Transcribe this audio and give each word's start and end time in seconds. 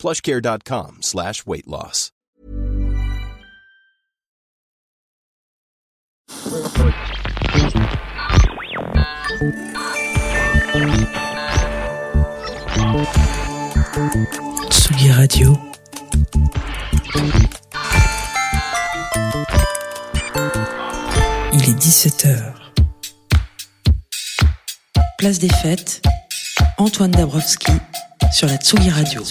plushcare.com 0.00 1.02
slash 1.02 1.44
weight 1.46 1.66
loss. 1.68 2.10
Tsugi 14.70 15.10
Radio. 15.12 15.58
Il 21.52 21.62
est 21.62 21.78
17h. 21.78 22.54
Place 25.18 25.38
des 25.38 25.48
fêtes, 25.48 26.00
Antoine 26.78 27.10
Dabrowski 27.10 27.72
sur 28.32 28.46
la 28.46 28.56
Tsugi 28.56 28.90
Radio. 28.90 29.22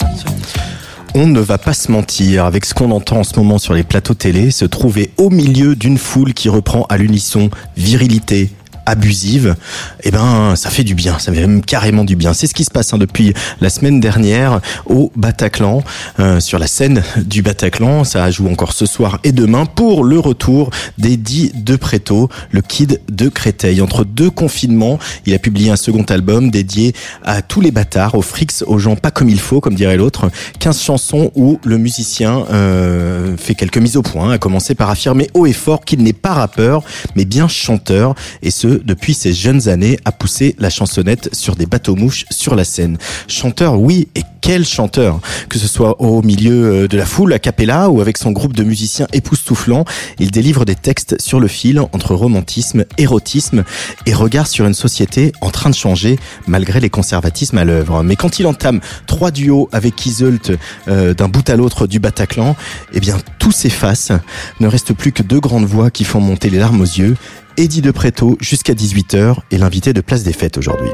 On 1.16 1.28
ne 1.28 1.40
va 1.40 1.58
pas 1.58 1.74
se 1.74 1.92
mentir, 1.92 2.46
avec 2.46 2.66
ce 2.66 2.74
qu'on 2.74 2.92
entend 2.92 3.18
en 3.18 3.24
ce 3.24 3.36
moment 3.38 3.58
sur 3.58 3.74
les 3.74 3.84
plateaux 3.84 4.14
télé, 4.14 4.52
se 4.52 4.66
trouver 4.66 5.12
au 5.18 5.30
milieu 5.30 5.76
d'une 5.76 5.98
foule 5.98 6.34
qui 6.34 6.50
reprend 6.50 6.86
à 6.90 6.98
l'unisson 6.98 7.50
virilité, 7.78 8.52
abusive, 8.86 9.56
eh 10.04 10.12
ben 10.12 10.56
ça 10.56 10.70
fait 10.70 10.84
du 10.84 10.96
bien, 10.96 11.20
ça 11.20 11.32
fait 11.34 11.42
même 11.42 11.62
carrément 11.62 12.04
du 12.04 12.16
bien. 12.16 12.34
C'est 12.34 12.48
ce 12.48 12.54
qui 12.54 12.64
se 12.64 12.72
passe 12.72 12.94
hein, 12.94 12.98
depuis 12.98 13.34
la 13.62 13.70
semaine 13.70 14.00
dernière 14.00 14.62
au 14.86 15.12
Bataclan, 15.16 15.84
euh, 16.20 16.40
sur 16.40 16.60
la 16.60 16.68
scène 16.68 17.04
du 17.18 17.42
Bataclan. 17.42 18.04
Ça 18.04 18.30
joue 18.32 18.48
encore 18.50 18.74
ce 18.74 18.86
soir 18.86 19.20
et 19.24 19.32
demain 19.32 19.66
pour 19.66 20.04
le 20.04 20.20
retour 20.20 20.70
d'Eddie 20.98 21.52
de 21.56 21.76
Préto, 21.76 22.30
le 22.52 22.62
kid 22.62 23.02
de 23.10 23.30
Créteil. 23.30 23.82
Entre 23.82 24.04
deux 24.04 24.30
confinements, 24.30 25.00
il 25.26 25.34
a 25.34 25.40
publié 25.40 25.72
un 25.72 25.76
second 25.76 26.04
album 26.04 26.52
dédié 26.52 26.94
à 27.24 27.42
tous 27.42 27.62
les 27.62 27.72
bâtards, 27.72 28.16
aux 28.16 28.22
frics, 28.22 28.64
aux 28.66 28.80
gens 28.80 28.96
pas 28.96 29.12
comme 29.12 29.30
il 29.30 29.40
faut, 29.40 29.62
comme 29.62 29.76
dirait 29.76 29.98
l'autre. 29.98 30.30
15 30.60 30.82
chansons 30.82 31.32
où 31.36 31.60
le 31.64 31.78
musicien 31.78 32.46
euh, 32.52 33.36
fait 33.38 33.56
quelques 33.56 33.78
mises 33.78 33.98
au 33.98 34.02
point, 34.02 34.32
a 34.32 34.38
commencé 34.38 34.76
par 34.76 34.90
affirmer 34.90 35.30
haut 35.34 35.46
et 35.46 35.54
fort 35.54 35.86
qu'il 35.86 36.04
n'est 36.04 36.14
pas 36.14 36.34
rappeur, 36.34 36.84
mais 37.16 37.26
bien 37.26 37.48
chanteur, 37.48 38.16
et 38.42 38.52
ce 38.52 38.79
depuis 38.84 39.14
ses 39.14 39.34
jeunes 39.34 39.68
années, 39.68 40.00
à 40.06 40.12
pousser 40.12 40.56
la 40.60 40.70
chansonnette 40.70 41.30
sur 41.34 41.56
des 41.56 41.66
bateaux-mouches 41.66 42.26
sur 42.30 42.56
la 42.56 42.64
scène. 42.64 42.98
Chanteur, 43.28 43.80
oui, 43.80 44.08
et 44.16 44.24
quel 44.42 44.66
chanteur 44.66 45.20
Que 45.50 45.60
ce 45.60 45.68
soit 45.68 46.02
au 46.02 46.22
milieu 46.22 46.84
euh, 46.84 46.88
de 46.88 46.98
la 46.98 47.06
foule, 47.06 47.34
à 47.34 47.40
Capella, 47.40 47.90
ou 47.90 48.02
avec 48.02 48.18
son 48.18 48.32
groupe 48.32 48.54
de 48.54 48.64
musiciens 48.64 49.08
époustouflants, 49.14 49.86
il 50.20 50.32
délivre 50.32 50.66
des 50.66 50.76
textes 50.76 51.20
sur 51.20 51.40
le 51.40 51.48
fil 51.48 51.80
entre 51.80 52.16
romantisme, 52.16 52.86
érotisme 52.98 53.64
et 54.06 54.14
regard 54.14 54.48
sur 54.48 54.66
une 54.66 54.74
société 54.74 55.32
en 55.42 55.50
train 55.50 55.70
de 55.70 55.76
changer 55.76 56.18
malgré 56.48 56.80
les 56.80 56.90
conservatismes 56.90 57.58
à 57.58 57.66
l'œuvre. 57.66 58.04
Mais 58.04 58.16
quand 58.16 58.40
il 58.40 58.48
entame 58.48 58.80
trois 59.08 59.32
duos 59.32 59.70
avec 59.72 59.96
Kiselt 59.96 60.52
euh, 60.88 61.14
d'un 61.14 61.28
bout 61.28 61.48
à 61.50 61.56
l'autre 61.56 61.88
du 61.88 62.00
Bataclan, 62.00 62.56
eh 62.94 63.00
bien 63.00 63.18
tout 63.38 63.52
s'efface. 63.52 64.12
Ne 64.60 64.68
reste 64.68 64.94
plus 64.94 65.12
que 65.12 65.24
deux 65.24 65.40
grandes 65.40 65.66
voix 65.66 65.92
qui 65.92 66.04
font 66.04 66.20
monter 66.22 66.50
les 66.50 66.60
larmes 66.60 66.82
aux 66.82 66.86
yeux 66.86 67.16
Eddie 67.60 67.82
de 67.82 67.92
Préto 67.92 68.38
jusqu'à 68.40 68.74
18h 68.74 69.36
et 69.52 69.58
l'invité 69.58 69.92
de 69.92 70.00
Place 70.00 70.24
des 70.24 70.32
Fêtes 70.32 70.58
aujourd'hui. 70.58 70.88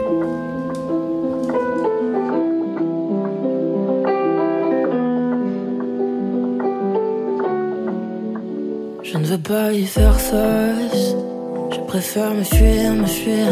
Je 9.04 9.16
ne 9.16 9.26
veux 9.26 9.38
pas 9.38 9.74
y 9.74 9.86
faire 9.86 10.20
face. 10.20 11.16
Je 11.72 11.80
préfère 11.82 12.34
me 12.34 12.44
fuir, 12.44 12.94
me 12.96 13.06
fuir. 13.06 13.46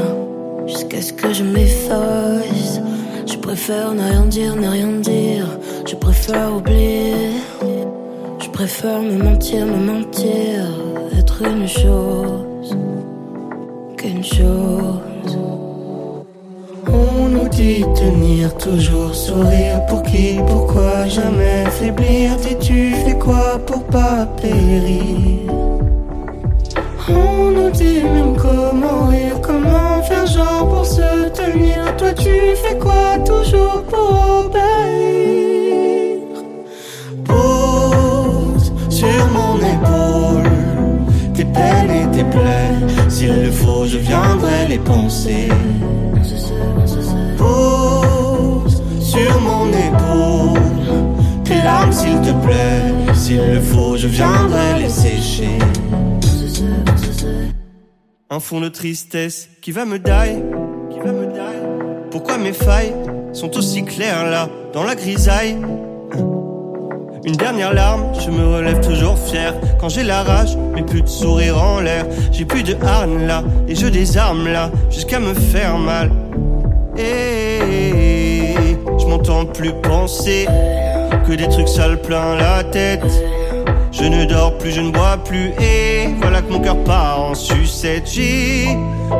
Jusqu'à 0.66 1.04
ce 1.04 1.14
que 1.14 1.32
je 1.32 1.44
m'efface. 1.44 2.82
Je 3.28 3.38
préfère 3.38 3.94
ne 3.94 4.02
rien 4.02 4.26
dire, 4.26 4.56
ne 4.56 4.68
rien 4.68 4.92
dire. 4.92 5.60
Je 5.86 5.94
préfère 5.94 6.56
oublier. 6.56 7.14
Je 8.40 8.50
préfère 8.50 9.04
me 9.04 9.24
mentir, 9.24 9.68
me 9.68 9.86
mentir. 9.86 10.66
Être 11.16 11.44
une 11.44 11.68
chose 11.68 12.53
qu'une 13.98 14.24
chose. 14.24 15.38
On 16.88 17.30
nous 17.30 17.50
dit 17.50 17.86
tenir 17.96 18.56
toujours 18.58 19.14
sourire 19.14 19.86
pour 19.88 20.04
qui, 20.04 20.40
pourquoi 20.48 21.08
jamais 21.08 21.66
faiblir? 21.72 22.36
Dis-tu 22.38 22.94
fais 23.06 23.18
quoi 23.18 23.60
pour 23.66 23.84
pas 23.84 24.26
périr? 24.42 25.52
On 27.10 27.52
nous 27.52 27.72
dit 27.72 28.04
même 28.04 28.36
comment 28.38 29.08
rire, 29.08 29.40
comment 29.42 30.02
faire 30.04 30.26
genre 30.26 30.68
pour 30.70 30.86
se 30.86 31.30
tenir. 31.30 31.96
Toi 31.98 32.14
tu 32.14 32.56
fais 32.64 32.78
quoi 32.78 33.18
toujours 33.26 33.84
pour 33.84 34.46
obéir? 34.46 36.20
Pose 37.26 38.72
sur 38.90 39.28
mon 39.38 39.58
épaule 39.58 40.43
peines 41.54 41.92
et 41.92 42.12
tes 42.16 42.24
plaies. 42.24 43.10
S'il 43.10 43.44
le 43.44 43.52
faut, 43.52 43.86
je 43.86 43.98
viendrai 43.98 44.68
les 44.68 44.80
penser. 44.80 45.50
Pose 47.38 48.82
sur 49.00 49.42
mon 49.42 49.68
épaule 49.70 50.60
tes 51.44 51.62
larmes, 51.64 51.92
s'il 51.92 52.20
te 52.22 52.34
plaît. 52.46 53.14
S'il 53.14 53.46
le 53.56 53.62
faut, 53.62 53.98
je 53.98 54.08
viendrai 54.08 54.80
les 54.82 54.90
sécher. 54.90 55.60
Un 58.30 58.40
fond 58.40 58.62
de 58.62 58.70
tristesse 58.70 59.50
qui 59.62 59.72
va 59.72 59.86
me 59.86 60.00
die. 60.00 60.42
Pourquoi 62.10 62.38
mes 62.38 62.54
failles 62.54 62.94
sont 63.32 63.58
aussi 63.58 63.84
claires 63.84 64.26
là, 64.30 64.50
dans 64.74 64.84
la 64.84 64.96
grisaille? 64.96 65.58
Une 67.26 67.38
dernière 67.38 67.74
larme, 67.74 68.04
je 68.20 68.30
me 68.30 68.46
relève 68.54 68.86
toujours 68.86 69.18
fier. 69.18 69.54
Quand 69.80 69.88
j'ai 69.88 70.04
la 70.04 70.24
rage, 70.24 70.58
mais 70.76 70.84
plus 70.84 71.02
de 71.02 71.08
sourire 71.08 71.58
en 71.58 71.80
l'air. 71.80 72.06
J'ai 72.34 72.44
plus 72.44 72.64
de 72.64 72.76
harne 72.86 73.26
là, 73.26 73.44
et 73.66 73.76
je 73.76 73.88
désarme 73.88 74.50
là, 74.50 74.70
jusqu'à 74.92 75.22
me 75.22 75.34
faire 75.34 75.78
mal. 75.78 76.12
Et 76.98 78.76
je 79.00 79.06
m'entends 79.06 79.46
plus 79.46 79.72
penser 79.72 80.48
que 81.26 81.32
des 81.32 81.48
trucs 81.48 81.70
sales 81.70 82.02
plein 82.02 82.36
la 82.36 82.62
tête. 82.66 83.06
Je 83.94 84.04
ne 84.04 84.26
dors 84.26 84.58
plus, 84.58 84.72
je 84.72 84.82
ne 84.82 84.92
bois 84.92 85.18
plus, 85.24 85.54
et 85.62 86.10
voilà 86.22 86.42
que 86.42 86.52
mon 86.52 86.60
cœur 86.60 86.84
part 86.84 87.22
en 87.22 87.36
sucette. 87.36 88.10
J'ai 88.12 88.68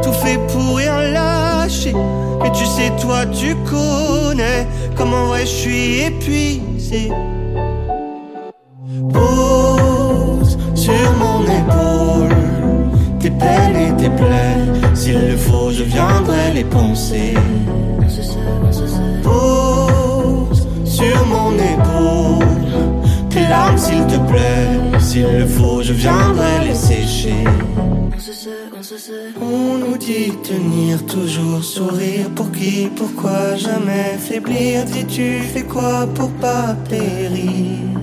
tout 0.02 0.12
fait 0.12 0.40
pour 0.50 0.76
rien 0.76 1.04
lâcher, 1.04 1.94
mais 2.42 2.52
tu 2.52 2.66
sais, 2.66 2.92
toi, 3.02 3.26
tu 3.28 3.56
connais 3.64 4.68
comment 4.98 5.28
vrai 5.28 5.42
je 5.42 5.46
suis 5.46 6.00
épuisé. 6.02 7.10
Pose 9.14 10.58
sur 10.76 11.08
mon 11.22 11.42
épaule 11.60 12.36
tes 13.20 13.30
peines 13.30 13.76
et 13.76 13.94
tes 14.02 14.10
plaies. 14.10 14.66
S'il 14.94 15.20
le 15.32 15.38
faut, 15.38 15.72
je 15.72 15.84
viendrai 15.84 16.52
les 16.54 16.64
penser. 16.64 17.34
Pose 19.24 20.68
sur 20.86 21.26
mon 21.28 21.54
épaule 21.54 22.46
tes 23.30 23.48
larmes, 23.48 23.78
s'il 23.78 24.06
te 24.08 24.18
plaît. 24.30 25.00
S'il 25.00 25.28
le 25.38 25.46
faut, 25.46 25.82
je 25.82 25.94
viendrai 25.94 26.66
les 26.68 26.76
sécher. 26.76 27.44
On 29.42 29.78
nous 29.78 29.98
dit 29.98 30.32
tenir 30.44 31.06
toujours 31.06 31.64
sourire 31.64 32.30
pour 32.36 32.52
qui, 32.52 32.90
pourquoi 32.96 33.56
jamais 33.56 34.18
faiblir? 34.20 34.86
Dis-tu 34.86 35.40
fais 35.54 35.64
quoi 35.64 36.08
pour 36.14 36.30
pas 36.32 36.76
périr? 36.90 38.03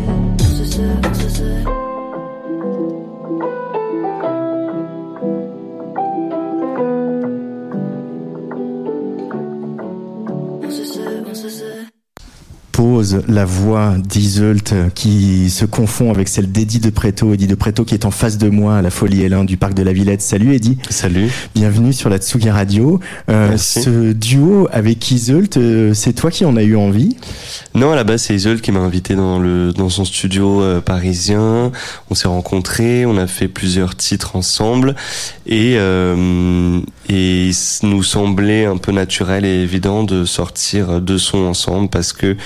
La 13.27 13.45
voix 13.45 13.95
d'Iseult 13.97 14.91
qui 14.93 15.49
se 15.49 15.65
confond 15.65 16.11
avec 16.11 16.27
celle 16.27 16.51
d'Eddie 16.51 16.79
de 16.79 16.89
Preto. 16.89 17.33
Eddie 17.33 17.47
de 17.47 17.55
Preto 17.55 17.85
qui 17.85 17.93
est 17.93 18.05
en 18.05 18.11
face 18.11 18.37
de 18.37 18.49
moi 18.49 18.77
à 18.77 18.81
la 18.81 18.89
Folie 18.89 19.27
L1 19.27 19.45
du 19.45 19.57
Parc 19.57 19.73
de 19.73 19.83
la 19.83 19.93
Villette. 19.93 20.21
Salut 20.21 20.53
Eddie. 20.53 20.77
Salut. 20.89 21.29
Bienvenue 21.55 21.93
sur 21.93 22.09
la 22.09 22.17
Tsugi 22.17 22.49
Radio. 22.49 22.99
Euh, 23.29 23.57
ce 23.57 24.11
duo 24.13 24.67
avec 24.71 25.11
Iseult, 25.11 25.57
euh, 25.57 25.93
c'est 25.93 26.13
toi 26.13 26.31
qui 26.31 26.45
en 26.45 26.55
as 26.55 26.63
eu 26.63 26.75
envie? 26.75 27.15
Non, 27.73 27.91
à 27.91 27.95
la 27.95 28.03
base 28.03 28.23
c'est 28.23 28.35
Iseult 28.35 28.61
qui 28.61 28.71
m'a 28.71 28.79
invité 28.79 29.15
dans, 29.15 29.39
le, 29.39 29.73
dans 29.73 29.89
son 29.89 30.05
studio 30.05 30.61
euh, 30.61 30.81
parisien. 30.81 31.71
On 32.09 32.15
s'est 32.15 32.27
rencontrés, 32.27 33.05
on 33.05 33.17
a 33.17 33.27
fait 33.27 33.47
plusieurs 33.47 33.95
titres 33.95 34.35
ensemble 34.35 34.95
et, 35.45 35.77
et 37.11 37.49
il 37.49 37.89
nous 37.89 38.03
semblait 38.03 38.65
un 38.65 38.77
peu 38.77 38.93
naturel 38.93 39.43
et 39.43 39.61
évident 39.63 40.03
de 40.03 40.23
sortir 40.23 41.01
deux 41.01 41.17
sons 41.17 41.45
ensemble 41.45 41.89
parce 41.89 42.13
que 42.13 42.37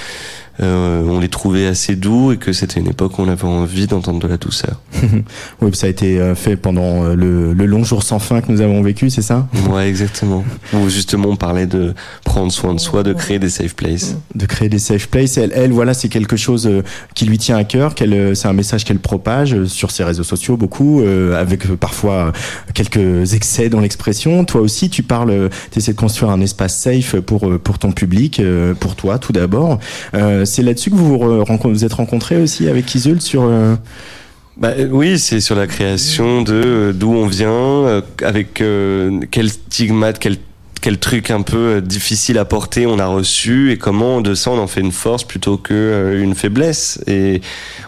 euh, 0.62 1.04
on 1.06 1.20
les 1.20 1.28
trouvait 1.28 1.68
assez 1.68 1.96
doux 1.96 2.32
et 2.32 2.38
que 2.38 2.54
c'était 2.54 2.80
une 2.80 2.88
époque 2.88 3.20
où 3.20 3.22
on 3.22 3.28
avait 3.28 3.44
envie 3.44 3.88
d'entendre 3.88 4.20
de 4.20 4.28
la 4.28 4.38
douceur. 4.38 4.80
oui, 5.62 5.70
ça 5.74 5.88
a 5.88 5.90
été 5.90 6.20
euh, 6.20 6.34
fait 6.34 6.56
pendant 6.56 7.04
euh, 7.04 7.16
le, 7.16 7.54
le, 7.54 7.66
long 7.66 7.84
jour 7.84 8.04
sans 8.04 8.20
fin 8.20 8.40
que 8.40 8.50
nous 8.50 8.62
avons 8.62 8.82
vécu, 8.82 9.10
c'est 9.10 9.22
ça? 9.22 9.48
Ouais, 9.70 9.90
exactement. 9.90 10.46
Où 10.74 10.88
justement 10.88 11.30
on 11.30 11.36
parlait 11.36 11.68
de 11.68 11.94
prendre 12.24 12.54
soin 12.54 12.74
de 12.74 12.80
soi, 12.80 13.04
de 13.04 13.12
créer 13.12 13.38
des 13.38 13.50
safe 13.50 13.76
places. 13.76 14.16
De 14.34 14.46
créer 14.46 14.70
des 14.70 14.80
safe 14.80 15.10
places. 15.10 15.38
Elle, 15.38 15.52
elle 15.54 15.72
voilà, 15.74 15.94
c'est 15.94 16.10
quelque 16.10 16.38
chose 16.38 16.70
qui 17.16 17.26
lui 17.26 17.38
tient 17.38 17.58
à 17.58 17.66
cœur. 17.66 17.94
Qu'elle, 17.94 18.36
c'est 18.36 18.48
un 18.48 18.54
message 18.54 18.86
qu'elle 18.86 19.00
propage 19.00 19.66
sur 19.66 19.92
ses 19.92 20.06
réseaux 20.06 20.24
sociaux 20.24 20.56
beaucoup, 20.56 21.04
avec 21.36 21.68
parfois 21.76 22.32
quelques 22.74 23.34
excès 23.34 23.68
dans 23.68 23.82
l'expression. 23.82 24.46
Toi 24.56 24.62
aussi, 24.62 24.90
tu 24.90 25.04
parles, 25.04 25.50
tu 25.70 25.80
essaies 25.80 25.92
de 25.92 25.98
construire 25.98 26.32
un 26.32 26.40
espace 26.40 26.78
safe 26.78 27.20
pour 27.20 27.60
pour 27.60 27.78
ton 27.78 27.92
public, 27.92 28.42
pour 28.80 28.96
toi 28.96 29.20
tout 29.20 29.34
d'abord. 29.34 29.80
Euh, 30.14 30.46
c'est 30.46 30.64
là-dessus 30.64 30.92
que 30.92 30.96
vous 30.96 31.18
vous, 31.18 31.86
êtes 31.86 31.94
rencontrés 31.94 32.42
aussi 32.42 32.68
avec 32.68 32.94
Iseult 32.96 33.20
sur. 33.20 33.44
Euh, 33.44 33.76
bah, 34.58 34.72
oui, 34.90 35.20
c'est 35.20 35.42
sur 35.42 35.56
la 35.56 35.68
création 35.68 36.42
de 36.42 36.54
euh, 36.54 36.94
d'où 36.94 37.12
on 37.12 37.28
vient, 37.28 38.02
avec 38.24 38.64
quel 39.32 39.50
stigmate, 39.50 40.20
quel 40.20 40.38
quel 40.86 41.00
truc 41.00 41.32
un 41.32 41.42
peu 41.42 41.82
difficile 41.82 42.38
à 42.38 42.46
porter 42.46 42.86
on 42.86 43.00
a 43.00 43.08
reçu 43.08 43.72
et 43.72 43.78
comment 43.80 44.22
de 44.22 44.36
ça 44.36 44.52
on 44.52 44.60
en 44.60 44.68
fait 44.68 44.82
une 44.82 44.92
force 44.92 45.24
plutôt 45.24 45.58
que 45.58 46.20
une 46.22 46.36
faiblesse. 46.36 47.02
Et 47.08 47.42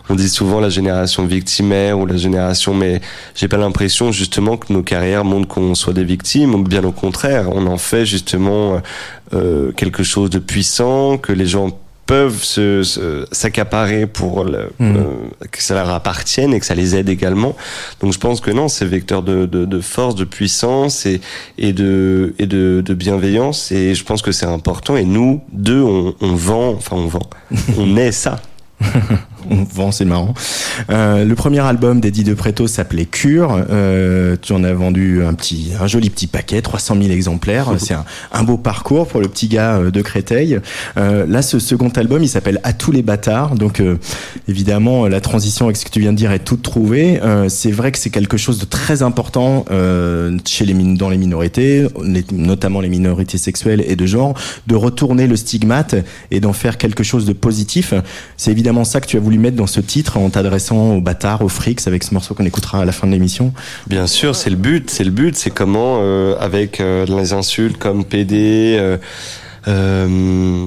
on 0.09 0.15
dit 0.15 0.29
souvent 0.29 0.59
la 0.59 0.69
génération 0.69 1.23
victimaire 1.23 1.99
ou 1.99 2.07
la 2.07 2.17
génération 2.17 2.73
mais 2.73 2.99
j'ai 3.35 3.47
pas 3.47 3.57
l'impression 3.57 4.11
justement 4.11 4.57
que 4.57 4.73
nos 4.73 4.81
carrières 4.81 5.25
montrent 5.25 5.47
qu'on 5.47 5.75
soit 5.75 5.93
des 5.93 6.03
victimes 6.03 6.63
bien 6.63 6.83
au 6.85 6.91
contraire 6.91 7.49
on 7.51 7.67
en 7.67 7.77
fait 7.77 8.07
justement 8.07 8.81
quelque 9.29 10.01
chose 10.01 10.31
de 10.31 10.39
puissant 10.39 11.19
que 11.19 11.31
les 11.31 11.45
gens 11.45 11.77
peuvent 12.07 12.41
se, 12.41 13.25
s'accaparer 13.31 14.07
pour 14.07 14.45
le, 14.45 14.69
euh, 14.81 15.03
que 15.51 15.61
ça 15.61 15.75
leur 15.75 15.89
appartienne 15.89 16.53
et 16.53 16.59
que 16.59 16.65
ça 16.65 16.73
les 16.73 16.95
aide 16.95 17.09
également. 17.09 17.55
Donc 17.99 18.13
je 18.13 18.17
pense 18.17 18.39
que 18.41 18.49
non, 18.49 18.69
c'est 18.69 18.85
vecteur 18.85 19.21
de, 19.21 19.45
de, 19.45 19.65
de, 19.65 19.79
force, 19.81 20.15
de 20.15 20.23
puissance 20.23 21.05
et, 21.05 21.21
et, 21.57 21.73
de, 21.73 22.33
et 22.39 22.47
de, 22.47 22.81
de 22.83 22.93
bienveillance. 22.93 23.71
Et 23.71 23.93
je 23.93 24.03
pense 24.03 24.21
que 24.21 24.31
c'est 24.31 24.45
important. 24.45 24.95
Et 24.95 25.03
nous, 25.03 25.43
deux, 25.51 25.81
on, 25.81 26.15
on 26.21 26.33
vend, 26.33 26.69
enfin 26.71 26.95
on 26.95 27.07
vend, 27.07 27.29
on 27.77 27.97
est 27.97 28.13
ça. 28.13 28.41
on 29.49 29.63
vend, 29.63 29.91
c'est 29.91 30.05
marrant. 30.05 30.33
Euh, 30.89 31.25
le 31.25 31.35
premier 31.35 31.59
album 31.59 31.99
d'Eddie 31.99 32.23
de 32.23 32.33
Preto 32.33 32.67
s'appelait 32.67 33.05
Cure. 33.05 33.65
Euh, 33.69 34.35
tu 34.41 34.53
en 34.53 34.63
as 34.63 34.73
vendu 34.73 35.23
un 35.23 35.33
petit, 35.33 35.71
un 35.79 35.87
joli 35.87 36.09
petit 36.09 36.27
paquet, 36.27 36.61
300 36.61 36.95
000 37.01 37.09
exemplaires. 37.09 37.71
C'est 37.77 37.93
un, 37.93 38.05
un, 38.31 38.43
beau 38.43 38.57
parcours 38.57 39.07
pour 39.07 39.21
le 39.21 39.27
petit 39.27 39.47
gars 39.47 39.77
euh, 39.77 39.91
de 39.91 40.01
Créteil. 40.01 40.59
Euh, 40.97 41.25
là, 41.27 41.41
ce 41.41 41.59
second 41.59 41.89
album, 41.89 42.23
il 42.23 42.29
s'appelle 42.29 42.59
À 42.63 42.73
tous 42.73 42.91
les 42.91 43.01
bâtards. 43.01 43.55
Donc, 43.55 43.79
euh, 43.79 43.97
évidemment, 44.47 45.07
la 45.07 45.21
transition 45.21 45.65
avec 45.65 45.77
ce 45.77 45.85
que 45.85 45.89
tu 45.89 45.99
viens 45.99 46.11
de 46.11 46.17
dire 46.17 46.31
est 46.31 46.43
toute 46.43 46.61
trouvée. 46.61 47.19
Euh, 47.21 47.49
c'est 47.49 47.71
vrai 47.71 47.91
que 47.91 47.97
c'est 47.97 48.09
quelque 48.09 48.37
chose 48.37 48.59
de 48.59 48.65
très 48.65 49.01
important 49.01 49.65
chez 50.45 50.65
les 50.65 50.73
dans 50.73 51.09
les 51.09 51.17
minorités, 51.17 51.87
notamment 52.31 52.81
les 52.81 52.89
minorités 52.89 53.37
sexuelles 53.37 53.83
et 53.87 53.95
de 53.95 54.05
genre, 54.05 54.35
de 54.67 54.75
retourner 54.75 55.27
le 55.27 55.35
stigmate 55.35 55.95
et 56.31 56.39
d'en 56.39 56.53
faire 56.53 56.77
quelque 56.77 57.03
chose 57.03 57.25
de 57.25 57.33
positif. 57.33 57.93
C'est 58.37 58.51
évidemment 58.51 58.83
ça 58.83 59.01
que 59.01 59.07
tu 59.07 59.17
as 59.17 59.19
voulu 59.19 59.36
mettre 59.39 59.57
dans 59.57 59.67
ce 59.67 59.79
titre 59.79 60.17
en 60.17 60.29
t'adressant 60.29 60.95
aux 60.95 61.01
bâtards, 61.01 61.41
aux 61.41 61.49
frics, 61.49 61.87
avec 61.87 62.03
ce 62.03 62.13
morceau 62.13 62.33
qu'on 62.33 62.45
écoutera 62.45 62.81
à 62.81 62.85
la 62.85 62.91
fin 62.91 63.07
de 63.07 63.11
l'émission 63.11 63.53
Bien 63.87 64.07
sûr, 64.07 64.35
c'est 64.35 64.49
le 64.49 64.55
but. 64.55 64.89
C'est 64.89 65.03
le 65.03 65.11
but. 65.11 65.35
C'est 65.35 65.51
comment, 65.51 65.99
euh, 66.01 66.35
avec 66.39 66.79
euh, 66.79 67.05
les 67.05 67.33
insultes 67.33 67.77
comme 67.77 68.05
PD, 68.05 68.97
euh, 69.67 70.65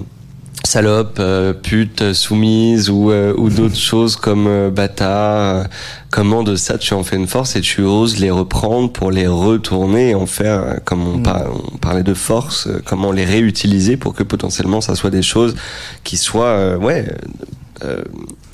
salope, 0.64 1.20
pute, 1.62 2.12
soumise 2.12 2.90
ou, 2.90 3.11
ou 3.11 3.49
d'autres 3.49 3.76
choses 3.76 4.17
comme 4.17 4.69
bâtard, 4.69 5.67
comment 6.11 6.43
de 6.43 6.55
ça 6.55 6.76
tu 6.76 6.93
en 6.93 7.02
fais 7.02 7.17
une 7.17 7.26
force 7.26 7.56
et 7.56 7.62
tu 7.62 7.82
oses 7.82 8.19
les 8.19 8.31
reprendre 8.31 8.93
pour 8.93 9.11
les 9.11 9.26
retourner 9.26 10.11
et 10.11 10.14
en 10.14 10.26
faire, 10.26 10.81
comme 10.84 11.02
on, 11.02 11.17
mm. 11.17 11.32
on 11.75 11.78
parlait 11.78 12.02
de 12.02 12.12
force, 12.12 12.69
comment 12.84 13.11
les 13.11 13.25
réutiliser 13.25 13.96
pour 13.96 14.14
que 14.14 14.22
potentiellement 14.22 14.82
ça 14.82 14.94
soit 14.94 15.11
des 15.11 15.22
choses 15.22 15.56
qui 16.05 16.19
soient, 16.19 16.76
ouais, 16.76 17.06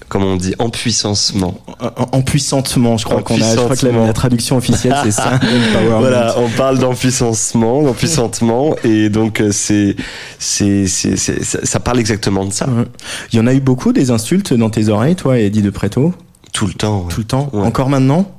comment 0.09 0.27
on 0.27 0.37
dit, 0.37 0.55
empuissancement. 0.59 1.61
Empuissantement, 2.13 2.97
je 2.97 3.05
crois 3.05 3.23
qu'on 3.23 3.41
a, 3.41 3.51
je 3.51 3.57
crois 3.57 3.77
que 3.77 3.87
la, 3.87 4.13
traduction 4.13 4.57
officielle 4.57 4.97
c'est 5.05 5.11
ça. 5.11 5.39
voilà, 5.99 6.35
on 6.39 6.49
parle 6.51 6.79
d'empuissancement, 6.79 7.83
d'empuissantement, 7.83 8.77
et 8.85 9.09
donc 9.09 9.41
euh, 9.41 9.51
c'est, 9.53 9.97
c'est, 10.39 10.87
c'est, 10.87 11.17
ça 11.17 11.81
parle 11.81 11.99
exactement 11.99 12.45
de 12.45 12.53
ça. 12.53 12.67
Il 13.33 13.37
y 13.37 13.41
en 13.41 13.47
a 13.47 13.55
eu 13.55 13.61
beaucoup 13.61 13.93
des 13.93 14.11
insultes 14.11 14.53
dans 14.53 14.71
tes 14.71 14.89
oreilles, 14.89 15.17
toi, 15.17 15.39
Eddie 15.39 15.63
de 15.63 15.71
Preto? 15.71 16.15
Tout 16.53 16.67
le 16.67 16.75
temps. 16.75 17.07
Tout 17.11 17.21
le 17.21 17.27
temps? 17.27 17.51
Encore 17.53 17.89
maintenant? 17.89 18.36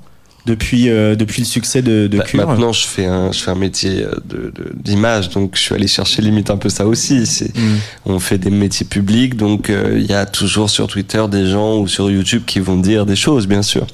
Depuis 0.48 0.90
euh, 0.90 1.16
depuis 1.16 1.42
le 1.42 1.46
succès 1.46 1.82
de, 1.82 2.08
de 2.08 2.18
bah, 2.18 2.24
Cure 2.24 2.48
Maintenant, 2.48 2.72
je 2.72 2.88
fais 2.88 3.06
un 3.06 3.32
je 3.32 3.40
fais 3.40 3.52
un 3.52 3.56
métier 3.56 4.04
euh, 4.04 4.16
de 4.26 4.52
d'image, 4.74 5.30
donc 5.30 5.52
je 5.56 5.62
suis 5.62 5.76
allé 5.76 5.88
chercher 5.88 6.22
limite 6.22 6.50
un 6.50 6.58
peu 6.58 6.70
ça 6.70 6.88
aussi. 6.88 7.18
Mm. 7.18 7.62
on 8.06 8.20
fait 8.20 8.38
des 8.38 8.50
métiers 8.50 8.86
publics, 8.86 9.36
donc 9.36 9.70
euh, 9.70 9.98
il 10.00 10.06
y 10.06 10.14
a 10.14 10.26
toujours 10.26 10.70
sur 10.70 10.88
Twitter 10.88 11.24
des 11.30 11.46
gens 11.48 11.78
ou 11.78 11.88
sur 11.88 12.10
YouTube 12.10 12.44
qui 12.48 12.60
vont 12.60 12.78
dire 12.78 13.06
des 13.06 13.16
choses, 13.16 13.46
bien 13.46 13.62
sûr. 13.62 13.86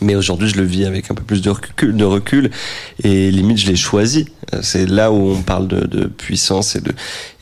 Mais 0.00 0.14
aujourd'hui, 0.14 0.48
je 0.48 0.56
le 0.56 0.64
vis 0.64 0.84
avec 0.84 1.10
un 1.10 1.14
peu 1.14 1.24
plus 1.24 1.42
de 1.42 1.50
recul, 1.50 1.96
de 1.96 2.04
recul 2.04 2.50
et 3.02 3.30
limite, 3.30 3.58
je 3.58 3.66
l'ai 3.66 3.76
choisi. 3.76 4.26
C'est 4.62 4.86
là 4.86 5.12
où 5.12 5.32
on 5.32 5.42
parle 5.42 5.68
de, 5.68 6.06
puissance 6.06 6.74
et 6.74 6.80
de 6.80 6.92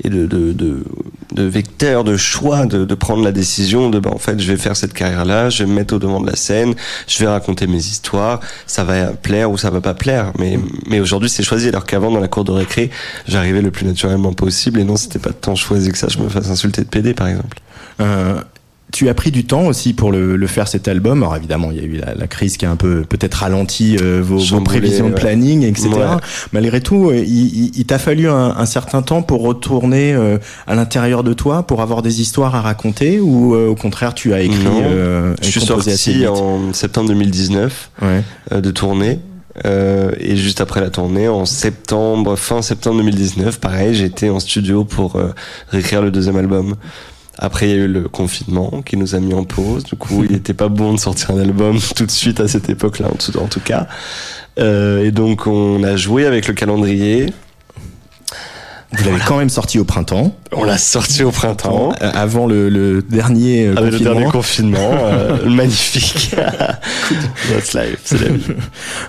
et 0.02 0.09
de 0.09 0.26
de, 0.26 0.52
de, 0.52 0.85
de 1.33 1.42
vecteur, 1.45 2.02
de 2.02 2.16
choix, 2.16 2.66
de, 2.66 2.95
prendre 2.95 3.23
la 3.23 3.31
décision 3.31 3.90
de 3.90 4.00
ben 4.00 4.11
en 4.12 4.19
fait, 4.19 4.40
je 4.40 4.50
vais 4.50 4.57
faire 4.57 4.76
cette 4.76 4.92
carrière-là, 4.92 5.50
je 5.50 5.62
vais 5.62 5.71
me 5.71 5.75
mettre 5.75 5.95
au 5.95 5.99
devant 5.99 6.21
de 6.21 6.26
la 6.26 6.35
scène, 6.35 6.75
je 7.07 7.19
vais 7.19 7.28
raconter 7.28 7.66
mes 7.66 7.78
histoires, 7.78 8.40
ça 8.66 8.83
va 8.85 9.12
plaire 9.12 9.50
ou 9.50 9.57
ça 9.59 9.71
va 9.71 9.81
pas 9.81 9.95
plaire. 9.95 10.33
Mais 10.38 10.59
mais 10.87 10.99
aujourd'hui, 10.99 11.31
c'est 11.31 11.42
choisi. 11.45 11.69
Alors 11.69 11.85
qu'avant, 11.85 12.11
dans 12.11 12.21
la 12.21 12.28
cour 12.28 12.45
de 12.45 12.52
récré, 12.52 12.90
j'arrivais 13.28 13.62
le 13.62 13.71
plus 13.71 13.87
naturellement 13.87 14.33
possible 14.33 14.81
et 14.81 14.85
non, 14.85 14.97
c'était 14.97 15.19
pas 15.19 15.33
tant 15.33 15.54
choisi 15.54 15.92
que 15.92 15.99
ça. 15.99 16.09
Je 16.09 16.19
me 16.19 16.28
fasse 16.28 16.49
insulter 16.49 16.83
de 16.83 16.88
PD, 16.88 17.14
par 17.14 17.28
exemple. 17.28 17.59
Euh, 18.00 18.40
tu 18.93 19.09
as 19.09 19.14
pris 19.14 19.31
du 19.31 19.45
temps 19.45 19.66
aussi 19.66 19.93
pour 19.93 20.12
le, 20.12 20.37
le, 20.37 20.47
faire 20.47 20.69
cet 20.69 20.88
album? 20.88 21.23
Alors 21.23 21.37
évidemment, 21.37 21.71
il 21.71 21.78
y 21.78 21.81
a 21.81 21.85
eu 21.85 21.97
la, 21.97 22.14
la 22.14 22.26
crise 22.26 22.57
qui 22.57 22.66
a 22.66 22.71
un 22.71 22.76
peu 22.76 23.02
peut-être 23.02 23.35
ralenti 23.35 23.97
euh, 24.00 24.21
vos, 24.23 24.38
vos, 24.38 24.61
prévisions 24.61 25.09
de 25.09 25.14
planning, 25.14 25.64
etc. 25.64 25.90
Malgré 26.52 26.81
tout, 26.81 27.11
euh, 27.11 27.16
il, 27.16 27.76
il, 27.76 27.85
t'a 27.87 27.99
fallu 27.99 28.28
un, 28.28 28.55
un, 28.57 28.66
certain 28.66 29.02
temps 29.02 29.23
pour 29.23 29.43
retourner 29.43 30.14
euh, 30.14 30.38
à 30.66 30.75
l'intérieur 30.75 31.25
de 31.25 31.33
toi, 31.33 31.64
pour 31.64 31.83
avoir 31.83 32.02
des 32.02 32.21
histoires 32.21 32.55
à 32.55 32.61
raconter, 32.61 33.21
ou 33.21 33.55
au 33.55 33.75
contraire, 33.75 34.14
tu 34.14 34.33
as 34.35 34.43
écrit. 34.43 34.57
Je 35.43 35.49
suis 35.49 35.61
sorti 35.61 36.26
en 36.26 36.73
septembre 36.73 37.09
2019 37.09 37.90
ouais. 38.02 38.61
de 38.61 38.71
tournée. 38.71 39.19
Euh, 39.64 40.11
et 40.19 40.37
juste 40.37 40.61
après 40.61 40.81
la 40.81 40.90
tournée, 40.90 41.28
en 41.28 41.45
septembre, 41.47 42.37
fin 42.37 42.62
septembre 42.62 42.99
2019, 42.99 43.61
pareil, 43.61 43.95
j'étais 43.95 44.28
en 44.28 44.40
studio 44.40 44.85
pour 44.85 45.16
euh, 45.16 45.33
réécrire 45.69 46.02
le 46.02 46.11
deuxième 46.11 46.37
album. 46.37 46.75
Après, 47.38 47.69
il 47.69 47.71
y 47.71 47.73
a 47.75 47.85
eu 47.85 47.88
le 47.88 48.09
confinement 48.09 48.83
qui 48.83 48.97
nous 48.97 49.14
a 49.14 49.21
mis 49.21 49.35
en 49.35 49.45
pause. 49.45 49.85
Du 49.85 49.97
coup, 49.97 50.25
il 50.25 50.33
n'était 50.33 50.55
pas 50.55 50.69
bon 50.69 50.95
de 50.95 50.99
sortir 50.99 51.33
un 51.33 51.38
album 51.38 51.78
tout 51.97 52.07
de 52.07 52.11
suite 52.11 52.40
à 52.40 52.49
cette 52.49 52.69
époque-là, 52.71 53.09
en 53.09 53.16
tout, 53.16 53.38
en 53.38 53.47
tout 53.47 53.61
cas. 53.61 53.88
Euh, 54.59 55.05
et 55.05 55.11
donc, 55.11 55.47
on 55.47 55.83
a 55.83 55.97
joué 55.97 56.25
avec 56.26 56.49
le 56.49 56.55
calendrier. 56.55 57.33
Vous 58.93 59.05
l'avez 59.05 59.21
quand 59.26 59.37
même 59.37 59.50
sorti 59.50 59.78
au 59.78 59.85
printemps. 59.85 60.35
On 60.53 60.65
l'a 60.65 60.79
sorti 60.79 61.23
au 61.23 61.31
printemps. 61.31 61.93
Euh, 62.03 62.11
avant 62.15 62.47
le, 62.47 62.69
le 62.69 63.03
dernier 63.03 63.67
confinement. 63.75 63.91
le 63.91 63.99
dernier 63.99 64.25
confinement. 64.26 64.91
euh, 65.05 65.49
magnifique. 65.49 66.35
That's 66.35 67.75
life, 67.75 67.99
c'est 68.05 68.21
la 68.21 68.29
vie. 68.29 68.45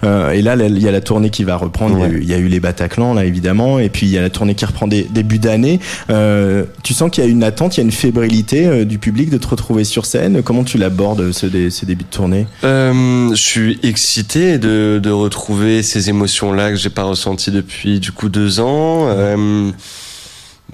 Euh, 0.04 0.32
et 0.32 0.42
là, 0.42 0.56
il 0.56 0.80
y 0.80 0.88
a 0.88 0.92
la 0.92 1.02
tournée 1.02 1.30
qui 1.30 1.44
va 1.44 1.56
reprendre. 1.56 2.00
Ouais. 2.00 2.20
Il, 2.22 2.28
y 2.28 2.34
a 2.34 2.38
eu, 2.38 2.48
les 2.48 2.60
Bataclan, 2.60 3.14
là, 3.14 3.26
évidemment. 3.26 3.80
Et 3.80 3.90
puis, 3.90 4.06
il 4.06 4.12
y 4.12 4.18
a 4.18 4.22
la 4.22 4.30
tournée 4.30 4.54
qui 4.54 4.64
reprend 4.66 4.88
des, 4.88 5.04
début 5.04 5.40
d'année. 5.40 5.80
Euh, 6.10 6.66
tu 6.84 6.94
sens 6.94 7.10
qu'il 7.10 7.24
y 7.24 7.28
a 7.28 7.30
une 7.30 7.44
attente, 7.44 7.78
il 7.78 7.80
y 7.80 7.84
a 7.84 7.86
une 7.86 7.92
fébrilité 7.92 8.68
euh, 8.68 8.86
du 8.86 9.00
public 9.00 9.30
de 9.30 9.38
te 9.38 9.48
retrouver 9.48 9.84
sur 9.84 10.06
scène. 10.06 10.44
Comment 10.44 10.64
tu 10.64 10.78
l'abordes, 10.78 11.32
ce, 11.32 11.48
ce, 11.70 11.86
début 11.86 12.04
de 12.04 12.10
tournée? 12.10 12.48
Je 12.64 13.32
suis 13.36 13.80
excité 13.84 14.60
de, 14.60 15.00
de 15.02 15.10
retrouver 15.10 15.82
ces 15.84 16.10
émotions-là 16.10 16.70
que 16.70 16.76
j'ai 16.76 16.90
pas 16.90 17.04
ressenties 17.04 17.52
depuis, 17.52 18.00
du 18.00 18.12
coup, 18.12 18.30
deux 18.30 18.60
ans 18.60 19.08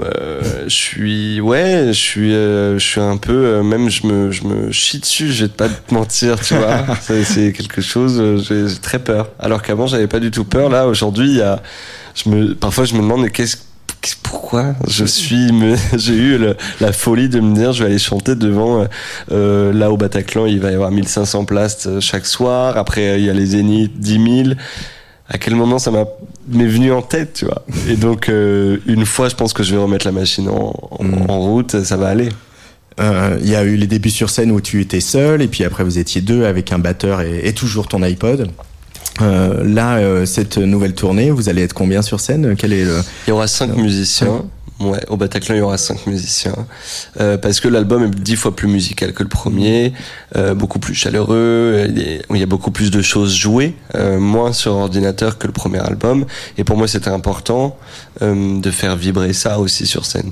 Euh, 0.02 0.42
je 0.66 0.74
suis 0.74 1.40
ouais, 1.40 1.86
je 1.90 1.92
suis 1.94 2.34
euh, 2.34 2.80
je 2.80 2.84
suis 2.84 3.00
un 3.00 3.18
peu 3.18 3.32
euh, 3.32 3.64
même 3.64 3.90
je 3.90 4.08
me 4.08 4.32
je 4.32 4.44
me 4.44 4.72
chie 4.72 4.98
dessus, 5.00 5.32
je 5.32 5.46
vais 5.46 5.52
pas 5.52 5.70
te 5.70 5.94
mentir, 5.94 6.40
tu 6.42 6.56
vois. 6.56 6.84
C'est- 7.02 7.52
quelque 7.54 7.80
chose 7.82 8.44
j'ai 8.48 8.66
très 8.82 8.98
peur. 9.00 9.30
Alors 9.40 9.62
qu'avant 9.62 9.86
j'avais 9.86 10.08
pas 10.08 10.20
du 10.20 10.32
tout 10.32 10.46
peur 10.46 10.70
là, 10.70 10.88
aujourd'hui 10.88 11.30
il 11.30 11.38
y 11.38 11.42
a 11.42 11.62
je 12.16 12.28
me 12.30 12.56
parfois 12.56 12.86
je 12.86 12.96
me 12.96 13.02
demande 13.02 13.22
mais 13.22 13.30
qu'est-ce 13.30 13.58
pourquoi 14.24 14.74
je 14.88 15.06
suis 15.06 15.48
j'ai 15.98 16.16
eu 16.16 16.38
le- 16.40 16.58
la 16.82 16.92
folie 16.92 17.30
de 17.30 17.40
me 17.40 17.54
dire 17.56 17.72
je 17.72 17.84
vais 17.84 17.90
aller 17.92 18.00
chanter 18.00 18.36
devant 18.36 18.86
euh, 19.32 19.72
là 19.74 19.92
au 19.92 19.98
Bataclan, 19.98 20.46
il 20.48 20.60
va 20.60 20.72
y 20.72 20.74
avoir 20.74 20.90
1500 20.92 21.46
places 21.46 21.88
chaque 22.00 22.26
soir, 22.26 22.78
après 22.78 23.20
il 23.20 23.26
y 23.26 23.30
a 23.30 23.34
les 23.34 23.46
Zénith 23.46 23.98
10 24.00 24.44
000 24.46 24.56
à 25.30 25.38
quel 25.38 25.56
moment 25.56 25.80
ça 25.80 25.90
m'a 25.92 26.04
m'est 26.50 26.68
venu 26.68 26.92
en 26.92 27.02
tête, 27.02 27.34
tu 27.34 27.46
vois. 27.46 27.64
Et 27.90 27.96
donc 27.96 28.30
euh, 28.30 28.78
une 28.86 29.06
fois, 29.06 29.30
je 29.30 29.36
pense 29.36 29.54
que 29.54 29.64
je 29.64 29.76
vais 29.76 29.82
remettre 29.82 30.06
la 30.06 30.12
machine 30.12 30.50
en, 30.50 30.74
en, 30.92 31.04
Mm. 31.04 31.30
en 31.30 31.40
route, 31.42 31.84
ça 31.84 31.98
va 31.98 32.08
aller. 32.10 32.30
Euh, 33.00 33.38
Il 33.42 33.50
y 33.50 33.56
a 33.56 33.64
eu 33.64 33.76
les 33.76 33.88
débuts 33.88 34.10
sur 34.12 34.30
scène 34.30 34.52
où 34.52 34.62
tu 34.62 34.80
étais 34.82 35.00
seul, 35.02 35.42
et 35.42 35.48
puis 35.48 35.64
après 35.64 35.84
vous 35.84 35.98
étiez 35.98 36.22
deux 36.22 36.46
avec 36.46 36.72
un 36.72 36.80
batteur 36.80 37.22
et, 37.22 37.42
et 37.48 37.54
toujours 37.54 37.88
ton 37.88 38.02
iPod. 38.04 38.50
Euh, 39.22 39.64
là, 39.64 40.26
cette 40.26 40.58
nouvelle 40.58 40.94
tournée, 40.96 41.30
vous 41.32 41.48
allez 41.50 41.62
être 41.64 41.74
combien 41.74 42.02
sur 42.02 42.20
scène? 42.20 42.56
Quel 42.58 42.74
est 42.74 42.84
le 42.86 42.98
Il 43.28 43.30
y 43.30 43.34
aura 43.34 43.48
cinq 43.48 43.76
musiciens. 43.76 44.44
Ouais, 44.84 45.00
au 45.10 45.18
Bataclan, 45.18 45.56
il 45.56 45.60
y 45.60 45.62
aura 45.62 45.78
cinq 45.78 46.06
musiciens. 46.08 46.56
Euh, 47.20 47.38
parce 47.38 47.60
que 47.60 47.68
l'album 47.68 48.04
est 48.04 48.10
dix 48.10 48.36
fois 48.36 48.56
plus 48.56 48.68
musical 48.68 49.14
que 49.14 49.24
le 49.24 49.30
premier, 49.30 49.94
euh, 50.36 50.54
beaucoup 50.54 50.80
plus 50.80 50.94
chaleureux, 50.94 51.88
il 51.90 52.38
y 52.38 52.44
a- 52.44 52.46
beaucoup 52.46 52.72
plus 52.72 52.92
de 52.92 53.02
choses 53.02 53.34
jouées, 53.34 53.76
euh, 53.96 54.20
moins 54.20 54.52
sur 54.52 54.74
ordinateur 54.74 55.38
que 55.38 55.48
le 55.48 55.54
premier 55.54 55.80
album. 55.80 56.26
Et 56.58 56.64
pour 56.64 56.78
moi, 56.78 56.88
c'était 56.88 57.10
important 57.10 57.78
de 58.22 58.72
faire 58.72 58.96
vibrer 58.98 59.34
ça 59.34 59.60
aussi 59.60 59.86
sur 59.86 60.06
scène. 60.06 60.32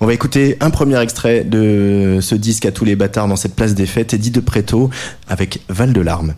On 0.00 0.06
va 0.06 0.12
écouter 0.12 0.58
un 0.60 0.68
premier 0.70 1.00
extrait 1.00 1.42
de 1.44 2.18
ce 2.20 2.34
disque 2.34 2.66
à 2.66 2.72
tous 2.72 2.84
les 2.84 2.96
bâtards 2.96 3.28
dans 3.28 3.36
cette 3.36 3.54
place 3.54 3.74
des 3.74 3.86
fêtes, 3.86 4.12
Eddie 4.12 4.30
de 4.30 4.40
Préto 4.40 4.90
avec 5.26 5.62
Val 5.70 5.92
de 5.94 6.00
larmes. 6.02 6.34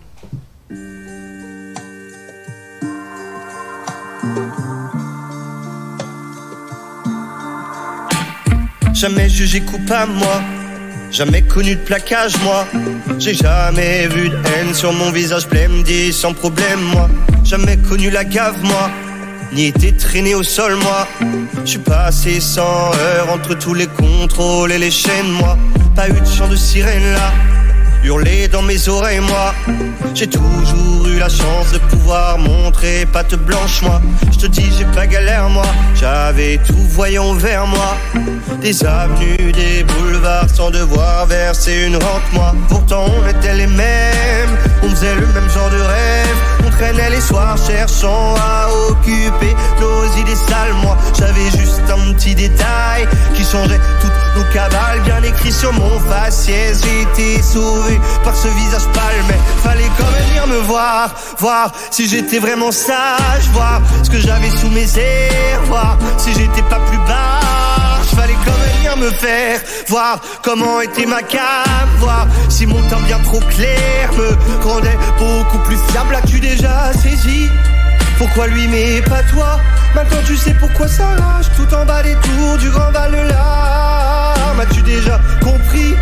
Jamais 8.99 9.29
jugé 9.29 9.61
coupable, 9.61 10.11
moi. 10.15 10.43
Jamais 11.13 11.43
connu 11.43 11.77
de 11.77 11.81
plaquage, 11.81 12.37
moi. 12.43 12.67
J'ai 13.21 13.33
jamais 13.33 14.09
vu 14.09 14.29
de 14.29 14.35
haine 14.35 14.75
sur 14.75 14.93
mon 14.93 15.13
visage 15.13 15.47
blême, 15.47 15.85
sans 16.11 16.33
problème, 16.33 16.81
moi. 16.81 17.09
Jamais 17.45 17.77
connu 17.77 18.11
la 18.11 18.25
gave, 18.25 18.61
moi. 18.65 18.91
Ni 19.53 19.67
été 19.67 19.93
traîné 19.93 20.35
au 20.35 20.43
sol, 20.43 20.75
moi. 20.83 21.07
Je 21.65 21.71
suis 21.71 21.79
passé 21.79 22.41
sans 22.41 22.91
heure 22.97 23.31
entre 23.33 23.55
tous 23.55 23.73
les 23.73 23.87
contrôles 23.87 24.73
et 24.73 24.79
les 24.79 24.91
chaînes, 24.91 25.31
moi. 25.31 25.57
Pas 25.95 26.09
eu 26.09 26.21
de 26.21 26.27
chant 26.27 26.49
de 26.49 26.57
sirène 26.57 27.13
là. 27.13 27.33
Hurler 28.05 28.49
dans 28.49 28.63
mes 28.63 28.89
oreilles, 28.89 29.21
moi. 29.21 29.55
J'ai 30.15 30.27
toujours 30.27 31.07
eu 31.07 31.19
la 31.19 31.29
chance 31.29 31.73
de 31.73 31.79
pouvoir 31.79 32.39
montrer 32.39 33.07
patte 33.13 33.35
blanche, 33.35 33.83
moi. 33.83 34.01
Je 34.33 34.39
te 34.39 34.47
dis, 34.47 34.71
j'ai 34.77 34.85
pas 34.87 35.07
galère, 35.07 35.49
moi. 35.49 35.67
J'avais 35.95 36.59
tout 36.67 36.87
voyant 36.91 37.35
vers 37.35 37.67
moi. 37.67 37.97
Des 38.61 38.85
avenues, 38.85 39.53
des 39.53 39.85
boulevards 39.85 40.49
sans 40.55 40.71
devoir 40.71 41.27
verser 41.27 41.87
une 41.87 41.97
rente, 41.97 42.33
moi. 42.33 42.55
Pourtant, 42.69 43.05
on 43.07 43.29
était 43.29 43.55
les 43.55 43.67
mêmes. 43.67 44.57
On 44.83 44.91
faisait 44.91 45.15
le 45.15 45.27
même 45.27 45.49
genre 45.51 45.71
de 45.71 45.81
rêve. 45.81 46.37
On 46.67 46.71
traînait 46.71 47.11
les 47.11 47.21
soirs 47.21 47.57
cherchant 47.67 48.35
à 48.37 48.69
occuper 48.89 49.55
nos 49.81 50.05
idées 50.21 50.37
sales, 50.37 50.75
moi. 50.83 50.97
J'avais 51.19 51.51
juste 51.51 51.83
un 51.89 52.13
petit 52.15 52.35
détail 52.35 53.07
qui 53.35 53.45
changeait 53.45 53.81
toutes 54.01 54.28
cabales. 54.53 55.01
Bien 55.05 55.23
écrit 55.23 55.53
sur 55.53 55.73
mon 55.73 55.99
faciès, 56.01 56.81
été 57.03 57.43
sauvé 57.43 58.01
par 58.25 58.35
ce 58.35 58.49
visage. 58.49 58.83
Mais 59.29 59.39
fallait 59.63 59.91
quand 59.99 60.11
même 60.11 60.25
venir 60.29 60.47
me 60.47 60.59
voir, 60.67 61.11
voir 61.39 61.73
si 61.91 62.09
j'étais 62.09 62.39
vraiment 62.39 62.73
sage, 62.73 63.49
voir 63.53 63.81
ce 64.03 64.11
que 64.11 64.19
j'avais 64.19 64.51
sous 64.51 64.71
mes 64.71 64.99
airs, 64.99 65.63
voir 65.67 65.99
si 66.17 66.33
j'étais 66.33 66.63
pas 66.63 66.81
plus 66.89 66.99
bas. 66.99 67.41
Fallait 68.17 68.37
quand 68.45 68.53
même 68.53 68.77
venir 68.77 68.97
me 68.97 69.11
faire 69.11 69.61
voir 69.89 70.19
comment 70.43 70.81
était 70.81 71.07
ma 71.07 71.23
cave, 71.23 71.89
voir 71.99 72.27
si 72.49 72.67
mon 72.67 72.81
temps 72.89 73.01
bien 73.07 73.19
trop 73.21 73.41
clair 73.41 74.11
me 74.17 74.37
rendait 74.69 74.99
beaucoup 75.19 75.59
plus 75.59 75.79
fiable. 75.91 76.15
As-tu 76.15 76.41
déjà 76.41 76.93
saisi 76.93 77.49
pourquoi 78.19 78.49
lui 78.49 78.67
mais 78.67 79.01
pas 79.03 79.23
toi? 79.33 79.61
Maintenant 79.95 80.23
tu 80.27 80.37
sais 80.37 80.55
pourquoi 80.55 80.89
ça 80.89 81.07
rage 81.07 81.47
tout 81.57 81.73
en 81.75 81.85
bas 81.85 82.03
des 82.03 82.15
tours 82.15 82.59
du 82.59 82.71
grand 82.71 82.91
val 82.91 83.15
de 84.59 84.65
larmes. 84.65 84.71
As-tu 84.71 84.83
déjà 84.83 85.21
compris 85.43 85.95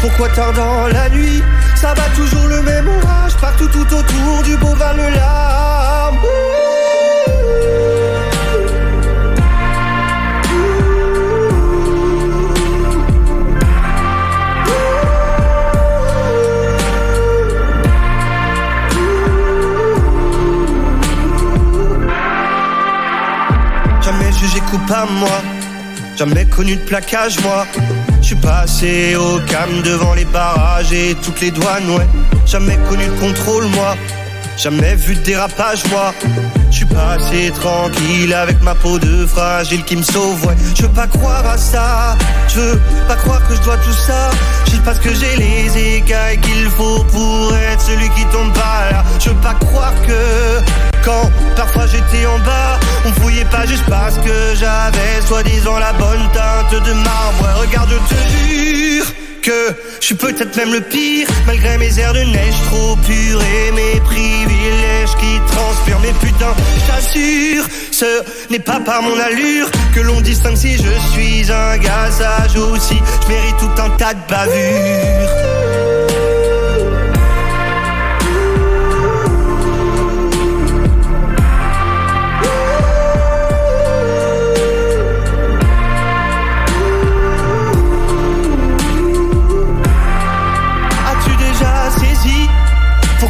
pourquoi 0.00 0.28
tard 0.28 0.52
dans 0.52 0.86
la 0.88 1.08
nuit 1.08 1.42
ça 1.74 1.94
bat 1.94 2.02
toujours 2.14 2.48
le 2.48 2.62
même 2.62 2.88
orage 2.88 3.36
partout 3.40 3.68
tout 3.68 3.94
autour 3.94 4.42
du 4.44 4.56
beau 4.56 4.74
val 4.74 4.96
larmes. 4.96 6.18
Jamais 24.02 24.32
jugé 24.32 24.60
coupable, 24.60 25.12
moi. 25.12 25.55
Jamais 26.16 26.46
connu 26.46 26.76
de 26.76 26.80
plaquage, 26.80 27.38
moi. 27.42 27.66
Je 28.22 28.28
suis 28.28 28.36
passé 28.36 29.16
au 29.16 29.38
calme 29.40 29.82
devant 29.82 30.14
les 30.14 30.24
barrages 30.24 30.92
et 30.92 31.14
toutes 31.22 31.40
les 31.42 31.50
douanes, 31.50 31.90
ouais. 31.90 32.06
Jamais 32.46 32.78
connu 32.88 33.04
de 33.04 33.20
contrôle, 33.20 33.66
moi. 33.66 33.94
Jamais 34.56 34.94
vu 34.94 35.14
de 35.14 35.20
dérapage, 35.20 35.84
moi. 35.90 36.14
Je 36.76 36.84
suis 36.84 36.94
passé 36.94 37.50
tranquille 37.58 38.34
avec 38.34 38.60
ma 38.60 38.74
peau 38.74 38.98
de 38.98 39.24
fragile 39.24 39.82
qui 39.84 39.96
me 39.96 40.02
sauve, 40.02 40.44
ouais. 40.44 40.54
Je 40.74 40.82
veux 40.82 40.90
pas 40.90 41.06
croire 41.06 41.46
à 41.46 41.56
ça. 41.56 42.18
Je 42.48 42.60
veux 42.60 42.80
pas 43.08 43.16
croire 43.16 43.40
que 43.48 43.54
je 43.54 43.62
dois 43.62 43.78
tout 43.78 43.94
ça. 43.94 44.30
Juste 44.68 44.84
parce 44.84 44.98
que 44.98 45.08
j'ai 45.14 45.36
les 45.36 45.96
écailles 45.96 46.38
qu'il 46.38 46.68
faut 46.68 47.02
pour 47.04 47.56
être 47.56 47.80
celui 47.80 48.10
qui 48.10 48.26
tombe 48.26 48.52
pas 48.52 48.90
là. 48.90 49.04
Je 49.18 49.30
veux 49.30 49.36
pas 49.36 49.54
croire 49.54 49.94
que 50.06 50.60
quand 51.02 51.30
parfois 51.56 51.86
j'étais 51.86 52.26
en 52.26 52.38
bas, 52.40 52.78
on 53.06 53.12
fouillait 53.22 53.46
pas 53.46 53.64
juste 53.64 53.86
parce 53.88 54.18
que 54.18 54.54
j'avais 54.54 55.26
soi-disant 55.26 55.78
la 55.78 55.94
bonne 55.94 56.28
teinte 56.34 56.82
de 56.84 56.92
marbre. 56.92 57.40
Ouais, 57.40 57.68
regarde, 57.68 57.88
je 57.88 58.14
te 58.14 59.25
que 59.46 59.72
je 60.00 60.06
suis 60.06 60.14
peut-être 60.16 60.56
même 60.56 60.72
le 60.72 60.80
pire, 60.80 61.28
malgré 61.46 61.78
mes 61.78 61.96
airs 62.00 62.12
de 62.12 62.18
neige 62.18 62.54
trop 62.64 62.96
purs 62.96 63.40
et 63.40 63.70
mes 63.70 64.00
privilèges 64.00 65.14
qui 65.20 65.38
transpirent. 65.46 66.00
Mais 66.02 66.12
putain, 66.20 66.52
je 66.80 66.86
t'assure, 66.90 67.64
ce 67.92 68.50
n'est 68.50 68.58
pas 68.58 68.80
par 68.80 69.02
mon 69.02 69.16
allure 69.20 69.70
que 69.94 70.00
l'on 70.00 70.20
distingue 70.20 70.56
si 70.56 70.72
je 70.72 70.90
suis 71.12 71.52
un 71.52 71.78
gars 71.78 72.10
sage 72.10 72.56
ou 72.56 72.76
si 72.76 72.96
je 72.96 73.28
mérite 73.28 73.56
tout 73.58 73.80
un 73.80 73.90
tas 73.90 74.14
de 74.14 74.20
bavures. 74.28 75.55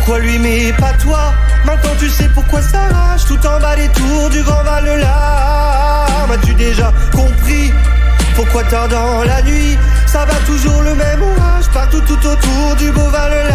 Pourquoi 0.07 0.23
lui 0.23 0.39
mais 0.39 0.73
pas 0.75 0.93
toi 1.03 1.35
Maintenant 1.65 1.91
tu 1.99 2.09
sais 2.09 2.29
pourquoi 2.29 2.63
ça 2.63 2.83
rage. 2.93 3.25
Tout 3.25 3.45
en 3.45 3.59
bas 3.59 3.75
des 3.75 3.89
tours 3.89 4.31
du 4.31 4.41
grand 4.45 4.63
val 4.63 4.85
larmes. 5.01 6.31
As-tu 6.31 6.55
déjà 6.55 6.93
compris 7.11 7.73
pourquoi 8.37 8.63
tard 8.65 8.87
dans 8.87 9.25
la 9.25 9.43
nuit 9.43 9.77
ça 10.07 10.25
va 10.25 10.35
toujours 10.47 10.83
le 10.83 10.95
même 10.95 11.23
orage? 11.23 11.69
Partout 11.75 12.01
tout 12.03 12.25
autour 12.25 12.77
du 12.79 12.93
beau 12.93 13.09
val 13.11 13.33
de 13.33 13.49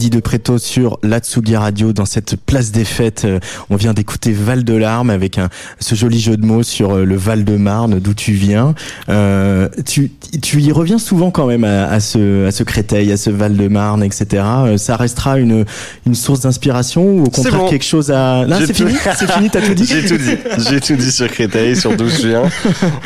Eddie 0.00 0.08
de 0.08 0.20
Preto 0.20 0.56
sur 0.56 0.98
l'Atsugi 1.02 1.56
Radio 1.56 1.92
dans 1.92 2.06
cette 2.06 2.36
place 2.36 2.72
des 2.72 2.86
fêtes. 2.86 3.26
Euh, 3.26 3.38
on 3.68 3.76
vient 3.76 3.92
d'écouter 3.92 4.32
Val 4.32 4.64
de 4.64 4.72
Larmes 4.72 5.10
avec 5.10 5.36
un, 5.36 5.50
ce 5.78 5.94
joli 5.94 6.18
jeu 6.18 6.38
de 6.38 6.46
mots 6.46 6.62
sur 6.62 6.92
euh, 6.92 7.04
le 7.04 7.16
Val 7.16 7.44
de 7.44 7.58
Marne, 7.58 7.98
d'où 7.98 8.14
tu 8.14 8.32
viens. 8.32 8.74
Euh, 9.10 9.68
tu, 9.84 10.10
tu 10.40 10.62
y 10.62 10.72
reviens 10.72 10.96
souvent 10.96 11.30
quand 11.30 11.44
même 11.44 11.64
à, 11.64 11.84
à, 11.84 12.00
ce, 12.00 12.46
à 12.46 12.50
ce 12.50 12.62
Créteil, 12.62 13.12
à 13.12 13.18
ce 13.18 13.28
Val 13.28 13.58
de 13.58 13.68
Marne, 13.68 14.02
etc. 14.02 14.42
Ça 14.78 14.96
restera 14.96 15.38
une, 15.38 15.66
une 16.06 16.14
source 16.14 16.40
d'inspiration 16.40 17.04
ou 17.04 17.24
au 17.24 17.30
contraire 17.30 17.66
quelque 17.68 17.84
chose 17.84 18.10
à... 18.10 18.46
Là, 18.46 18.56
c'est 18.64 18.72
fini 18.72 18.94
C'est 19.18 19.30
fini, 19.30 19.50
t'as 19.50 19.60
tout 19.60 19.74
dit 19.74 19.84
J'ai 19.84 20.06
tout 20.06 20.16
dit. 20.16 20.38
J'ai 20.70 20.80
tout 20.80 20.96
dit 20.96 21.12
sur 21.12 21.28
Créteil, 21.28 21.76
sur 21.76 21.94
d'où 21.94 22.08
je 22.08 22.26
viens. 22.26 22.44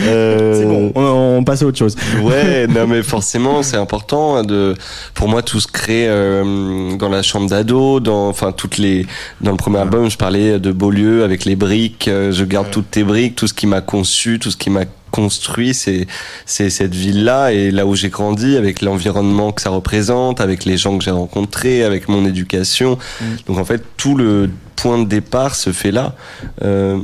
Euh... 0.07 0.61
C'est 0.61 0.67
bon, 0.67 0.93
on, 0.95 1.39
on, 1.39 1.45
passe 1.45 1.63
à 1.63 1.67
autre 1.67 1.79
chose. 1.79 1.97
Ouais, 2.23 2.67
non 2.67 2.87
mais 2.87 3.03
forcément, 3.15 3.63
c'est 3.63 3.77
important 3.77 4.43
de... 4.43 4.75
Pour 5.15 5.29
moi, 5.29 5.43
tout 5.43 5.61
se 5.61 5.67
crée... 5.67 6.07
Euh, 6.09 6.84
dans 6.99 7.09
la 7.09 7.23
chambre 7.23 7.49
d'ado, 7.49 8.01
dans 8.01 8.29
enfin 8.29 8.53
toutes 8.53 8.79
les 8.79 9.07
dans 9.41 9.51
le 9.51 9.57
premier 9.57 9.79
album, 9.79 10.11
je 10.11 10.17
parlais 10.17 10.59
de 10.59 10.73
Beaulieu 10.73 11.25
avec 11.25 11.45
les 11.45 11.57
briques, 11.57 12.09
euh, 12.09 12.33
je 12.33 12.45
garde 12.45 12.71
toutes 12.71 12.91
tes 12.91 13.05
briques, 13.05 13.37
tout 13.37 13.47
ce 13.47 13.55
qui 13.55 13.67
m'a 13.67 13.81
conçu, 13.81 14.39
tout 14.39 14.51
ce 14.51 14.57
qui 14.57 14.71
m'a 14.71 14.85
construit, 15.11 15.75
c'est 15.75 16.07
c'est 16.47 16.71
cette 16.71 16.95
ville-là 16.95 17.53
et 17.53 17.71
là 17.71 17.87
où 17.87 17.95
j'ai 17.95 18.09
grandi, 18.09 18.57
avec 18.57 18.83
l'environnement 18.83 19.53
que 19.53 19.63
ça 19.63 19.71
représente, 19.71 20.41
avec 20.41 20.65
les 20.65 20.77
gens 20.77 20.99
que 20.99 21.05
j'ai 21.05 21.13
rencontrés, 21.13 21.85
avec 21.85 22.09
mon 22.09 22.27
éducation. 22.27 22.99
Mm. 23.21 23.25
Donc 23.47 23.59
en 23.59 23.65
fait, 23.65 23.83
tout 23.97 24.17
le 24.17 24.51
point 24.77 24.99
de 24.99 25.05
départ 25.05 25.55
se 25.55 25.73
fait 25.73 25.93
là. 25.93 26.15
Euh, 26.63 26.99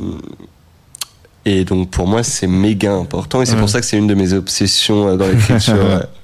et 1.44 1.64
donc 1.64 1.90
pour 1.90 2.06
moi, 2.06 2.22
c'est 2.22 2.46
méga 2.46 2.92
important 2.92 3.40
et 3.42 3.46
c'est 3.46 3.56
pour 3.56 3.68
ça 3.68 3.80
que 3.80 3.86
c'est 3.86 3.96
une 3.96 4.06
de 4.06 4.14
mes 4.14 4.32
obsessions 4.34 5.08
euh, 5.08 5.16
dans 5.16 5.26
l'écriture. 5.26 6.02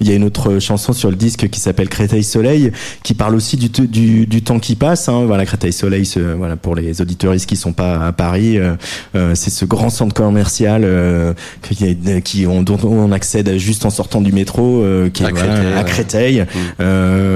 Il 0.00 0.08
y 0.08 0.12
a 0.12 0.14
une 0.14 0.24
autre 0.24 0.58
chanson 0.58 0.92
sur 0.92 1.10
le 1.10 1.16
disque 1.16 1.48
qui 1.48 1.60
s'appelle 1.60 1.88
Créteil 1.88 2.24
Soleil, 2.24 2.72
qui 3.02 3.14
parle 3.14 3.34
aussi 3.34 3.56
du, 3.56 3.68
du, 3.68 4.26
du 4.26 4.42
temps 4.42 4.58
qui 4.58 4.74
passe. 4.74 5.08
Hein. 5.08 5.24
Voilà, 5.26 5.44
Créteil 5.46 5.72
Soleil, 5.72 6.06
ce, 6.06 6.20
voilà, 6.20 6.56
pour 6.56 6.74
les 6.74 7.00
auditeuristes 7.00 7.46
qui 7.46 7.56
sont 7.56 7.72
pas 7.72 8.06
à 8.06 8.12
Paris, 8.12 8.58
euh, 8.58 8.74
euh 9.14 9.34
c'est 9.34 9.50
ce 9.50 9.64
grand 9.64 9.90
centre 9.90 10.14
commercial 10.14 10.82
euh, 10.84 11.32
qui, 11.62 11.96
qui 12.24 12.46
on, 12.46 12.62
dont 12.62 12.78
on 12.84 13.12
accède 13.12 13.56
juste 13.58 13.84
en 13.84 13.90
sortant 13.90 14.20
du 14.20 14.32
métro, 14.32 14.82
euh, 14.82 15.08
qui 15.10 15.22
est 15.22 15.26
à 15.26 15.32
Créteil. 15.32 15.72
à 15.76 15.84
Créteil. 15.84 16.40
Mm. 16.40 16.82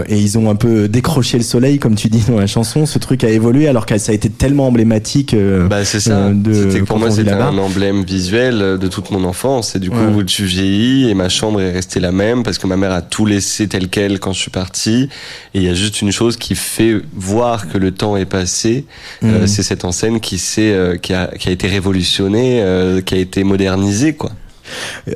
et 0.08 0.18
ils 0.18 0.38
ont 0.38 0.50
un 0.50 0.54
peu 0.54 0.88
décroché 0.88 1.38
le 1.38 1.44
soleil, 1.44 1.78
comme 1.78 1.94
tu 1.94 2.08
dis 2.08 2.24
dans 2.28 2.38
la 2.38 2.46
chanson. 2.46 2.86
Ce 2.86 2.98
truc 2.98 3.24
a 3.24 3.30
évolué 3.30 3.68
alors 3.68 3.86
que 3.86 3.96
ça 3.98 4.12
a 4.12 4.14
été 4.14 4.30
tellement 4.30 4.68
emblématique. 4.68 5.34
bah 5.68 5.84
c'est 5.84 6.00
ça. 6.00 6.30
De, 6.30 6.80
pour 6.84 6.98
moi 6.98 7.10
c'était 7.10 7.32
un 7.32 7.58
emblème 7.58 8.04
visuel 8.04 8.78
de 8.78 8.88
toute 8.88 9.10
mon 9.10 9.24
enfance. 9.24 9.76
Et 9.76 9.78
du 9.78 9.90
coup, 9.90 9.96
ouais. 9.96 10.24
tu 10.24 10.44
vieillis 10.44 11.10
et 11.10 11.14
ma 11.14 11.28
chambre 11.28 11.60
est 11.60 11.72
restée 11.72 12.00
la 12.00 12.12
même 12.14 12.42
parce 12.42 12.56
que 12.58 12.66
ma 12.66 12.76
mère 12.76 12.92
a 12.92 13.02
tout 13.02 13.26
laissé 13.26 13.68
tel 13.68 13.88
quel 13.88 14.18
quand 14.18 14.32
je 14.32 14.40
suis 14.40 14.50
parti. 14.50 15.08
Et 15.52 15.58
il 15.58 15.62
y 15.62 15.68
a 15.68 15.74
juste 15.74 16.00
une 16.00 16.12
chose 16.12 16.36
qui 16.36 16.54
fait 16.54 17.02
voir 17.12 17.68
que 17.68 17.76
le 17.76 17.90
temps 17.92 18.16
est 18.16 18.24
passé. 18.24 18.86
Euh, 19.22 19.40
mhm. 19.40 19.46
c'est 19.46 19.62
cette 19.62 19.84
enseigne 19.84 20.20
qui, 20.20 20.40
euh, 20.58 20.96
qui, 20.96 21.12
a, 21.12 21.26
qui 21.38 21.48
a 21.48 21.52
été 21.52 21.68
révolutionnée, 21.68 22.62
euh, 22.62 23.02
qui 23.02 23.14
a 23.14 23.18
été 23.18 23.44
modernisée, 23.44 24.14
quoi. 24.14 24.30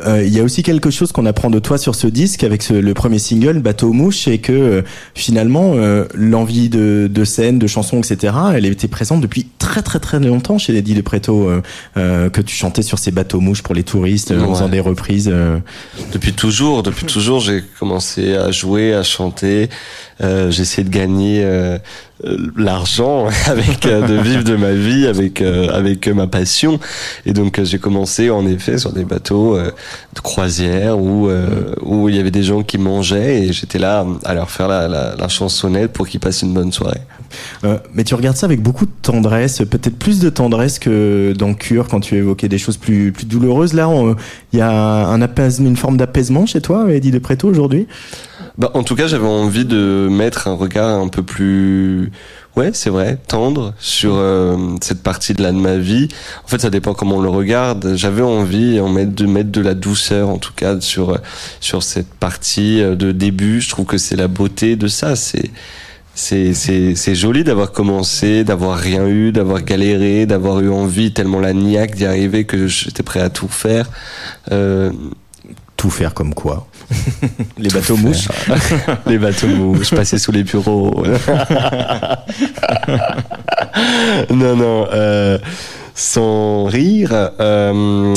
Euh, 0.06 0.22
il 0.24 0.32
y 0.32 0.40
a 0.40 0.42
aussi 0.42 0.62
quelque 0.62 0.90
chose 0.90 1.12
qu'on 1.12 1.26
apprend 1.26 1.50
de 1.50 1.58
toi 1.58 1.78
sur 1.78 1.94
ce 1.94 2.06
disque 2.06 2.44
avec 2.44 2.62
ce, 2.62 2.74
le 2.74 2.94
premier 2.94 3.18
single 3.18 3.58
Bateau 3.60 3.92
mouche 3.92 4.28
et 4.28 4.38
que 4.38 4.52
euh, 4.52 4.82
finalement 5.14 5.72
euh, 5.74 6.04
l'envie 6.14 6.68
de, 6.68 7.08
de 7.10 7.24
scène, 7.24 7.58
de 7.58 7.66
chansons, 7.66 7.98
etc. 7.98 8.34
Elle 8.54 8.66
était 8.66 8.88
présente 8.88 9.20
depuis 9.20 9.46
très 9.58 9.82
très 9.82 10.00
très 10.00 10.20
longtemps 10.20 10.58
chez 10.58 10.76
Eddie 10.76 10.94
de 10.94 11.00
Preto 11.00 11.50
que 11.94 12.40
tu 12.40 12.54
chantais 12.54 12.82
sur 12.82 12.98
ces 12.98 13.10
bateaux 13.10 13.40
mouches 13.40 13.62
pour 13.62 13.74
les 13.74 13.84
touristes 13.84 14.32
en 14.32 14.54
faisant 14.54 14.68
des 14.68 14.80
reprises. 14.80 15.32
Depuis 16.12 16.32
toujours, 16.32 16.82
depuis 16.82 17.06
toujours 17.06 17.40
j'ai 17.40 17.62
commencé 17.78 18.34
à 18.34 18.50
jouer, 18.50 18.94
à 18.94 19.02
chanter. 19.02 19.68
j'ai 20.20 20.62
essayé 20.62 20.84
de 20.84 20.92
gagner 20.92 21.42
euh, 21.44 21.78
l'argent 22.56 23.28
avec 23.46 23.86
euh, 23.86 24.06
de 24.06 24.14
vivre 24.14 24.44
de 24.44 24.56
ma 24.56 24.72
vie 24.72 25.06
avec 25.06 25.40
euh, 25.40 25.68
avec 25.72 26.08
ma 26.08 26.26
passion 26.26 26.80
et 27.26 27.32
donc 27.32 27.62
j'ai 27.62 27.78
commencé 27.78 28.30
en 28.30 28.46
effet 28.46 28.78
sur 28.78 28.92
des 28.92 29.04
bateaux 29.04 29.58
de 29.58 30.20
croisière 30.20 30.98
où 30.98 31.30
où 31.82 32.08
il 32.08 32.16
y 32.16 32.18
avait 32.18 32.30
des 32.30 32.42
gens 32.42 32.62
qui 32.62 32.78
mangeaient 32.78 33.42
et 33.42 33.52
j'étais 33.52 33.78
là 33.78 34.04
à 34.24 34.34
leur 34.34 34.50
faire 34.50 34.68
la, 34.68 34.88
la, 34.88 35.14
la 35.16 35.28
chansonnette 35.28 35.92
pour 35.92 36.08
qu'ils 36.08 36.20
passent 36.20 36.42
une 36.42 36.54
bonne 36.54 36.72
soirée. 36.72 37.00
Mais 37.94 38.04
tu 38.04 38.14
regardes 38.14 38.36
ça 38.36 38.46
avec 38.46 38.62
beaucoup 38.62 38.86
de 38.86 38.92
tendresse, 39.02 39.58
peut-être 39.58 39.98
plus 39.98 40.20
de 40.20 40.30
tendresse 40.30 40.78
que 40.78 41.32
dans 41.36 41.54
Cure 41.54 41.88
quand 41.88 42.00
tu 42.00 42.16
évoquais 42.16 42.48
des 42.48 42.58
choses 42.58 42.76
plus 42.76 43.12
plus 43.12 43.26
douloureuses. 43.26 43.74
Là, 43.74 43.88
il 44.52 44.58
y 44.58 44.62
a 44.62 45.06
un 45.06 45.20
une 45.58 45.76
forme 45.76 45.96
d'apaisement 45.96 46.46
chez 46.46 46.60
toi, 46.60 46.90
Eddie 46.90 47.10
de 47.10 47.18
Préto 47.18 47.48
aujourd'hui? 47.48 47.86
Bah, 48.56 48.72
en 48.74 48.82
tout 48.82 48.96
cas, 48.96 49.06
j'avais 49.06 49.26
envie 49.26 49.64
de 49.64 50.08
mettre 50.10 50.48
un 50.48 50.54
regard 50.54 50.98
un 51.00 51.06
peu 51.06 51.22
plus, 51.22 52.10
ouais, 52.56 52.70
c'est 52.72 52.90
vrai, 52.90 53.16
tendre 53.28 53.72
sur 53.78 54.14
euh, 54.16 54.56
cette 54.82 55.02
partie 55.04 55.32
de 55.32 55.42
là 55.42 55.52
de 55.52 55.58
ma 55.58 55.76
vie. 55.76 56.08
En 56.44 56.48
fait, 56.48 56.60
ça 56.60 56.68
dépend 56.68 56.92
comment 56.92 57.18
on 57.18 57.20
le 57.20 57.28
regarde. 57.28 57.92
J'avais 57.94 58.22
envie 58.22 58.80
en 58.80 58.88
mettre, 58.88 59.12
de 59.12 59.26
mettre 59.26 59.52
de 59.52 59.60
la 59.60 59.74
douceur, 59.74 60.28
en 60.28 60.38
tout 60.38 60.52
cas, 60.56 60.80
sur 60.80 61.18
sur 61.60 61.84
cette 61.84 62.12
partie 62.14 62.82
euh, 62.82 62.96
de 62.96 63.12
début. 63.12 63.60
Je 63.60 63.68
trouve 63.68 63.86
que 63.86 63.98
c'est 63.98 64.16
la 64.16 64.26
beauté 64.26 64.74
de 64.74 64.88
ça. 64.88 65.14
C'est 65.14 65.52
c'est 66.18 67.14
joli 67.14 67.44
d'avoir 67.44 67.70
commencé, 67.70 68.42
d'avoir 68.42 68.76
rien 68.76 69.06
eu, 69.06 69.30
d'avoir 69.30 69.62
galéré, 69.62 70.26
d'avoir 70.26 70.60
eu 70.60 70.70
envie 70.70 71.12
tellement 71.12 71.38
la 71.38 71.52
niaque 71.52 71.94
d'y 71.94 72.06
arriver 72.06 72.44
que 72.44 72.66
j'étais 72.66 73.04
prêt 73.04 73.20
à 73.20 73.30
tout 73.30 73.48
faire. 73.48 73.88
Euh, 74.50 74.90
tout 75.76 75.90
faire 75.90 76.12
comme 76.12 76.34
quoi 76.34 76.66
Les 77.58 77.68
bateaux 77.68 77.96
mouches 77.96 78.26
Les 79.06 79.16
bateaux 79.18 79.46
mouches, 79.46 79.94
passer 79.94 80.18
sous 80.18 80.32
les 80.32 80.42
bureaux. 80.42 81.04
non, 84.30 84.56
non. 84.56 84.88
Euh, 84.92 85.38
sans 85.94 86.64
rire, 86.64 87.30
euh, 87.38 88.12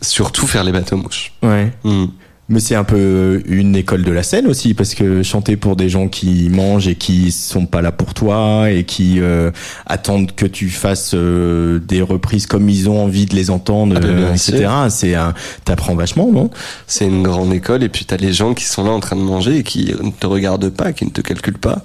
surtout 0.00 0.46
faire 0.46 0.62
les 0.62 0.70
bateaux 0.70 0.96
mouches. 0.96 1.32
Ouais. 1.42 1.72
Hmm. 1.82 2.06
Mais 2.50 2.58
c'est 2.58 2.74
un 2.74 2.82
peu 2.82 3.42
une 3.46 3.76
école 3.76 4.02
de 4.02 4.10
la 4.10 4.24
scène 4.24 4.48
aussi, 4.48 4.74
parce 4.74 4.94
que 4.94 5.22
chanter 5.22 5.56
pour 5.56 5.76
des 5.76 5.88
gens 5.88 6.08
qui 6.08 6.48
mangent 6.50 6.88
et 6.88 6.96
qui 6.96 7.30
sont 7.30 7.64
pas 7.64 7.80
là 7.80 7.92
pour 7.92 8.12
toi 8.12 8.70
et 8.70 8.82
qui 8.82 9.20
euh, 9.20 9.52
attendent 9.86 10.32
que 10.32 10.46
tu 10.46 10.68
fasses 10.68 11.12
euh, 11.14 11.78
des 11.78 12.02
reprises 12.02 12.46
comme 12.46 12.68
ils 12.68 12.90
ont 12.90 13.04
envie 13.04 13.26
de 13.26 13.36
les 13.36 13.50
entendre, 13.50 13.94
ah 13.96 14.00
ben, 14.00 14.08
euh, 14.08 14.32
etc. 14.32 14.68
C'est 14.88 15.14
un, 15.14 15.32
t'apprends 15.64 15.94
vachement, 15.94 16.32
non? 16.32 16.50
C'est 16.88 17.06
une 17.06 17.22
grande 17.22 17.52
école 17.54 17.84
et 17.84 17.88
puis 17.88 18.04
t'as 18.04 18.16
les 18.16 18.32
gens 18.32 18.52
qui 18.52 18.64
sont 18.64 18.82
là 18.82 18.90
en 18.90 19.00
train 19.00 19.14
de 19.14 19.22
manger 19.22 19.58
et 19.58 19.62
qui 19.62 19.94
ne 20.02 20.10
te 20.10 20.26
regardent 20.26 20.70
pas, 20.70 20.92
qui 20.92 21.04
ne 21.04 21.10
te 21.10 21.20
calculent 21.20 21.56
pas. 21.56 21.80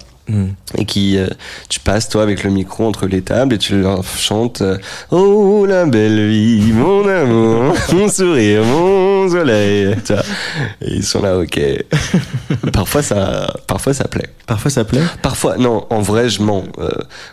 Et 0.76 0.84
qui, 0.84 1.18
euh, 1.18 1.28
tu 1.68 1.78
passes 1.78 2.08
toi 2.08 2.22
avec 2.22 2.42
le 2.42 2.50
micro 2.50 2.84
entre 2.84 3.06
les 3.06 3.22
tables 3.22 3.54
et 3.54 3.58
tu 3.58 3.80
leur 3.80 4.02
chantes 4.04 4.60
euh, 4.60 4.76
Oh 5.12 5.64
la 5.66 5.86
belle 5.86 6.28
vie, 6.28 6.72
mon 6.72 7.06
amour, 7.08 7.74
mon 7.92 8.08
sourire, 8.08 8.64
mon 8.64 9.28
soleil. 9.30 9.94
Et 10.82 10.94
ils 10.96 11.04
sont 11.04 11.22
là, 11.22 11.38
ok. 11.38 11.60
parfois 12.72 13.02
ça, 13.02 13.54
parfois 13.68 13.94
ça 13.94 14.08
plaît. 14.08 14.28
Parfois 14.46 14.70
ça 14.70 14.84
plaît. 14.84 15.00
Parfois, 15.22 15.56
non. 15.58 15.86
En 15.90 16.00
vrai, 16.00 16.28
je 16.28 16.42
mens. 16.42 16.64
Euh, 16.78 16.90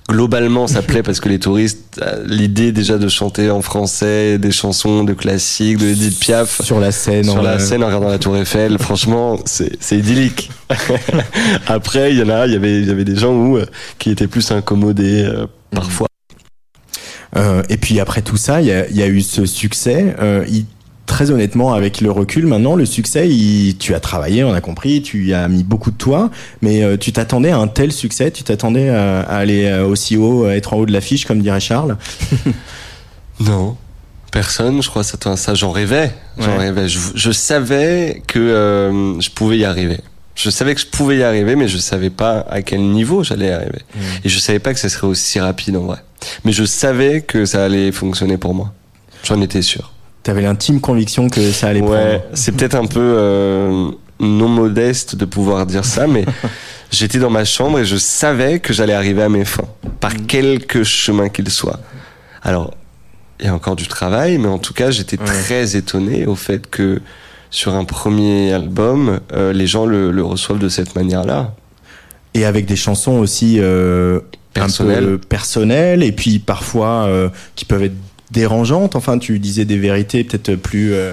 globalement, 0.08 0.68
ça 0.68 0.84
plaît 0.84 1.04
parce 1.04 1.20
que 1.20 1.30
les 1.30 1.40
touristes, 1.40 2.00
l'idée 2.26 2.72
déjà 2.72 2.98
de 3.00 3.08
chanter 3.08 3.50
en 3.50 3.62
français 3.62 4.38
des 4.38 4.52
chansons 4.52 5.04
de 5.04 5.14
classiques, 5.14 5.78
de 5.78 5.88
Edith 5.88 6.20
Piaf 6.20 6.62
sur 6.62 6.80
la 6.80 6.92
scène, 6.92 7.24
sur 7.24 7.42
la 7.42 7.58
scène 7.60 7.84
en 7.84 7.88
regardant 7.88 8.10
la 8.10 8.20
Tour 8.20 8.38
Eiffel. 8.38 8.78
franchement, 8.78 9.40
c'est 9.46 9.98
idyllique. 9.98 10.52
Après, 11.68 12.12
il 12.12 12.20
y 12.20 12.24
en 12.24 12.30
a, 12.30 12.48
il 12.48 12.54
y 12.54 12.56
avait 12.56 12.83
il 12.84 12.90
y 12.90 12.92
avait 12.92 13.06
des 13.06 13.16
gens 13.16 13.34
où, 13.34 13.58
euh, 13.58 13.66
qui 13.98 14.12
étaient 14.12 14.28
plus 14.28 14.52
incommodés 14.52 15.24
euh, 15.24 15.48
parfois. 15.72 16.08
Euh, 17.36 17.64
et 17.70 17.78
puis 17.78 18.00
après 18.00 18.22
tout 18.22 18.38
ça, 18.38 18.62
il 18.62 18.68
y 18.68 18.72
a, 18.72 18.88
y 18.90 19.02
a, 19.02 19.08
eu 19.08 19.22
ce 19.22 19.46
succès. 19.46 20.16
Il, 20.48 20.66
très 21.08 21.32
honnêtement, 21.32 21.74
avec 21.74 22.00
le 22.00 22.12
recul, 22.12 22.46
maintenant, 22.46 22.76
le 22.76 22.86
succès, 22.86 23.28
il, 23.28 23.78
tu 23.78 23.96
as 23.96 24.00
travaillé, 24.00 24.44
on 24.44 24.54
a 24.54 24.62
compris, 24.62 25.02
tu 25.02 25.26
y 25.26 25.34
as 25.34 25.48
mis 25.48 25.64
beaucoup 25.64 25.92
de 25.92 25.98
toi, 25.98 26.30
mais 26.62 26.98
tu 26.98 27.12
t'attendais 27.12 27.50
à 27.50 27.58
un 27.58 27.68
tel 27.68 27.92
succès, 27.92 28.32
tu 28.32 28.44
t'attendais 28.44 28.90
à, 28.90 29.22
à, 29.22 29.38
aller 29.38 29.72
aussi 29.82 30.16
haut, 30.16 30.46
à 30.46 30.56
être 30.56 30.74
en 30.74 30.78
haut 30.78 30.86
de 30.86 30.94
l'affiche, 30.94 31.26
comme 31.26 31.42
dirait 31.42 31.60
Charles? 31.60 31.98
Non. 33.40 33.76
Personne, 34.32 34.84
je 34.84 34.90
crois, 34.90 35.04
ça, 35.04 35.18
ça 35.36 35.56
j'en 35.56 35.72
rêvais. 35.72 36.12
J'en 36.38 36.56
rêvais. 36.56 36.88
Je, 36.88 37.00
je, 37.16 37.32
savais 37.32 38.22
que 38.28 39.18
je 39.20 39.30
pouvais 39.32 39.58
y 39.58 39.66
arriver. 39.66 40.00
Je 40.36 40.50
savais 40.50 40.74
que 40.74 40.82
je 40.82 40.88
pouvais 40.88 41.18
y 41.18 41.24
arriver, 41.24 41.56
mais 41.56 41.68
je 41.68 41.78
savais 41.78 42.10
pas 42.10 42.46
à 42.50 42.62
quel 42.62 42.82
niveau 42.82 43.24
j'allais 43.24 43.52
arriver. 43.52 43.82
Mmh. 43.96 44.00
Et 44.26 44.30
je 44.30 44.40
savais 44.40 44.60
pas 44.60 44.74
que 44.74 44.80
ce 44.80 44.90
serait 44.90 45.08
aussi 45.08 45.40
rapide 45.40 45.76
en 45.78 45.82
vrai. 45.82 46.00
Mais 46.44 46.52
je 46.52 46.64
savais 46.64 47.22
que 47.22 47.46
ça 47.46 47.66
allait 47.66 47.92
fonctionner 47.92 48.38
pour 48.38 48.54
moi. 48.54 48.74
J'en 49.24 49.40
étais 49.42 49.62
sûr. 49.62 49.92
T'avais 50.24 50.42
l'intime 50.42 50.80
conviction 50.82 51.30
que 51.30 51.52
ça 51.52 51.68
allait 51.68 51.82
ouais, 51.82 52.24
c'est 52.34 52.54
peut-être 52.54 52.76
un 52.76 52.86
peu 52.86 53.00
euh, 53.00 53.92
non 54.20 54.48
modeste 54.48 55.16
de 55.16 55.26
pouvoir 55.26 55.66
dire 55.66 55.84
ça, 55.84 56.08
mais 56.08 56.26
j'étais 56.92 57.20
dans 57.20 57.30
ma 57.30 57.46
chambre 57.46 57.80
et 57.80 57.86
je 57.86 57.98
savais 57.98 58.60
que 58.60 58.74
j'allais 58.74 58.94
arriver 58.94 59.22
à 59.22 59.30
mes 59.30 59.46
fins, 59.46 59.68
par 60.00 60.14
mmh. 60.14 60.26
quelque 60.28 60.84
chemin 60.84 61.30
qu'il 61.30 61.50
soit. 61.50 61.80
Alors, 62.42 62.74
il 63.40 63.48
y 63.48 63.50
a 63.50 63.54
encore 63.54 63.76
du 63.76 63.88
travail, 63.88 64.38
mais 64.38 64.48
en 64.48 64.60
tout 64.60 64.74
cas, 64.74 64.92
j'étais 64.92 65.20
ouais. 65.20 65.26
très 65.26 65.76
étonné 65.76 66.26
au 66.26 66.36
fait 66.36 66.70
que 66.70 67.02
sur 67.54 67.76
un 67.76 67.86
premier 67.86 68.52
album, 68.52 69.20
euh, 69.32 69.54
les 69.54 69.68
gens 69.68 69.86
le, 69.86 70.10
le, 70.12 70.24
reçoivent 70.24 70.58
de 70.58 70.70
cette 70.70 70.96
manière-là. 70.96 71.54
et 72.34 72.46
avec 72.46 72.66
des 72.66 72.76
chansons 72.76 73.20
aussi 73.20 73.58
euh, 73.60 74.20
Personnelles. 74.54 75.04
un 75.04 75.08
peu 75.08 75.18
personnelles 75.20 76.02
et 76.04 76.12
puis 76.12 76.40
parfois 76.40 77.06
euh, 77.06 77.30
qui 77.56 77.66
peuvent 77.66 77.84
être 77.84 77.96
dérangeantes. 78.32 78.96
Enfin, 78.96 79.20
tu 79.20 79.38
disais 79.40 79.66
des 79.66 79.78
vérités 79.78 80.24
peut-être 80.24 80.56
plus 80.56 80.94
euh, 80.94 81.12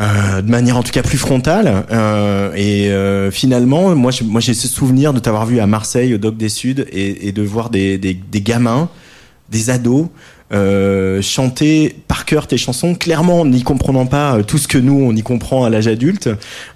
euh, 0.00 0.42
de 0.42 0.50
manière 0.50 0.76
en 0.76 0.82
tout 0.82 0.90
cas 0.92 1.02
plus 1.02 1.18
frontale. 1.18 1.84
Euh, 1.92 2.50
et 2.56 2.90
euh, 2.90 3.30
finalement, 3.30 3.94
moi, 3.94 4.10
je- 4.10 4.24
moi 4.24 4.40
j'ai 4.40 4.54
ce 4.54 4.66
souvenir 4.68 5.12
de 5.12 5.20
t'avoir 5.20 5.46
vu 5.46 5.60
à 5.60 5.66
Marseille 5.68 6.12
au 6.14 6.18
Doc 6.18 6.36
des 6.36 6.48
Suds 6.48 6.84
et, 6.90 7.28
et 7.28 7.32
de 7.32 7.42
voir 7.42 7.70
des, 7.70 7.98
des, 7.98 8.14
des 8.14 8.40
gamins, 8.42 8.88
des 9.48 9.70
ados. 9.70 10.08
Euh, 10.52 11.20
chanter 11.22 11.96
par 12.06 12.24
cœur 12.24 12.46
tes 12.46 12.56
chansons, 12.56 12.94
clairement 12.94 13.40
en 13.40 13.46
n'y 13.46 13.62
comprenant 13.62 14.06
pas 14.06 14.36
euh, 14.36 14.42
tout 14.42 14.58
ce 14.58 14.68
que 14.68 14.78
nous 14.78 14.94
on 14.94 15.14
y 15.14 15.22
comprend 15.22 15.64
à 15.64 15.70
l'âge 15.70 15.88
adulte. 15.88 16.28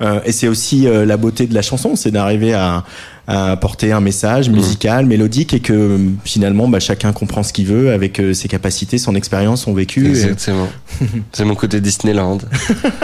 Euh, 0.02 0.20
et 0.24 0.32
c'est 0.32 0.48
aussi 0.48 0.86
euh, 0.88 1.06
la 1.06 1.16
beauté 1.16 1.46
de 1.46 1.54
la 1.54 1.62
chanson, 1.62 1.94
c'est 1.94 2.10
d'arriver 2.10 2.52
à, 2.52 2.82
à 3.28 3.52
apporter 3.52 3.92
un 3.92 4.00
message 4.00 4.48
musical, 4.50 5.06
mélodique, 5.06 5.54
et 5.54 5.60
que 5.60 5.72
euh, 5.72 5.98
finalement 6.24 6.66
bah, 6.66 6.80
chacun 6.80 7.12
comprend 7.12 7.44
ce 7.44 7.52
qu'il 7.52 7.66
veut 7.66 7.92
avec 7.92 8.18
euh, 8.18 8.34
ses 8.34 8.48
capacités, 8.48 8.98
son 8.98 9.14
expérience, 9.14 9.62
son 9.62 9.72
vécu. 9.72 10.04
Et- 10.06 10.10
Exactement. 10.10 10.68
C'est 11.32 11.44
mon 11.44 11.54
côté 11.54 11.80
Disneyland. 11.80 12.38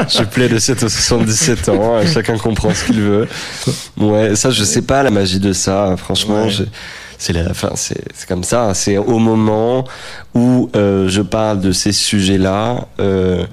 je 0.09 0.23
plais 0.25 0.49
de 0.49 0.59
7 0.59 0.83
à 0.83 0.89
77 0.89 1.69
ans, 1.69 2.01
chacun 2.13 2.37
comprend 2.39 2.75
ce 2.75 2.87
qu'il 2.87 3.01
veut. 3.03 3.29
Ouais, 3.99 4.35
ça, 4.35 4.51
je 4.51 4.65
sais 4.65 4.83
pas 4.83 5.05
la 5.05 5.11
magie 5.11 5.39
de 5.39 5.53
ça, 5.53 5.95
franchement. 5.97 6.47
Ouais. 6.47 6.51
C'est 7.19 7.33
la, 7.33 7.45
c'est 7.75 8.27
comme 8.29 8.45
ça. 8.45 8.75
C'est 8.75 8.99
au 8.99 9.19
moment 9.19 9.85
où 10.35 10.69
euh, 10.77 11.09
je 11.09 11.23
parle 11.23 11.61
de 11.61 11.73
ces 11.73 11.93
sujets-là, 11.93 12.87
euh, 13.01 13.45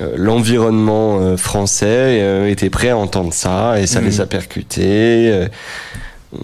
euh, 0.00 0.12
l'environnement 0.16 1.36
français 1.36 2.48
était 2.50 2.70
prêt 2.70 2.90
à 2.90 2.96
entendre 2.96 3.32
ça 3.32 3.80
et 3.80 3.86
ça 3.86 4.00
Mhm. 4.00 4.06
les 4.06 4.20
a 4.20 4.26
percutés. 4.26 5.48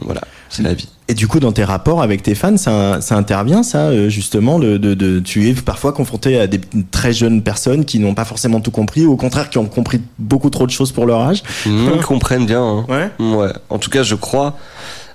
voilà, 0.03 0.21
c'est 0.51 0.63
la 0.63 0.75
vie. 0.75 0.89
Et 1.11 1.15
du 1.15 1.27
coup, 1.27 1.41
dans 1.41 1.53
tes 1.53 1.65
rapports 1.65 2.03
avec 2.03 2.23
tes 2.23 2.35
fans, 2.35 2.59
ça, 2.59 3.01
ça 3.01 3.17
intervient, 3.17 3.63
ça, 3.63 4.09
justement, 4.11 4.59
de, 4.59 4.77
de, 4.77 4.93
de- 4.93 5.21
tu 5.21 5.49
es 5.49 5.55
parfois 5.55 5.95
confronté 5.95 6.39
à 6.39 6.47
des 6.47 6.61
très 6.91 7.15
jeunes 7.15 7.43
personnes 7.43 7.87
qui 7.87 7.99
n'ont 7.99 8.13
pas 8.13 8.27
forcément 8.27 8.61
tout 8.61 8.71
compris, 8.71 9.07
ou 9.07 9.13
au 9.13 9.17
contraire, 9.17 9.49
qui 9.49 9.57
ont 9.57 9.65
compris 9.65 10.03
beaucoup 10.19 10.51
trop 10.51 10.67
de 10.67 10.71
choses 10.71 10.93
pour 10.93 11.07
leur 11.07 11.21
âge. 11.23 11.43
Ils 11.65 12.03
comprennent 12.07 12.45
bien. 12.45 12.63
hein. 12.63 12.87
Ouais. 12.91 13.09
Ouais, 13.19 13.53
en 13.71 13.79
tout 13.79 13.89
cas, 13.89 14.03
je 14.03 14.15
crois. 14.17 14.57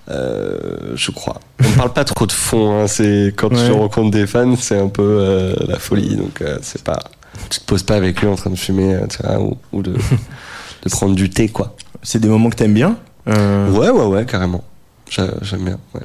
Euh, 0.09 0.93
je 0.95 1.11
crois. 1.11 1.39
On 1.63 1.69
ne 1.69 1.75
parle 1.75 1.93
pas 1.93 2.03
trop 2.03 2.25
de 2.25 2.31
fond. 2.31 2.81
Hein. 2.81 2.87
C'est 2.87 3.33
quand 3.37 3.53
Ouais. 3.53 3.65
tu 3.65 3.71
rencontres 3.71 4.11
des 4.11 4.27
fans, 4.27 4.55
c'est 4.57 4.77
un 4.77 4.89
peu 4.89 5.01
euh, 5.19 5.55
la 5.67 5.79
folie. 5.79 6.15
Donc 6.15 6.41
euh, 6.41 6.57
c'est 6.61 6.83
pas. 6.83 6.99
Tu 7.49 7.59
te 7.59 7.65
poses 7.65 7.83
pas 7.83 7.95
avec 7.95 8.21
lui 8.21 8.27
en 8.27 8.35
train 8.35 8.49
de 8.49 8.55
fumer, 8.55 8.93
euh, 8.95 9.07
vois, 9.07 9.39
ou, 9.39 9.57
ou 9.71 9.81
de, 9.81 9.93
de 9.93 10.89
prendre 10.89 11.15
du 11.15 11.29
thé, 11.29 11.47
quoi. 11.49 11.75
C'est 12.01 12.19
des 12.19 12.27
moments 12.27 12.49
que 12.49 12.55
t'aimes 12.55 12.73
bien. 12.73 12.97
Euh, 13.27 13.69
Ouais, 13.71 13.89
ouais, 13.89 14.05
ouais, 14.05 14.25
carrément. 14.25 14.63
J'a- 15.09 15.33
J'aime 15.41 15.63
bien. 15.65 15.79
Ouais. 15.95 16.01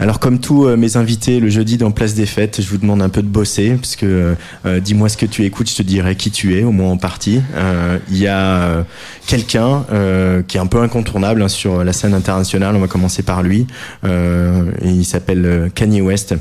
Alors 0.00 0.18
comme 0.18 0.40
tous 0.40 0.66
euh, 0.66 0.78
mes 0.78 0.96
invités 0.96 1.40
le 1.40 1.50
jeudi 1.50 1.76
dans 1.76 1.90
Place 1.90 2.14
des 2.14 2.24
Fêtes, 2.24 2.62
je 2.62 2.68
vous 2.70 2.78
demande 2.78 3.02
un 3.02 3.10
peu 3.10 3.20
de 3.20 3.28
bosser 3.28 3.72
parce 3.74 3.96
que 3.96 4.34
euh, 4.64 4.80
dis-moi 4.80 5.10
ce 5.10 5.18
que 5.18 5.26
tu 5.26 5.44
écoutes, 5.44 5.68
je 5.68 5.76
te 5.76 5.82
dirai 5.82 6.16
qui 6.16 6.30
tu 6.30 6.58
es 6.58 6.64
au 6.64 6.72
moins 6.72 6.92
en 6.92 6.96
partie. 6.96 7.42
Euh, 7.54 7.98
Il 8.08 8.16
y 8.16 8.26
a 8.26 8.38
euh, 8.38 8.82
quelqu'un 9.26 9.84
euh, 9.92 10.42
qui 10.42 10.56
est 10.56 10.60
un 10.60 10.66
peu 10.66 10.80
incontournable 10.80 11.42
hein, 11.42 11.48
sur 11.48 11.84
la 11.84 11.92
scène 11.92 12.14
internationale. 12.14 12.74
On 12.74 12.80
va 12.80 12.88
commencer 12.88 13.22
par 13.22 13.42
lui. 13.42 13.66
Euh, 14.04 14.72
et 14.80 14.88
il 14.88 15.04
s'appelle 15.04 15.44
euh, 15.44 15.68
Kanye 15.68 16.00
West. 16.00 16.34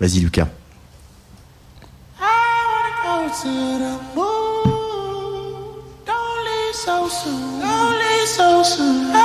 Vas-y 0.00 0.20
Lucas. 0.20 0.48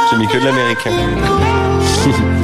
J'ai 0.09 0.17
mis 0.17 0.27
que 0.27 0.37
de 0.37 0.43
l'américain. 0.43 0.91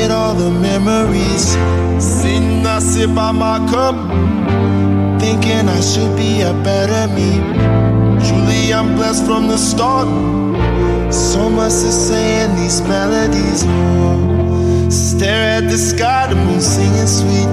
All 0.00 0.34
the 0.34 0.50
memories. 0.50 1.52
Sitting, 2.02 2.64
I 2.66 2.78
sip 2.78 3.10
out 3.10 3.32
my 3.32 3.58
cup. 3.70 3.94
Thinking 5.20 5.68
I 5.68 5.80
should 5.80 6.16
be 6.16 6.40
a 6.40 6.54
better 6.64 7.12
me. 7.12 7.30
Truly, 8.26 8.72
I'm 8.72 8.94
blessed 8.96 9.26
from 9.26 9.48
the 9.48 9.58
start. 9.58 10.08
So 11.12 11.50
much 11.50 11.72
to 11.72 11.92
say 11.92 12.44
in 12.44 12.56
these 12.56 12.80
melodies. 12.82 13.64
Oh, 13.66 14.88
stare 14.88 15.58
at 15.58 15.70
the 15.70 15.76
sky, 15.76 16.26
the 16.28 16.36
moon 16.36 16.60
singing 16.60 17.06
sweet. 17.06 17.48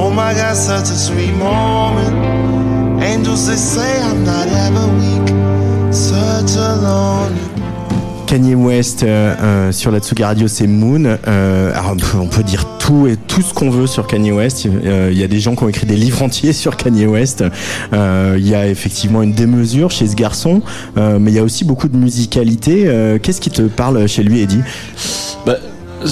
Oh 0.00 0.10
my 0.10 0.32
God, 0.32 0.56
such 0.56 0.88
a 0.90 0.96
sweet 0.96 1.34
moment. 1.34 3.02
Angels, 3.02 3.46
they 3.46 3.56
say 3.56 4.02
I'm 4.02 4.24
not 4.24 4.48
ever 4.48 4.86
weak. 5.00 5.92
Such 5.92 6.56
a 6.56 6.74
lonely. 6.76 7.37
Kanye 8.28 8.54
West 8.54 9.04
euh, 9.04 9.34
euh, 9.42 9.72
sur 9.72 9.90
la 9.90 10.00
Tsugi 10.00 10.22
Radio, 10.22 10.48
c'est 10.48 10.66
Moon. 10.66 11.16
Euh, 11.26 11.70
alors, 11.74 11.96
on 12.20 12.26
peut- 12.26 12.42
dire 12.42 12.66
tout 12.78 13.06
et 13.06 13.16
tout 13.16 13.40
ce 13.42 13.54
qu'on 13.54 13.70
veut 13.70 13.86
sur 13.86 14.06
Kanye 14.06 14.32
West. 14.32 14.66
Euh, 14.66 15.08
Il 15.10 15.18
y 15.18 15.24
a 15.24 15.28
des 15.28 15.40
gens 15.40 15.56
qui 15.56 15.64
ont 15.64 15.68
écrit 15.68 15.86
des 15.86 15.96
livres 15.96 16.22
entiers 16.22 16.52
sur 16.52 16.76
Kanye 16.76 17.06
West. 17.06 17.42
Euh, 17.94 18.36
Il 18.38 18.46
y 18.46 18.54
a 18.54 18.66
effectivement 18.68 19.22
une 19.22 19.32
démesure 19.32 19.90
chez 19.90 20.06
ce 20.06 20.14
garçon, 20.14 20.60
euh, 20.98 21.18
mais 21.18 21.30
il 21.30 21.34
y 21.34 21.38
a 21.38 21.42
aussi 21.42 21.64
beaucoup 21.64 21.88
de 21.88 21.96
musicalité. 21.96 22.84
Euh, 22.86 23.18
Qu'est-ce 23.18 23.40
qui 23.40 23.50
te 23.50 23.62
parle 23.62 24.06
chez 24.06 24.22
lui, 24.22 24.40
Eddie? 24.40 24.60
Bah, 25.46 25.56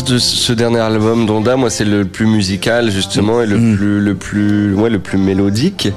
de 0.09 0.18
ce 0.18 0.52
dernier 0.55 0.81
album 0.81 1.26
d'Onda, 1.26 1.57
moi, 1.57 1.68
c'est 1.70 1.85
le 1.85 2.07
plus 2.07 2.26
musical 2.26 2.90
justement 2.90 3.42
et 3.42 3.46
le 3.46 3.59
Mm. 3.59 3.76
plus, 3.76 4.00
le 4.00 4.14
plus, 4.14 4.74
ouais, 4.74 4.90
le 4.90 4.98
plus 5.00 5.18
mélodique. 5.18 5.88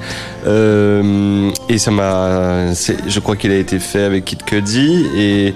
Euh, 0.46 1.50
et 1.70 1.78
ça 1.78 1.90
m'a, 1.90 2.72
je 2.74 3.20
crois 3.20 3.36
qu'il 3.36 3.50
a 3.52 3.56
été 3.56 3.78
fait 3.78 4.02
avec 4.02 4.26
Kid 4.26 4.42
Cudi 4.44 5.06
et 5.16 5.54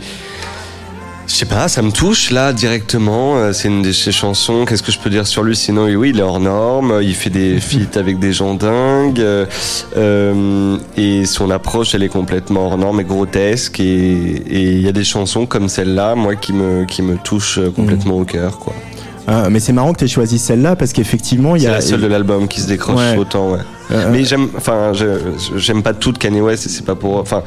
je 1.26 1.32
sais 1.34 1.46
pas, 1.46 1.68
ça 1.68 1.80
me 1.82 1.90
touche 1.90 2.30
là 2.30 2.52
directement. 2.52 3.36
Euh, 3.38 3.52
C'est 3.52 3.68
une 3.68 3.82
de 3.82 3.92
ses 3.92 4.12
chansons. 4.12 4.64
Qu'est-ce 4.66 4.82
que 4.82 4.92
je 4.92 4.98
peux 4.98 5.10
dire 5.10 5.26
sur 5.26 5.42
lui? 5.42 5.56
Sinon, 5.56 5.86
oui, 5.86 6.10
il 6.10 6.18
est 6.18 6.22
hors 6.22 6.38
norme. 6.40 7.00
Il 7.02 7.14
fait 7.14 7.30
des 7.30 7.58
feats 7.60 7.98
avec 7.98 8.18
des 8.18 8.32
gens 8.32 8.54
dingues. 8.54 9.20
Euh, 9.20 9.46
euh, 9.96 10.76
et 10.96 11.24
son 11.24 11.50
approche, 11.50 11.94
elle 11.94 12.02
est 12.02 12.08
complètement 12.08 12.66
hors 12.66 12.78
norme 12.78 13.00
et 13.00 13.04
grotesque. 13.04 13.80
Et 13.80 14.42
il 14.50 14.80
y 14.82 14.88
a 14.88 14.92
des 14.92 15.04
chansons 15.04 15.46
comme 15.46 15.68
celle-là, 15.68 16.14
moi, 16.14 16.34
qui 16.36 16.52
me 16.52 16.84
qui 16.84 17.02
me 17.02 17.16
touchent 17.16 17.58
euh, 17.58 17.70
complètement 17.70 18.16
au 18.18 18.24
cœur, 18.24 18.58
quoi. 18.58 18.74
Ah, 19.26 19.48
Mais 19.50 19.58
c'est 19.58 19.72
marrant 19.72 19.94
que 19.94 20.00
tu 20.00 20.04
aies 20.04 20.08
choisi 20.08 20.38
celle-là 20.38 20.76
parce 20.76 20.92
qu'effectivement, 20.92 21.56
il 21.56 21.62
y 21.62 21.64
C'est 21.64 21.70
a. 21.70 21.72
la 21.76 21.80
seule 21.80 22.02
de 22.02 22.06
l'album 22.06 22.46
qui 22.46 22.60
se 22.60 22.66
décroche 22.66 22.96
Ouais. 22.98 23.16
autant, 23.16 23.52
ouais. 23.52 23.60
Euh, 23.90 24.08
Mais 24.12 24.22
j'aime, 24.24 24.48
enfin, 24.54 24.92
j'aime 25.56 25.82
pas 25.82 25.94
tout 25.94 26.12
de 26.12 26.18
Kanye 26.18 26.42
West 26.42 26.66
et 26.66 26.68
c'est 26.68 26.84
pas 26.84 26.94
pour, 26.94 27.16
enfin, 27.16 27.42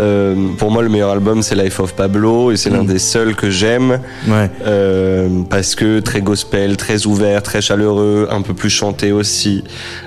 euh, 0.00 0.34
pour 0.58 0.70
moi 0.70 0.82
le 0.82 0.88
meilleur 0.88 1.10
album 1.10 1.42
c'est 1.42 1.54
Life 1.54 1.78
of 1.80 1.94
Pablo 1.94 2.50
et 2.50 2.56
c'est 2.56 2.70
l'un 2.70 2.82
Mm. 2.82 2.86
des 2.86 2.98
seuls 2.98 3.34
que 3.36 3.50
j'aime 3.50 4.00
ouais. 4.26 4.50
euh, 4.66 5.28
parce 5.50 5.74
que 5.74 6.00
très 6.00 6.22
gospel, 6.22 6.76
très 6.78 7.06
ouvert, 7.06 7.42
très 7.42 7.60
chaleureux, 7.60 8.26
un 8.30 8.40
peu 8.42 8.54
plus 8.54 8.70
chanté 8.70 9.12
aussi. 9.12 9.62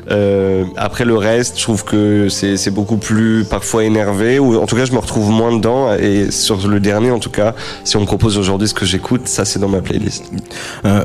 Euh, 0.10 0.64
après 0.76 1.06
le 1.06 1.16
reste, 1.16 1.58
je 1.60 1.64
trouve 1.64 1.84
que 1.86 2.28
c'est 2.30 2.72
beaucoup 2.72 2.98
plus 2.98 3.46
parfois 3.46 3.84
énervé 3.84 4.40
ou 4.40 4.60
en 4.62 4.66
tout 4.66 4.76
cas 4.76 4.86
je 4.86 4.92
me 4.94 4.98
retrouve 5.00 5.30
moins 5.30 5.56
dedans 5.56 5.94
et 5.94 6.32
sur 6.32 6.68
le 6.68 6.80
dernier 6.80 7.12
en 7.12 7.20
tout 7.20 7.30
cas, 7.30 7.54
si 7.84 7.96
on 7.98 8.02
me 8.02 8.06
propose 8.06 8.38
aujourd'hui 8.38 8.68
ce 8.68 8.74
que 8.74 8.86
j'écoute, 8.86 9.28
ça 9.28 9.46
c'est 9.46 9.60
dans 9.60 9.70
ma 9.70 9.82
playlist. 9.82 10.24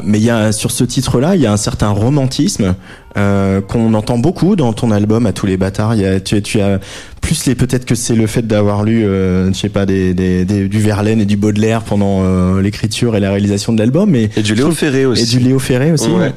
Mais 0.05 0.18
il 0.18 0.24
y 0.24 0.31
a 0.31 0.53
sur 0.53 0.70
ce 0.70 0.85
titre-là, 0.85 1.35
il 1.37 1.42
y 1.42 1.46
a 1.46 1.53
un 1.53 1.57
certain 1.59 1.90
romantisme 1.90 2.74
qu'on 3.14 3.94
entend 3.94 4.18
beaucoup 4.18 4.55
dans 4.57 4.72
ton 4.72 4.90
album 4.92 5.27
à 5.27 5.33
tous 5.33 5.46
les 5.46 5.57
bâtards. 5.57 5.94
Il 5.96 6.03
y 6.03 6.07
a, 6.07 6.20
tu, 6.20 6.40
tu 6.42 6.61
as 6.61 6.79
plus 7.20 7.46
les 7.46 7.54
peut-être 7.54 7.85
que 7.85 7.94
c'est 7.94 8.14
le 8.14 8.26
fait 8.26 8.46
d'avoir 8.46 8.85
lu, 8.85 9.04
euh, 9.04 9.52
je 9.52 9.59
sais 9.59 9.68
pas, 9.68 9.87
des, 9.87 10.14
des, 10.14 10.44
des- 10.44 10.68
du 10.68 10.81
Verlaine 10.81 11.20
et 11.20 11.24
du 11.26 11.37
Baudelaire 11.37 11.83
pendant 11.83 12.22
euh, 12.24 12.61
l'écriture 12.62 13.16
et 13.16 13.20
la 13.20 13.31
réalisation 13.31 13.72
de 13.72 13.78
l'album, 13.78 14.11
mais 14.11 14.31
Et 14.37 14.42
du 14.42 14.54
Léo 14.54 14.70
Ferré 14.70 15.04
aussi. 15.07 15.22
et 15.22 15.26
du 15.26 15.38
Léo 15.44 15.59
Ferré 15.59 15.92
aussi. 15.92 16.09
Ouais. 16.09 16.18
ouais. 16.20 16.33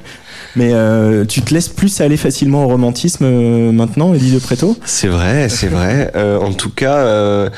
Mais 0.57 0.71
euh, 0.73 1.23
tu 1.25 1.41
te 1.41 1.53
laisses 1.53 1.69
plus 1.69 2.01
aller 2.01 2.17
facilement 2.17 2.65
au 2.65 2.67
romantisme 2.67 3.23
euh, 3.23 3.71
maintenant, 3.71 4.13
Eddie 4.13 4.33
de 4.33 4.39
Préto 4.39 4.77
C'est 4.83 5.07
vrai, 5.07 5.47
c'est 5.47 5.67
vrai. 5.67 6.11
Euh, 6.15 6.37
en 6.39 6.51
tout 6.51 6.69
cas, 6.71 7.49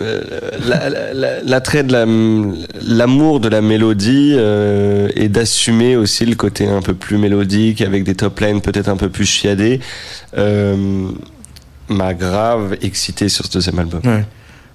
euh, 0.00 0.20
euh, 0.30 1.12
la- 1.14 1.42
l'attrait 1.42 1.82
de 1.82 1.92
la, 1.92 2.04
l'amour 2.86 3.40
de 3.40 3.48
la 3.48 3.60
mélodie 3.60 4.34
euh, 4.36 5.08
et 5.16 5.28
d'assumer 5.28 5.96
aussi 5.96 6.24
le 6.26 6.34
côté 6.34 6.66
un 6.68 6.82
peu 6.82 6.94
plus 6.94 7.18
mélodique 7.18 7.80
avec 7.82 8.04
des 8.04 8.14
top 8.14 8.38
lines 8.40 8.60
peut-être 8.60 8.88
un 8.88 8.96
peu 8.96 9.08
plus 9.08 9.26
chiadés. 9.26 9.80
Euh, 10.36 11.08
m'a 11.88 12.12
grave 12.14 12.76
excité 12.82 13.28
sur 13.28 13.46
ce 13.46 13.50
deuxième 13.52 13.78
album. 13.78 14.00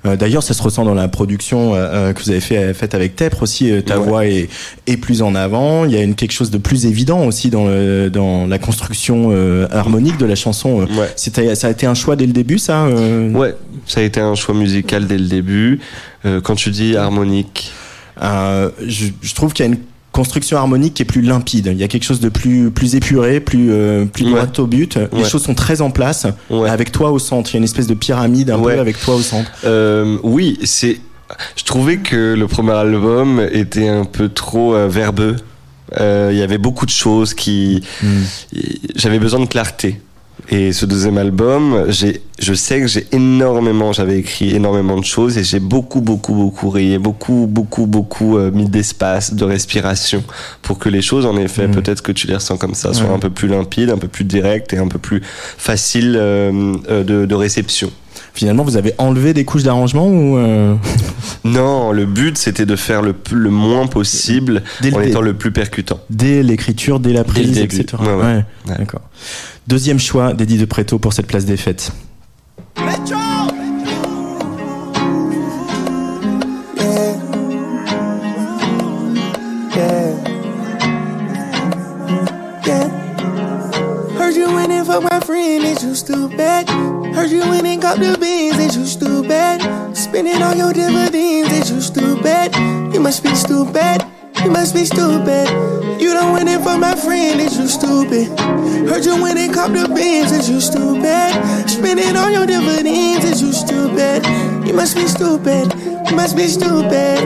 Euh, 0.05 0.15
D'ailleurs, 0.17 0.43
ça 0.43 0.53
se 0.53 0.61
ressent 0.61 0.83
dans 0.85 0.93
la 0.93 1.07
production 1.07 1.73
euh, 1.73 1.77
euh, 1.77 2.13
que 2.13 2.21
vous 2.21 2.29
avez 2.29 2.39
fait, 2.41 2.73
faite 2.73 2.93
avec 2.93 3.15
Tepre 3.15 3.43
aussi. 3.43 3.71
ta 3.85 3.99
Ouais. 3.99 4.05
voix 4.07 4.25
est, 4.27 4.49
est 4.87 4.97
plus 4.97 5.21
en 5.21 5.33
avant. 5.35 5.85
Il 5.85 5.91
y 5.91 5.97
a 5.97 6.01
une, 6.01 6.15
quelque 6.15 6.31
chose 6.33 6.51
de 6.51 6.57
plus 6.57 6.85
évident 6.85 7.25
aussi 7.25 7.49
dans, 7.49 7.65
le, 7.67 8.09
dans 8.09 8.45
la 8.47 8.59
construction 8.59 9.31
harmonique 9.71 10.17
de 10.17 10.25
la 10.25 10.35
chanson. 10.35 10.81
Ouais. 10.81 11.09
C'était, 11.15 11.55
ça 11.55 11.67
a 11.67 11.69
été 11.71 11.85
un 11.85 11.93
choix 11.93 12.15
dès 12.15 12.25
le 12.25 12.33
début, 12.33 12.57
ça 12.59 12.87
Ouais, 12.87 13.55
ça 13.85 13.99
a 14.01 14.03
été 14.03 14.19
un 14.19 14.35
choix 14.35 14.55
musical 14.55 15.07
dès 15.07 15.17
le 15.17 15.27
début. 15.27 15.79
Quand 16.43 16.55
tu 16.55 16.69
dis 16.69 16.95
harmonique, 16.97 17.71
je, 18.21 19.05
je 19.21 19.33
trouve 19.35 19.53
qu'il 19.53 19.65
y 19.65 19.69
a 19.69 19.71
une 19.71 19.79
construction 20.13 20.57
harmonique 20.57 20.93
qui 20.93 21.01
est 21.01 21.05
plus 21.05 21.21
limpide. 21.21 21.67
Il 21.73 21.77
y 21.77 21.83
a 21.83 21.89
quelque 21.89 22.03
chose 22.05 22.21
de 22.21 22.29
plus 22.29 22.71
plus 22.71 22.95
épuré, 22.95 23.41
plus 23.41 23.67
euh, 23.71 24.05
plus 24.05 24.23
Ouais. 24.25 24.31
droit 24.31 24.47
au 24.63 24.67
but. 24.67 24.97
Les 25.11 25.25
choses 25.25 25.43
sont 25.43 25.55
très 25.55 25.81
en 25.81 25.91
place, 25.91 26.25
Ouais. 26.49 26.69
avec 26.69 26.93
toi 26.93 27.11
au 27.11 27.19
centre. 27.19 27.49
Il 27.51 27.53
y 27.55 27.57
a 27.57 27.59
une 27.59 27.63
espèce 27.65 27.87
de 27.87 27.95
pyramide 27.95 28.49
un 28.51 28.59
peu 28.61 28.79
avec 28.79 28.97
toi 29.01 29.15
au 29.15 29.21
centre. 29.21 29.51
Euh, 29.65 30.17
oui, 30.23 30.57
c'est. 30.63 30.99
Je 31.57 31.63
trouvais 31.63 31.97
que 31.97 32.35
le 32.37 32.47
premier 32.47 32.73
album 32.73 33.45
était 33.51 33.87
un 33.89 34.05
peu 34.05 34.29
trop 34.29 34.75
euh, 34.75 34.87
verbeux. 34.87 35.35
Il 35.99 36.37
y 36.37 36.41
avait 36.41 36.57
beaucoup 36.57 36.85
de 36.85 36.91
choses 36.91 37.33
qui. 37.33 37.83
J'avais 38.95 39.19
besoin 39.19 39.39
de 39.41 39.45
clarté. 39.45 39.99
Et 40.49 40.73
ce 40.73 40.85
deuxième 40.85 41.17
album, 41.17 41.85
j'ai, 41.89 42.21
je 42.39 42.53
sais 42.53 42.81
que 42.81 42.87
j'ai 42.87 43.07
énormément, 43.13 43.93
j'avais 43.93 44.19
écrit 44.19 44.53
énormément 44.55 44.99
de 44.99 45.05
choses 45.05 45.37
et 45.37 45.43
j'ai 45.43 45.59
beaucoup, 45.59 46.01
beaucoup, 46.01 46.33
beaucoup 46.33 46.69
rayé, 46.69 46.97
beaucoup, 46.97 47.47
beaucoup, 47.49 47.85
beaucoup 47.87 48.37
euh, 48.37 48.51
mis 48.51 48.65
d'espace, 48.69 49.33
de 49.33 49.45
respiration 49.45 50.23
pour 50.61 50.79
que 50.79 50.89
les 50.89 51.01
choses, 51.01 51.25
en 51.25 51.37
effet, 51.37 51.67
Mm. 51.67 51.71
peut-être 51.71 52.01
que 52.01 52.11
tu 52.11 52.27
les 52.27 52.35
ressens 52.35 52.57
comme 52.57 52.73
ça, 52.75 52.93
soient 52.93 53.07
Ouais. 53.07 53.15
un 53.15 53.19
peu 53.19 53.29
plus 53.29 53.47
limpides, 53.47 53.89
un 53.89 53.97
peu 53.97 54.07
plus 54.09 54.25
directes 54.25 54.73
et 54.73 54.77
un 54.77 54.87
peu 54.87 54.99
plus 54.99 55.21
faciles 55.57 56.15
euh, 56.19 56.73
euh, 56.89 57.03
de, 57.03 57.25
de 57.25 57.35
réception. 57.35 57.89
Finalement, 58.33 58.63
vous 58.63 58.77
avez 58.77 58.93
enlevé 58.97 59.33
des 59.33 59.45
couches 59.45 59.63
d'arrangement 59.63 60.07
ou 60.07 60.37
euh, 60.37 60.75
Non, 61.43 61.91
le 61.91 62.05
but 62.05 62.37
c'était 62.37 62.65
de 62.65 62.75
faire 62.75 63.01
le, 63.01 63.13
le 63.31 63.49
moins 63.51 63.85
possible 63.87 64.63
Dès 64.81 64.93
en 64.93 65.01
étant 65.01 65.21
le 65.21 65.33
plus 65.35 65.51
percutant. 65.51 65.99
dès 66.09 66.41
l'écriture, 66.41 66.99
dès 66.99 67.13
la 67.13 67.23
prise, 67.23 67.57
etc. 67.59 67.85
Ouais, 67.99 68.07
ouais. 68.07 68.23
Ouais. 68.23 68.77
D'accord. 68.77 69.01
Deuxième 69.67 69.99
choix 69.99 70.33
d'Eddie 70.33 70.57
de 70.57 70.65
Preto 70.65 70.97
pour 70.99 71.13
cette 71.13 71.27
place 71.27 71.45
des 71.45 71.57
fêtes. 71.57 71.91
You 85.93 85.97
stupid? 85.97 86.67
Heard 87.13 87.29
you 87.29 87.41
went 87.41 87.67
and 87.67 87.79
cop 87.79 87.99
the 87.99 88.17
beans, 88.19 88.57
is 88.57 88.75
you 88.75 88.85
stupid? 88.85 89.61
Spending 89.95 90.41
all 90.41 90.55
your 90.55 90.73
dividends, 90.73 91.51
is 91.53 91.69
you 91.69 91.81
stupid? 91.81 92.55
You 92.91 92.99
must 92.99 93.21
be 93.21 93.35
stupid. 93.35 94.01
You 94.43 94.49
must 94.49 94.73
be 94.73 94.85
stupid. 94.85 95.47
You 96.01 96.13
don't 96.13 96.33
win 96.33 96.47
it 96.47 96.61
for 96.61 96.79
my 96.79 96.95
friend, 96.95 97.39
is 97.39 97.59
you 97.59 97.67
stupid? 97.67 98.27
Heard 98.89 99.05
you 99.05 99.21
went 99.21 99.37
and 99.37 99.53
cop 99.53 99.71
the 99.71 99.87
beans, 99.93 100.31
is 100.31 100.49
you 100.49 100.61
stupid? 100.61 101.69
Spending 101.69 102.15
all 102.17 102.31
your 102.31 102.47
dividends, 102.47 103.25
is 103.25 103.41
you 103.43 103.53
stupid? 103.53 104.25
You 104.65 104.73
must 104.73 104.95
be 104.95 105.05
stupid. 105.05 105.71
You 106.09 106.15
must 106.15 106.35
be 106.35 106.47
stupid. 106.47 107.19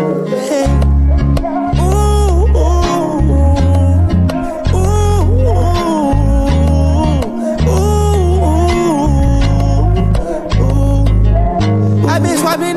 Hey. 0.49 0.86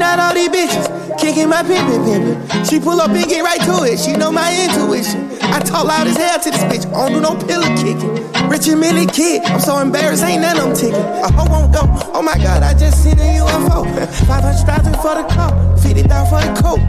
Been 0.01 0.09
out 0.09 0.19
all 0.19 0.35
these 0.35 0.49
bitches, 0.49 0.87
kicking 1.21 1.49
my 1.49 1.63
pimpin' 1.63 2.01
pimpin'. 2.05 2.69
She 2.69 2.81
pull 2.81 3.01
up 3.01 3.11
and 3.11 3.29
get 3.29 3.43
right 3.45 3.61
to 3.61 3.85
it. 3.85 3.99
She 3.99 4.13
know 4.13 4.33
my 4.33 4.49
intuition. 4.65 5.29
I 5.43 5.61
talk 5.61 5.85
loud 5.85 6.07
as 6.07 6.17
hell 6.17 6.41
to 6.41 6.51
this 6.51 6.65
bitch. 6.65 6.87
I 6.89 7.09
don't 7.09 7.13
do 7.13 7.21
no 7.21 7.37
pillow 7.47 7.69
kicking. 7.77 8.13
Rich 8.49 8.69
and 8.69 8.81
Millie 8.81 9.07
kid, 9.07 9.43
I'm 9.45 9.61
so 9.61 9.79
embarrassed, 9.79 10.25
ain't 10.25 10.43
none 10.43 10.57
I'm 10.57 10.75
ticking. 10.75 10.95
A 10.95 11.31
hoe 11.31 11.49
won't 11.51 11.73
go. 11.73 11.83
Oh 12.17 12.23
my 12.23 12.37
god, 12.39 12.63
I 12.63 12.73
just 12.73 13.03
seen 13.03 13.19
a 13.19 13.39
UFO. 13.45 13.85
500,000 14.27 14.95
for 15.05 15.15
the 15.21 15.27
car, 15.29 15.53
50,000 15.79 16.09
for 16.33 16.41
the 16.41 16.53
coat. 16.61 16.81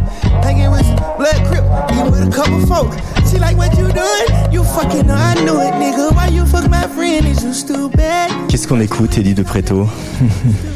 Hanging 0.45 0.71
with 0.71 0.87
blood 1.19 1.39
crip, 1.47 1.65
even 1.91 2.11
with 2.11 2.23
a 2.27 2.31
couple 2.31 2.65
folk. 2.65 2.93
She 3.29 3.39
like 3.39 3.57
what 3.57 3.77
you 3.77 3.91
doing? 3.91 4.27
You 4.53 4.63
fucking 4.63 5.07
know 5.07 5.15
I 5.15 5.35
knew 5.43 5.59
it, 5.59 5.73
nigga. 5.83 6.15
Why 6.15 6.27
you 6.27 6.45
fuck 6.45 6.69
my 6.69 6.87
friend? 6.87 7.27
Is 7.27 7.43
you 7.43 7.53
stupid? 7.53 8.29
Qu'est-ce 8.47 8.67
qu'on 8.67 8.79
écoute, 8.79 9.17
Eddie 9.17 9.33
de 9.33 9.43
Preto 9.43 9.87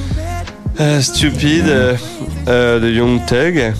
stupide 1.01 1.67
euh, 1.67 1.95
euh, 2.47 2.79
de 2.79 2.89
Young 2.89 3.25
Thug. 3.25 3.73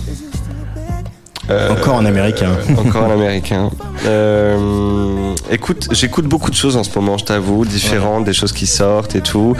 Euh, 1.50 1.70
Encore 1.70 1.94
en 1.94 2.04
américain. 2.04 2.50
euh, 2.68 2.80
encore 2.80 3.04
en 3.04 3.10
américain. 3.12 3.70
Euh, 4.04 5.32
écoute, 5.50 5.88
j'écoute 5.92 6.26
beaucoup 6.26 6.50
de 6.50 6.56
choses 6.56 6.76
en 6.76 6.84
ce 6.84 6.90
moment, 6.96 7.18
je 7.18 7.24
t'avoue, 7.24 7.64
différentes, 7.64 8.24
des 8.24 8.32
choses 8.32 8.52
qui 8.52 8.66
sortent 8.66 9.14
et 9.16 9.20
tout. 9.20 9.56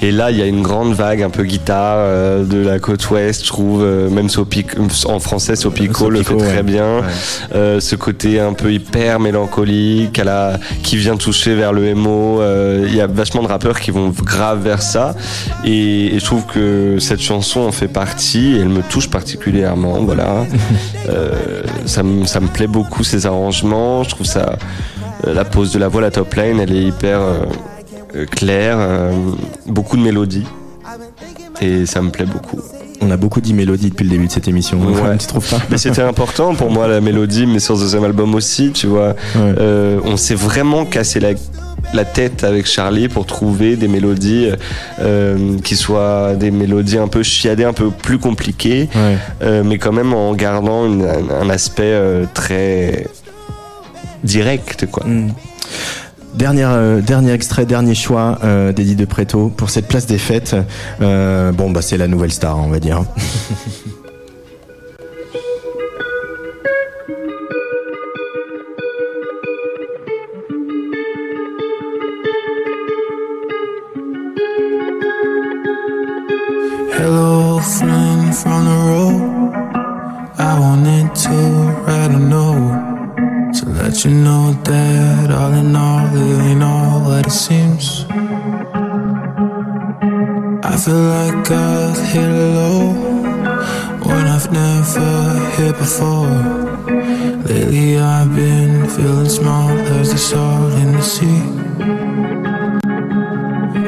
Et 0.00 0.10
là, 0.12 0.30
il 0.30 0.38
y 0.38 0.42
a 0.42 0.46
une 0.46 0.62
grande 0.62 0.94
vague 0.94 1.22
un 1.22 1.30
peu 1.30 1.44
guitare 1.44 1.96
euh, 1.98 2.44
de 2.44 2.58
la 2.58 2.78
côte 2.78 3.08
ouest, 3.10 3.42
je 3.42 3.48
trouve. 3.48 3.84
même 3.84 4.28
Sopico, 4.28 4.78
en 5.06 5.18
français, 5.18 5.56
Sopico, 5.56 6.08
le 6.10 6.22
fait 6.22 6.36
très 6.36 6.56
ouais. 6.56 6.62
bien. 6.62 6.98
Ouais. 6.98 7.02
Euh, 7.54 7.80
ce 7.80 7.96
côté 7.96 8.40
un 8.40 8.52
peu 8.52 8.72
hyper 8.72 9.20
mélancolique, 9.20 10.18
à 10.18 10.24
la, 10.24 10.58
qui 10.82 10.96
vient 10.96 11.16
toucher 11.16 11.54
vers 11.54 11.72
le 11.72 11.94
euh, 11.94 12.84
Il 12.88 12.94
y 12.94 13.00
a 13.00 13.06
vachement 13.06 13.42
de 13.42 13.48
rappeurs 13.48 13.80
qui 13.80 13.90
vont 13.90 14.10
grave 14.10 14.62
vers 14.62 14.82
ça. 14.82 15.14
Et, 15.64 16.14
et 16.14 16.18
je 16.18 16.24
trouve 16.24 16.44
que 16.46 16.98
cette 17.00 17.20
chanson 17.20 17.60
en 17.60 17.72
fait 17.72 17.88
partie. 17.88 18.54
Et 18.56 18.60
elle 18.60 18.68
me 18.68 18.82
touche 18.82 19.10
particulièrement. 19.10 19.98
Voilà. 20.02 20.44
Euh, 21.24 21.62
ça, 21.86 22.02
me, 22.02 22.24
ça 22.26 22.40
plaît 22.40 22.66
beaucoup 22.66 23.04
ces 23.04 23.26
arrangements. 23.26 24.02
Je 24.02 24.10
trouve 24.10 24.26
ça. 24.26 24.56
euh, 25.26 25.34
La 25.34 25.44
pose 25.44 25.72
de 25.72 25.78
la 25.78 25.88
voix, 25.88 26.00
la 26.00 26.10
top 26.10 26.34
line, 26.34 26.60
elle 26.60 26.72
est 26.74 26.82
hyper 26.84 27.18
euh, 27.20 28.26
claire. 28.26 28.78
beaucoup 29.66 29.96
de 29.96 30.02
mélodies. 30.02 30.46
Et 31.60 31.86
ça 31.86 32.02
me 32.02 32.10
plaît 32.10 32.26
beaucoup. 32.26 32.60
On 33.00 33.10
a 33.10 33.16
beaucoup 33.16 33.40
dit 33.40 33.54
mélodie 33.54 33.90
depuis 33.90 34.04
le 34.04 34.10
début 34.10 34.26
de 34.26 34.32
cette 34.32 34.48
émission. 34.48 34.80
Ouais. 34.80 35.16
Tu 35.18 35.26
trouves 35.26 35.48
pas 35.48 35.58
Mais 35.70 35.78
c'était 35.78 36.02
important 36.02 36.54
pour 36.54 36.70
moi 36.70 36.88
la 36.88 37.00
mélodie, 37.00 37.46
mais 37.46 37.58
sur 37.58 37.76
ce 37.76 37.82
deuxième 37.82 38.04
album 38.04 38.34
aussi, 38.34 38.70
tu 38.72 38.86
vois. 38.86 39.08
Ouais. 39.08 39.54
Euh, 39.58 40.00
on 40.04 40.16
s'est 40.16 40.34
vraiment 40.34 40.84
cassé 40.84 41.20
la, 41.20 41.30
la 41.92 42.04
tête 42.04 42.44
avec 42.44 42.66
Charlie 42.66 43.08
pour 43.08 43.26
trouver 43.26 43.76
des 43.76 43.88
mélodies 43.88 44.50
euh, 45.00 45.58
qui 45.62 45.76
soient 45.76 46.34
des 46.34 46.50
mélodies 46.50 46.98
un 46.98 47.08
peu 47.08 47.22
chiadées, 47.22 47.64
un 47.64 47.72
peu 47.72 47.90
plus 47.90 48.18
compliquées, 48.18 48.88
Ouais. 48.94 49.16
euh, 49.42 49.62
mais 49.64 49.78
quand 49.78 49.92
même 49.92 50.12
en 50.12 50.34
gardant 50.34 50.86
une- 50.86 51.06
un, 51.30 51.50
aspect 51.50 51.82
euh, 51.84 52.24
très 52.34 53.06
direct, 54.24 54.86
quoi. 54.90 55.04
Mm. 55.06 55.32
Dernier, 56.34 56.64
euh, 56.64 57.00
dernier 57.00 57.30
extrait, 57.32 57.64
dernier 57.64 57.94
choix 57.94 58.38
euh, 58.42 58.72
d'Eddie 58.72 58.96
de 58.96 59.04
Preto 59.04 59.50
pour 59.56 59.70
cette 59.70 59.86
place 59.86 60.06
des 60.06 60.18
fêtes. 60.18 60.56
Euh, 61.00 61.52
bon, 61.52 61.70
bah 61.70 61.80
c'est 61.80 61.96
la 61.96 62.08
nouvelle 62.08 62.32
star, 62.32 62.58
on 62.58 62.68
va 62.68 62.80
dire. 62.80 63.04
never 94.96 95.38
hit 95.56 95.76
before. 95.76 96.28
Lately, 97.44 97.98
I've 97.98 98.34
been 98.34 98.88
feeling 98.88 99.28
small 99.28 99.68
there's 99.68 100.10
the 100.12 100.18
salt 100.18 100.72
in 100.74 100.92
the 100.92 101.02
sea. 101.02 101.42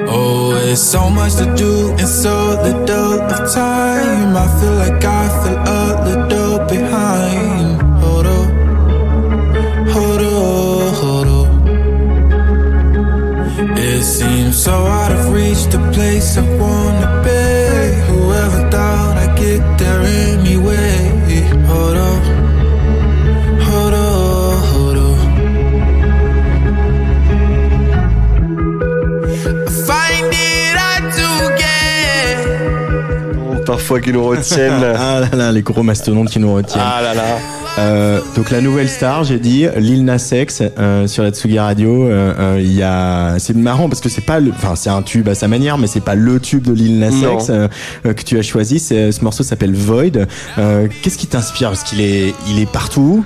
Oh, 0.08 0.54
it's 0.62 0.80
so 0.80 1.10
much 1.10 1.34
to 1.36 1.44
do 1.56 1.90
and 1.90 2.08
so 2.08 2.60
little 2.62 3.20
of 3.20 3.52
time. 3.52 4.36
I 4.36 4.46
feel 4.58 4.74
like 4.74 5.04
I 5.04 5.28
feel 5.42 5.58
a 5.58 5.84
little 6.08 6.58
behind. 6.66 7.82
Hold 8.02 8.26
up, 8.26 8.48
hold 9.94 10.22
up, 10.22 10.94
hold 11.02 11.28
up. 11.38 11.48
It 13.78 14.02
seems 14.02 14.62
so 14.62 14.72
out 14.72 15.12
of 15.12 15.32
reach, 15.32 15.64
the 15.66 15.78
place 15.92 16.36
I 16.38 16.42
wanna 16.60 17.22
be. 17.24 17.44
Whoever 18.08 18.70
thought 18.70 19.16
I'd 19.22 19.38
get 19.38 19.62
there 19.78 20.02
anyway. 20.02 20.95
Parfois 33.66 34.00
qui 34.00 34.12
nous 34.12 34.24
retiennent. 34.24 34.82
ah 34.96 35.20
là 35.20 35.28
là, 35.36 35.52
les 35.52 35.62
gros 35.62 35.82
mastodontes 35.82 36.30
qui 36.30 36.38
nous 36.38 36.54
retiennent. 36.54 36.82
Ah 36.84 37.02
là 37.02 37.12
là. 37.14 37.38
Euh, 37.78 38.20
donc 38.34 38.50
la 38.50 38.62
nouvelle 38.62 38.88
star, 38.88 39.24
j'ai 39.24 39.38
dit 39.38 39.66
Lil 39.76 40.04
Nas 40.04 40.30
X 40.32 40.62
euh, 40.78 41.06
sur 41.06 41.22
la 41.22 41.30
Tsugi 41.30 41.58
Radio. 41.58 42.04
euh, 42.06 42.32
euh, 42.38 42.58
Il 42.60 42.72
y 42.72 42.82
a, 42.82 43.34
c'est 43.38 43.54
marrant 43.54 43.88
parce 43.90 44.00
que 44.00 44.08
c'est 44.08 44.24
pas, 44.24 44.40
le... 44.40 44.50
enfin 44.50 44.74
c'est 44.76 44.88
un 44.88 45.02
tube 45.02 45.28
à 45.28 45.34
sa 45.34 45.46
manière, 45.46 45.76
mais 45.76 45.86
c'est 45.86 46.00
pas 46.00 46.14
le 46.14 46.40
tube 46.40 46.62
de 46.66 46.72
Lil 46.72 46.98
Nas. 46.98 47.10
X 47.10 47.50
que 48.02 48.22
tu 48.24 48.38
as 48.38 48.42
choisi. 48.42 48.78
C'est, 48.78 49.12
ce 49.12 49.22
morceau 49.22 49.42
s'appelle 49.42 49.74
Void. 49.74 50.26
Euh, 50.58 50.88
Qu'est-ce 51.02 51.18
qui 51.18 51.26
t'inspire? 51.26 51.68
Parce 51.68 51.82
qu'il 51.84 52.00
est, 52.00 52.34
il 52.48 52.60
est 52.60 52.70
partout. 52.70 53.24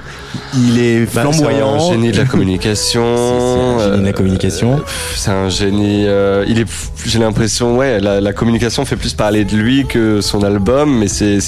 Il 0.54 0.80
est 0.80 1.14
Bah, 1.14 1.22
flamboyant. 1.30 1.78
C'est 1.78 1.86
un 1.86 1.90
génie 1.92 2.10
de 2.12 2.16
la 2.18 2.24
communication. 2.24 3.04
C'est- 3.16 3.84
un 3.84 3.90
génie 3.90 4.00
de 4.00 4.06
la 4.06 4.12
communication. 4.12 4.80
C'est 5.14 5.30
un 5.30 5.48
génie. 5.48 6.04
euh, 6.08 6.44
il 6.48 6.58
est. 6.58 6.66
J'ai 7.06 7.18
l'impression, 7.20 7.76
ouais, 7.76 8.00
la, 8.00 8.20
la 8.20 8.32
communication 8.32 8.84
fait 8.84 8.96
plus 8.96 9.14
parler 9.14 9.44
de 9.44 9.54
lui 9.56 9.86
que 9.86 10.20
son 10.20 10.42
album, 10.42 10.98
mais 10.98 11.08
c'est 11.08 11.38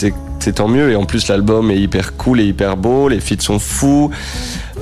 c'est 0.42 0.52
tant 0.54 0.68
mieux. 0.68 0.90
Et 0.90 0.96
en 0.96 1.04
plus, 1.04 1.28
l'album 1.28 1.70
est 1.70 1.78
hyper 1.78 2.16
cool 2.16 2.40
et 2.40 2.44
hyper 2.44 2.76
beau. 2.76 3.08
Les 3.08 3.20
feats 3.20 3.40
sont 3.40 3.58
fous. 3.58 4.10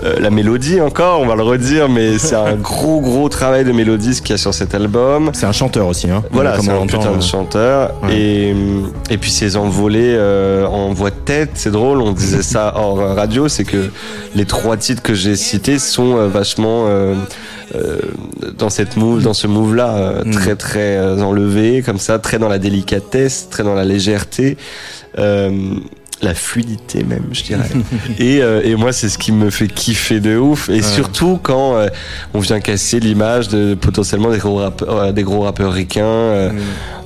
Euh, 0.02 0.14
la 0.18 0.30
mélodie 0.30 0.80
encore, 0.80 1.20
on 1.20 1.26
va 1.26 1.36
le 1.36 1.42
redire, 1.42 1.88
mais 1.88 2.16
c'est 2.18 2.34
un 2.34 2.54
gros 2.70 3.00
gros 3.00 3.28
travail 3.28 3.64
de 3.64 3.72
mélodie 3.72 4.14
ce 4.14 4.22
qu'il 4.22 4.30
y 4.30 4.34
a 4.34 4.38
sur 4.38 4.54
cet 4.54 4.74
album. 4.74 5.30
C'est 5.34 5.46
un 5.46 5.52
chanteur 5.52 5.86
aussi. 5.88 6.10
Hein, 6.10 6.22
Voilà, 6.30 6.58
c'est 6.58 6.70
on 6.70 6.82
un 6.82 6.86
putain 6.86 7.12
euh. 7.12 7.16
de 7.16 7.22
chanteur. 7.22 7.92
Ouais. 8.04 8.16
Et, 8.16 8.54
et 9.10 9.18
puis 9.18 9.30
ses 9.30 9.56
envolées 9.56 10.14
euh, 10.16 10.64
en 10.66 10.92
voix 10.94 11.10
de 11.10 11.16
tête, 11.16 11.50
c'est 11.54 11.70
drôle, 11.70 12.00
on 12.00 12.12
disait 12.12 12.42
ça 12.42 12.72
hors 12.76 12.96
radio, 12.98 13.48
c'est 13.48 13.64
que 13.64 13.90
les 14.34 14.46
trois 14.46 14.76
titres 14.78 15.02
que 15.02 15.12
j'ai 15.14 15.36
cités 15.36 15.78
sont 15.78 16.16
euh, 16.16 16.28
vachement 16.28 16.86
euh, 16.88 17.14
euh, 17.74 17.98
dans 18.56 18.70
cette 18.70 18.96
move, 18.96 19.22
dans 19.22 19.34
ce 19.34 19.46
move-là, 19.46 19.96
euh, 19.96 20.24
Mm. 20.24 20.30
très 20.32 20.56
très 20.56 20.96
euh, 20.96 21.20
enlevé, 21.22 21.82
comme 21.82 21.98
ça, 21.98 22.18
très 22.18 22.38
dans 22.38 22.48
la 22.48 22.58
délicatesse, 22.58 23.48
très 23.50 23.62
dans 23.62 23.74
la 23.74 23.84
légèreté. 23.84 24.56
Euh, 25.18 25.80
la 26.22 26.34
fluidité 26.34 27.02
même, 27.02 27.24
je 27.32 27.42
dirais. 27.44 27.68
et, 28.18 28.42
euh, 28.42 28.60
et 28.62 28.74
moi, 28.76 28.92
c'est 28.92 29.08
ce 29.08 29.16
qui 29.16 29.32
me 29.32 29.48
fait 29.50 29.68
kiffer 29.68 30.20
de 30.20 30.36
ouf. 30.36 30.68
Et 30.68 30.82
surtout 30.82 31.38
quand 31.42 31.76
euh, 31.76 31.88
on 32.34 32.40
vient 32.40 32.60
casser 32.60 33.00
l'image 33.00 33.48
de 33.48 33.74
potentiellement 33.74 34.30
des 34.30 34.38
gros 34.38 34.56
rappeurs, 34.56 34.96
euh, 34.96 35.12
des 35.12 35.22
gros 35.22 35.40
rappeurs 35.42 35.72
ricains, 35.72 36.04
euh, 36.04 36.50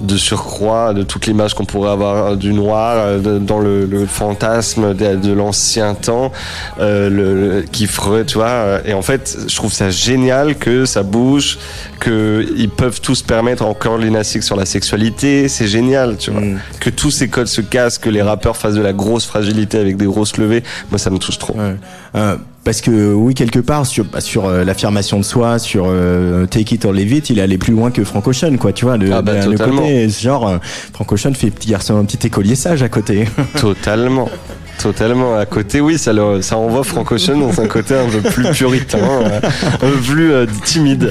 de 0.01 0.17
surcroît, 0.17 0.93
de 0.95 1.03
toute 1.05 1.27
l'image 1.27 1.55
qu'on 1.55 1.65
pourrait 1.65 1.91
avoir 1.93 2.37
du 2.37 2.53
noir 2.53 2.97
euh, 2.99 3.19
de- 3.21 3.39
dans 3.39 3.61
le, 3.61 3.87
le 3.87 4.05
fantasme 4.07 4.95
de, 4.95 5.15
de 5.15 5.33
l'ancien 5.33 5.95
temps, 5.95 6.33
euh, 6.81 7.09
le, 7.09 7.59
le- 7.59 7.63
qui 7.63 7.87
ferait, 7.87 8.25
tu 8.25 8.35
vois. 8.39 8.47
euh, 8.49 8.81
Et 8.85 8.95
en 8.95 9.03
fait, 9.03 9.39
je 9.47 9.55
trouve 9.55 9.73
ça 9.73 9.91
génial 9.91 10.57
que 10.57 10.85
ça 10.87 11.05
bouge, 11.05 11.59
que 12.01 12.45
ils 12.57 12.69
peuvent 12.69 13.01
tous 13.01 13.23
permettre 13.23 13.65
encore 13.65 13.97
l'inastique 13.99 14.43
sur 14.43 14.57
la 14.57 14.67
sexualité. 14.67 15.49
C'est 15.49 15.69
génial, 15.69 16.17
tu 16.17 16.33
vois. 16.33 16.41
Mm. 16.41 16.59
Que 16.81 16.91
tous 16.91 17.11
ces 17.13 17.29
codes 17.29 17.47
se 17.47 17.61
cassent, 17.61 17.99
que 17.99 18.11
les 18.11 18.23
rappeurs 18.23 18.57
fassent 18.57 18.75
de 18.75 18.83
la 18.83 18.93
grosse 19.05 19.27
fragilité 19.27 19.79
avec 19.79 19.97
des 19.97 20.07
grosses 20.07 20.37
levées. 20.37 20.63
Moi, 20.91 20.99
ça 20.99 21.11
me 21.11 21.19
touche 21.19 21.39
trop. 21.39 21.55
Ouais. 21.55 21.77
Euh, 22.17 22.37
parce 22.65 22.81
que 22.81 23.13
oui, 23.13 23.35
quelque 23.35 23.59
part 23.59 23.85
sur 23.87 24.05
bah, 24.07 24.21
sur 24.21 24.47
euh, 24.47 24.65
l'affirmation 24.65 25.19
de 25.19 25.25
soi, 25.25 25.59
sur 25.59 25.85
euh, 25.87 26.47
Take 26.47 26.75
It 26.75 26.85
or 26.85 26.93
Leave 26.93 27.13
It, 27.13 27.31
il 27.31 27.39
est 27.39 27.43
allé 27.43 27.59
plus 27.59 27.73
loin 27.73 27.91
que 27.91 28.03
Frank 28.05 28.27
Ocean, 28.27 28.57
quoi. 28.59 28.73
Tu 28.73 28.85
vois, 28.87 28.97
le, 28.97 29.13
Ah 29.13 29.23
bah, 29.23 29.47
le- 29.47 29.57
côté 29.59 30.09
genre 30.09 30.59
Frank 30.93 31.13
Ocean 31.13 31.35
fait 31.35 31.51
petit 31.51 31.69
garçon, 31.71 31.97
un 31.99 32.05
petit 32.05 32.27
écolier 32.27 32.55
sage 32.55 32.83
à 32.83 32.89
côté. 32.89 33.29
Totalement. 33.61 34.29
Totalement. 34.85 35.35
À 35.39 35.47
côté, 35.47 35.81
oui, 35.81 35.97
ça, 35.97 36.13
le, 36.13 36.43
ça 36.43 36.59
envoie 36.59 36.85
Frank 36.85 37.11
Ocean 37.11 37.39
dans 37.39 37.59
un 37.59 37.67
côté 37.67 37.95
un 37.95 38.05
peu 38.07 38.21
plus 38.21 38.51
puritain, 38.51 38.99
euh, 39.03 39.41
un 39.77 39.79
peu 39.79 39.97
plus 40.13 40.31
euh, 40.31 40.45
timide. 40.63 41.11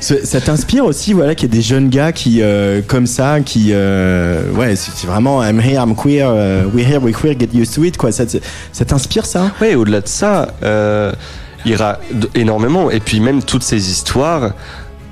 ça 0.00 0.40
t'inspire 0.40 0.86
aussi, 0.86 1.12
voilà, 1.12 1.34
qu'il 1.34 1.50
y 1.50 1.52
ait 1.52 1.56
des 1.58 1.62
jeunes 1.62 1.90
gars 1.90 2.12
qui 2.12 2.40
euh, 2.40 2.80
comme 2.86 3.06
ça, 3.06 3.40
qui 3.40 3.72
euh, 3.72 4.50
ouais, 4.52 4.74
c'est 4.74 5.06
vraiment 5.06 5.42
I'm 5.44 5.60
here, 5.60 5.82
I'm 5.82 5.94
queer, 5.94 6.30
euh, 6.30 6.64
we're 6.74 6.88
here, 6.88 6.98
we're 7.02 7.12
queer, 7.14 7.34
get 7.38 7.50
used 7.54 7.74
to 7.74 7.84
it, 7.84 7.98
quoi. 7.98 8.10
Ça, 8.10 8.24
t'inspire 8.86 9.26
ça? 9.26 9.50
Oui, 9.60 9.74
au-delà 9.74 10.00
de 10.00 10.08
ça, 10.08 10.48
il 11.66 11.74
ra- 11.76 11.98
d- 12.10 12.28
énormément. 12.36 12.90
Et 12.90 13.00
puis 13.00 13.20
même 13.20 13.42
toutes 13.42 13.64
ces 13.64 13.90
histoires 13.90 14.52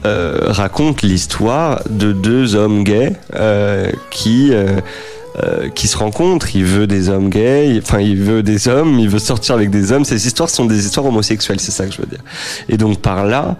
racontent 0.02 1.00
l'histoire 1.02 1.82
de 1.90 2.12
deux 2.12 2.54
hommes 2.54 2.84
gays 2.84 3.12
qui 4.10 4.50
euh, 5.42 5.68
qui 5.68 5.88
se 5.88 5.96
rencontrent. 5.96 6.55
Il 6.55 6.64
veut 6.64 6.87
des 6.87 7.09
hommes 7.09 7.29
gays, 7.29 7.81
enfin 7.83 8.01
il 8.01 8.16
veut 8.16 8.42
des 8.42 8.68
hommes, 8.68 8.99
il 8.99 9.09
veut 9.09 9.18
sortir 9.18 9.55
avec 9.55 9.70
des 9.70 9.92
hommes. 9.92 10.05
Ces 10.05 10.27
histoires 10.27 10.51
sont 10.51 10.64
des 10.64 10.85
histoires 10.87 11.07
homosexuelles, 11.07 11.61
c'est 11.61 11.72
ça 11.72 11.87
que 11.87 11.92
je 11.92 12.01
veux 12.01 12.09
dire. 12.09 12.22
Et 12.68 12.77
donc 12.77 13.01
par 13.01 13.25
là, 13.25 13.57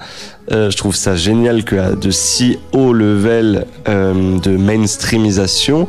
euh, 0.53 0.71
je 0.71 0.77
trouve 0.77 0.97
ça 0.97 1.17
génial 1.17 1.65
que 1.65 1.77
à 1.77 1.93
de 1.93 2.11
si 2.11 2.59
haut 2.73 2.93
level 2.93 3.67
euh, 3.89 4.39
de 4.39 4.57
mainstreamisation, 4.57 5.89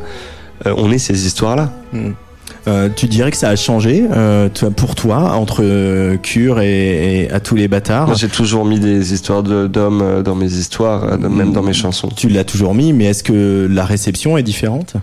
on 0.64 0.90
ait 0.90 0.98
ces 0.98 1.26
histoires-là. 1.26 1.72
Euh, 2.66 2.88
tu 2.94 3.06
dirais 3.06 3.30
que 3.30 3.36
ça 3.36 3.48
a 3.48 3.56
changé 3.56 4.04
euh, 4.10 4.48
pour 4.76 4.94
toi 4.94 5.32
entre 5.34 5.62
euh, 5.62 6.16
Cure 6.16 6.60
et, 6.60 7.22
et 7.22 7.30
à 7.30 7.40
tous 7.40 7.54
les 7.54 7.68
bâtards? 7.68 8.14
J'ai 8.14 8.28
toujours 8.28 8.64
mis 8.64 8.78
des 8.78 9.14
histoires 9.14 9.42
d'hommes 9.42 10.22
dans 10.22 10.34
mes 10.34 10.52
histoires, 10.52 11.18
même 11.18 11.52
dans 11.52 11.62
mes 11.62 11.72
chansons. 11.72 12.08
Tu 12.14 12.28
l'as 12.28 12.44
toujours 12.44 12.74
mis, 12.74 12.92
mais 12.92 13.04
est-ce 13.04 13.22
que 13.22 13.68
la 13.70 13.84
réception 13.84 14.36
est 14.36 14.42
différente? 14.42 14.94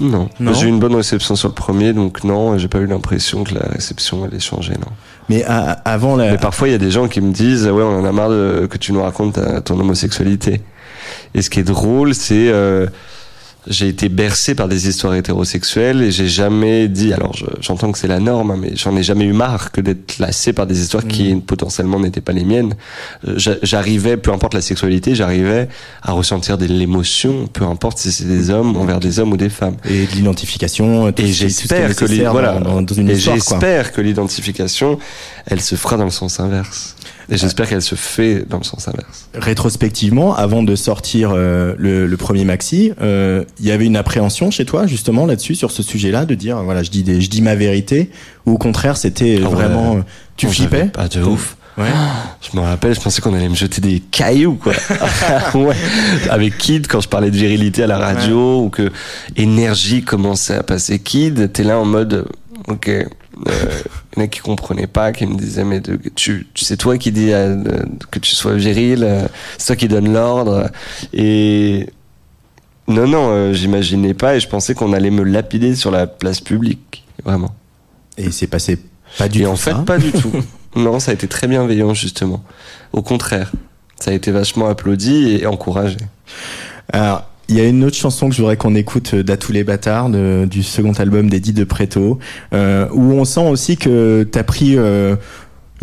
Non. 0.00 0.28
Non. 0.40 0.52
J'ai 0.54 0.66
eu 0.66 0.68
une 0.68 0.78
bonne 0.80 0.94
réception 0.94 1.36
sur 1.36 1.48
le 1.48 1.54
premier, 1.54 1.92
donc 1.92 2.24
non, 2.24 2.56
j'ai 2.58 2.68
pas 2.68 2.78
eu 2.78 2.86
l'impression 2.86 3.44
que 3.44 3.54
la 3.54 3.66
réception 3.68 4.24
allait 4.24 4.40
changer, 4.40 4.72
non. 4.72 4.90
Mais 5.28 5.44
à- 5.44 5.72
avant 5.84 6.16
la, 6.16 6.32
Mais 6.32 6.38
parfois, 6.38 6.68
il 6.68 6.72
y 6.72 6.74
a 6.74 6.78
des 6.78 6.90
gens 6.90 7.08
qui 7.08 7.20
me 7.20 7.32
disent, 7.32 7.66
ouais, 7.66 7.82
on 7.82 8.00
en 8.00 8.04
a 8.04 8.12
marre 8.12 8.30
de, 8.30 8.66
que 8.70 8.76
tu 8.78 8.92
nous 8.92 9.02
racontes 9.02 9.34
ta- 9.34 9.60
ton 9.60 9.78
homosexualité. 9.78 10.60
Et 11.34 11.42
ce 11.42 11.50
qui 11.50 11.60
est 11.60 11.64
drôle, 11.64 12.14
c'est, 12.14 12.48
euh, 12.48 12.86
j'ai 13.68 13.88
été 13.88 14.08
bercé 14.08 14.54
par 14.54 14.68
des 14.68 14.88
histoires 14.88 15.14
hétérosexuelles 15.14 16.02
et 16.02 16.10
j'ai 16.10 16.28
jamais 16.28 16.88
dit, 16.88 17.12
alors 17.12 17.34
je- 17.34 17.44
j'entends 17.60 17.92
que 17.92 17.98
c'est 17.98 18.08
la 18.08 18.20
norme, 18.20 18.50
hein, 18.50 18.58
mais 18.60 18.72
j'en 18.76 18.94
ai 18.96 19.02
jamais 19.02 19.24
eu 19.24 19.32
marre 19.32 19.72
que 19.72 19.80
d'être 19.80 20.18
lassé 20.18 20.52
par 20.52 20.66
des 20.66 20.80
histoires 20.80 21.06
qui 21.06 21.34
potentiellement 21.36 21.98
n'étaient 21.98 22.20
pas 22.20 22.32
les 22.32 22.44
miennes. 22.44 22.74
Euh, 23.26 23.34
j'a- 23.36 23.56
J'arrivais, 23.62 24.16
peu 24.16 24.32
importe 24.32 24.54
la 24.54 24.60
sexualité, 24.60 25.14
j'arrivais 25.14 25.68
à 26.02 26.12
ressentir 26.12 26.58
de 26.58 26.66
l'émotion, 26.66 27.46
peu 27.52 27.64
importe 27.64 27.98
si 27.98 28.12
c'est 28.12 28.24
des 28.26 28.50
hommes 28.50 28.76
envers 28.76 29.00
des 29.00 29.18
hommes 29.18 29.32
ou 29.32 29.36
des 29.36 29.48
femmes. 29.48 29.76
et 29.88 30.06
de 30.06 30.12
l'identification, 30.12 31.10
tout 31.12 31.22
Et 31.22 31.26
j'espère 31.32 31.94
que 31.96 32.04
voilà, 32.30 32.58
dans, 32.60 32.82
dans 32.82 32.94
et 33.08 33.14
j'espère 33.16 33.92
que 33.92 34.00
l'identification, 34.00 34.98
elle 35.46 35.60
se 35.60 35.74
fera 35.76 35.96
dans 35.96 36.04
le 36.04 36.10
sens 36.10 36.40
inverse. 36.40 36.96
Et 37.30 37.36
j'espère 37.36 37.68
qu'elle 37.68 37.82
se 37.82 37.94
fait 37.94 38.44
dans 38.48 38.58
le 38.58 38.64
sens 38.64 38.86
inverse. 38.88 39.28
Rétrospectivement, 39.34 40.34
avant 40.34 40.62
de 40.62 40.76
sortir 40.76 41.30
euh, 41.32 41.74
le, 41.78 42.06
le 42.06 42.16
premier 42.16 42.44
maxi, 42.44 42.92
euh, 43.00 43.44
il 43.60 43.66
y 43.66 43.70
avait 43.70 43.86
une 43.86 43.96
appréhension 43.96 44.50
chez 44.50 44.64
toi 44.64 44.86
justement 44.86 45.26
là-dessus 45.26 45.54
sur 45.54 45.70
ce 45.70 45.82
sujet-là, 45.82 46.24
de 46.26 46.34
dire 46.34 46.62
voilà, 46.62 46.82
je 46.82 46.90
dis 46.90 47.02
des, 47.02 47.20
je 47.20 47.30
dis 47.30 47.40
ma 47.42 47.54
vérité, 47.54 48.10
ou 48.46 48.52
au 48.52 48.58
contraire, 48.58 48.96
c'était 48.96 49.40
Ah 49.42 49.48
ouais. 49.48 49.54
vraiment, 49.54 49.96
euh, 49.96 50.00
tu 50.36 50.46
Non, 50.46 50.52
flippais 50.52 50.84
Pas 50.86 51.08
de 51.08 51.22
ouf. 51.22 51.56
Ouais. 51.76 51.86
Je 52.40 52.56
me 52.56 52.62
rappelle, 52.62 52.94
je 52.94 53.00
pensais 53.00 53.20
qu'on 53.20 53.34
allait 53.34 53.48
me 53.48 53.54
jeter 53.56 53.80
des 53.80 53.98
cailloux, 53.98 54.54
quoi. 54.54 54.74
ouais. 55.54 55.74
Avec 56.30 56.56
Kid, 56.56 56.86
quand 56.86 57.00
je 57.00 57.08
parlais 57.08 57.32
de 57.32 57.36
virilité 57.36 57.82
à 57.82 57.88
la 57.88 57.98
radio, 57.98 58.60
ou 58.62 58.68
que 58.68 58.92
énergie 59.34 60.02
commençait 60.04 60.54
à 60.54 60.62
passer 60.62 61.00
Kid, 61.00 61.52
t'es 61.52 61.64
là 61.64 61.78
en 61.80 61.84
mode, 61.84 62.26
ok, 62.68 62.90
euh, 63.46 63.82
il 64.12 64.18
y 64.18 64.22
en 64.22 64.24
a 64.24 64.28
qui 64.28 64.40
comprenaient 64.40 64.86
pas, 64.86 65.12
qui 65.12 65.26
me 65.26 65.36
disaient, 65.36 65.64
mais 65.64 65.80
de, 65.80 65.98
tu, 66.14 66.46
tu 66.54 66.64
c'est 66.64 66.76
toi 66.76 66.98
qui 66.98 67.12
dis 67.12 67.32
euh, 67.32 67.56
que 68.10 68.18
tu 68.18 68.34
sois 68.34 68.54
viril, 68.54 69.04
euh, 69.04 69.26
c'est 69.58 69.66
toi 69.68 69.76
qui 69.76 69.88
donne 69.88 70.12
l'ordre. 70.12 70.70
Et 71.12 71.88
non, 72.86 73.06
non, 73.06 73.30
euh, 73.30 73.52
j'imaginais 73.52 74.14
pas 74.14 74.36
et 74.36 74.40
je 74.40 74.48
pensais 74.48 74.74
qu'on 74.74 74.92
allait 74.92 75.10
me 75.10 75.22
lapider 75.22 75.74
sur 75.74 75.90
la 75.90 76.06
place 76.06 76.40
publique, 76.40 77.04
vraiment. 77.24 77.54
Et 78.16 78.30
c'est 78.30 78.46
passé 78.46 78.78
pas 79.18 79.28
du 79.28 79.40
Et 79.40 79.44
tout 79.44 79.50
en 79.50 79.56
fait, 79.56 79.72
ça. 79.72 79.78
pas 79.78 79.98
du 79.98 80.12
tout. 80.12 80.32
Non, 80.76 80.98
ça 80.98 81.12
a 81.12 81.14
été 81.14 81.28
très 81.28 81.46
bienveillant, 81.46 81.94
justement. 81.94 82.42
Au 82.92 83.00
contraire, 83.00 83.52
ça 84.00 84.10
a 84.10 84.14
été 84.14 84.32
vachement 84.32 84.68
applaudi 84.68 85.38
et 85.40 85.46
encouragé. 85.46 85.98
Alors, 86.92 87.30
il 87.48 87.56
y 87.56 87.60
a 87.60 87.66
une 87.66 87.84
autre 87.84 87.96
chanson 87.96 88.28
que 88.28 88.34
je 88.34 88.40
voudrais 88.40 88.56
qu'on 88.56 88.74
écoute 88.74 89.14
euh, 89.14 89.22
d'À 89.22 89.36
tous 89.36 89.52
les 89.52 89.64
bâtards 89.64 90.08
du 90.10 90.62
second 90.62 90.92
album 90.92 91.28
d'Eddie 91.28 91.52
de 91.52 91.64
Preto, 91.64 92.18
euh, 92.52 92.88
où 92.92 93.12
on 93.12 93.24
sent 93.24 93.46
aussi 93.46 93.76
que 93.76 94.26
t'as 94.30 94.44
pris 94.44 94.76
euh, 94.76 95.16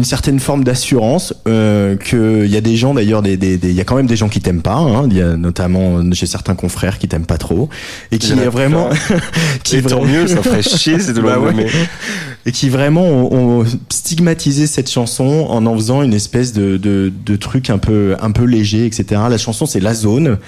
une 0.01 0.05
certaine 0.05 0.39
forme 0.39 0.63
d'assurance, 0.63 1.31
euh, 1.47 1.95
qu'il 1.95 2.49
y 2.51 2.57
a 2.57 2.61
des 2.61 2.75
gens 2.75 2.95
d'ailleurs, 2.95 3.21
des, 3.21 3.37
des, 3.37 3.57
des- 3.57 3.69
il 3.69 3.75
y 3.75 3.81
a 3.81 3.83
quand 3.83 3.95
même 3.95 4.07
des 4.07 4.15
gens 4.15 4.29
qui 4.29 4.39
t'aiment 4.41 4.63
pas, 4.63 4.73
hein, 4.77 5.07
il 5.11 5.15
y 5.15 5.21
a 5.21 5.37
notamment 5.37 5.99
euh, 5.99 6.03
j'ai 6.11 6.25
certains 6.25 6.55
confrères 6.55 6.97
qui 6.97 7.07
t'aiment 7.07 7.27
pas 7.27 7.37
trop, 7.37 7.69
et 8.11 8.17
qui 8.17 8.31
Il 8.31 8.39
est 8.39 8.47
vraiment, 8.47 8.89
qui 9.63 9.77
Et 9.77 9.81
tant 9.83 10.03
mieux, 10.03 10.25
ça 10.25 10.41
ferait 10.41 10.63
chier 10.63 10.97
Bah 11.23 11.37
ouais. 11.37 11.67
et 12.47 12.51
qui 12.51 12.69
vraiment 12.69 13.03
ont, 13.03 13.59
ont 13.61 13.65
stigmatisé 13.89 14.65
cette 14.65 14.89
chanson 14.89 15.45
en 15.47 15.67
en 15.67 15.75
faisant 15.75 16.01
une 16.01 16.15
espèce 16.15 16.51
de, 16.53 16.77
de, 16.77 17.13
de 17.23 17.35
truc 17.35 17.69
un 17.69 17.77
peu 17.77 18.15
un 18.19 18.31
peu 18.31 18.45
léger, 18.45 18.87
etc. 18.87 19.21
La 19.29 19.37
chanson 19.37 19.67
c'est 19.67 19.79
La 19.79 19.93
Zone. 19.93 20.39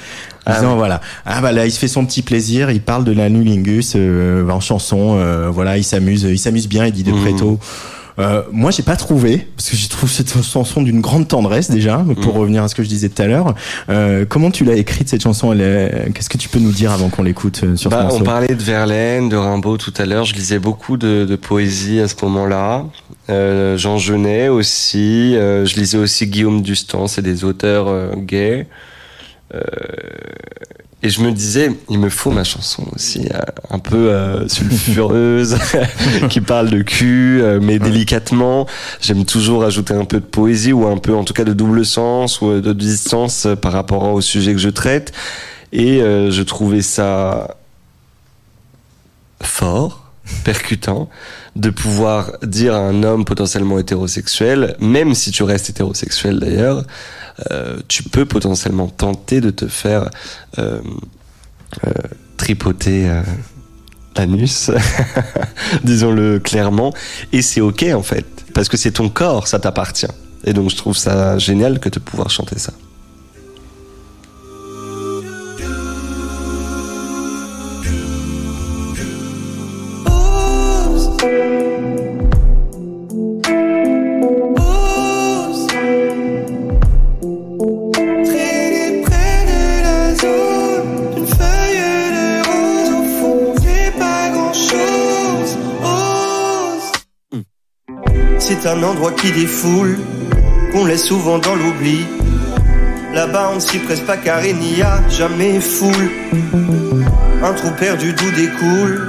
Ah 0.46 0.56
disant, 0.56 0.72
ouais. 0.72 0.78
voilà, 0.78 1.00
ah 1.26 1.40
bah 1.42 1.52
là 1.54 1.66
il 1.68 1.72
se 1.72 1.80
fait 1.80 1.88
son 1.88 2.06
petit 2.06 2.22
plaisir, 2.22 2.70
il 2.72 2.82
parle 2.82 3.06
de 3.06 3.14
la 3.14 3.30
nulingus 3.30 3.94
euh, 3.96 4.50
en 4.50 4.60
chanson, 4.60 5.16
euh, 5.18 5.50
voilà, 5.50 5.78
il 5.78 5.86
s'amuse, 5.86 6.24
il 6.24 6.38
s'amuse 6.40 6.68
bien, 6.68 6.86
il 6.86 6.92
dit 6.92 7.04
de 7.04 7.12
Mhm. 7.14 7.22
Preto. 7.22 7.60
Euh, 8.20 8.44
moi, 8.52 8.70
j'ai 8.72 8.84
pas 8.84 8.96
trouvé 8.96 9.48
parce 9.56 9.70
que 9.72 9.76
je 9.76 9.90
trouve 9.90 10.10
cette 10.10 10.34
chanson 10.44 10.82
d'une 10.82 11.02
grande 11.02 11.28
tendresse 11.28 11.72
déjà. 11.72 11.98
Pour 12.22 12.36
Mm. 12.36 12.38
revenir 12.40 12.64
à 12.64 12.68
ce 12.68 12.76
que 12.76 12.84
je 12.84 12.88
disais 12.90 13.10
tout 13.10 13.22
à 13.22 13.26
l'heure, 13.28 13.56
euh, 13.90 14.26
comment 14.28 14.52
tu 14.52 14.64
l'as 14.66 14.76
écrite 14.76 15.10
cette 15.10 15.24
chanson? 15.24 15.52
Qu'est-ce 16.14 16.30
que 16.30 16.38
tu 16.38 16.50
peux 16.50 16.60
nous 16.60 16.72
dire 16.72 16.92
avant 16.92 17.10
qu'on 17.10 17.24
l'écoute 17.24 17.62
euh, 17.64 17.76
sur 17.76 17.90
Bah, 17.90 18.08
on 18.12 18.22
parlait 18.22 18.54
de 18.56 18.62
Verlaine, 18.64 19.30
de 19.30 19.36
Rimbaud 19.36 19.78
tout 19.78 19.94
à 19.98 20.06
l'heure. 20.06 20.26
Je 20.26 20.36
lisais 20.36 20.60
beaucoup 20.60 20.98
de, 20.98 21.26
de 21.26 21.36
poésie 21.36 22.00
à 22.00 22.08
ce 22.08 22.16
moment-là. 22.24 22.86
Euh, 23.30 23.78
Jean 23.78 23.98
Genet 23.98 24.50
aussi. 24.50 25.36
Euh, 25.36 25.66
je 25.66 25.76
lisais 25.76 25.98
aussi 25.98 26.28
Guillaume 26.28 26.62
Dustan, 26.62 27.08
c'est 27.08 27.22
des 27.22 27.44
auteurs 27.44 27.88
euh, 27.88 28.14
gays. 28.16 28.68
Et 31.06 31.10
je 31.10 31.22
me 31.22 31.34
disais, 31.34 31.70
il 31.90 32.00
me 32.00 32.08
faut 32.08 32.32
ma 32.32 32.46
chanson 32.46 32.86
aussi, 32.96 33.28
euh, 33.34 33.40
un 33.70 33.80
peu 33.80 34.10
euh, 34.10 34.48
sulfureuse, 34.48 35.58
qui 36.30 36.40
parle 36.40 36.70
de 36.70 36.82
cul, 36.82 37.42
euh, 37.42 37.60
mais 37.62 37.78
délicatement. 37.78 38.68
J'aime 39.02 39.26
toujours 39.26 39.66
ajouter 39.66 39.94
un 39.94 40.06
peu 40.06 40.22
de 40.22 40.26
poésie 40.26 40.72
ou 40.72 40.88
un 40.88 40.98
peu, 40.98 41.14
en 41.14 41.26
tout 41.26 41.34
cas, 41.34 41.44
de 41.44 41.52
double 41.52 41.86
sens 41.86 42.40
ou 42.40 42.52
euh, 42.52 42.62
de 42.62 42.72
distance 42.72 43.48
par 43.62 43.74
rapport 43.74 44.14
au 44.14 44.22
sujet 44.22 44.54
que 44.54 44.60
je 44.60 44.70
traite. 44.70 45.12
Et 45.74 46.02
euh, 46.02 46.32
je 46.32 46.42
trouvais 46.42 46.82
ça 46.82 47.58
fort, 49.42 50.03
percutant, 50.44 51.10
de 51.56 51.70
pouvoir 51.70 52.32
dire 52.44 52.76
à 52.76 52.80
un 52.80 53.04
homme 53.04 53.26
potentiellement 53.26 53.80
hétérosexuel, 53.80 54.76
même 54.80 55.14
si 55.14 55.32
tu 55.32 55.44
restes 55.44 55.70
hétérosexuel 55.70 56.40
d'ailleurs, 56.40 56.84
euh, 57.52 57.78
tu 57.88 58.04
peux 58.04 58.26
potentiellement 58.26 58.88
tenter 58.88 59.42
de 59.42 59.50
te 59.50 59.68
faire 59.68 60.10
euh, 60.60 60.82
euh, 61.86 61.92
tripoter 62.38 63.10
euh, 63.10 63.22
l'anus, 64.16 64.72
disons-le 65.84 66.40
clairement, 66.40 66.94
et 67.32 67.42
c'est 67.42 67.62
ok 67.62 67.86
en 67.94 68.04
fait, 68.04 68.26
parce 68.54 68.70
que 68.70 68.78
c'est 68.78 68.92
ton 68.92 69.10
corps, 69.10 69.48
ça 69.48 69.60
t'appartient. 69.60 70.08
Et 70.46 70.54
donc 70.54 70.70
je 70.70 70.76
trouve 70.76 70.98
ça 70.98 71.38
génial 71.38 71.80
que 71.80 71.90
de 71.90 72.00
pouvoir 72.00 72.30
chanter 72.30 72.60
ça. 72.60 72.74
Un 98.66 98.82
endroit 98.82 99.12
qui 99.12 99.30
défoule, 99.34 100.00
qu'on 100.72 100.86
laisse 100.86 101.04
souvent 101.04 101.38
dans 101.38 101.54
l'oubli. 101.54 102.06
Là-bas 103.14 103.50
on 103.52 103.56
ne 103.56 103.60
s'y 103.60 103.78
presse 103.80 104.00
pas 104.00 104.16
car 104.16 104.44
il 104.46 104.56
n'y 104.56 104.82
a 104.82 105.02
jamais 105.10 105.60
foule. 105.60 106.10
Un 107.44 107.54
trou 107.54 107.72
perdu 107.78 108.14
d'où 108.14 108.32
découle 108.32 109.02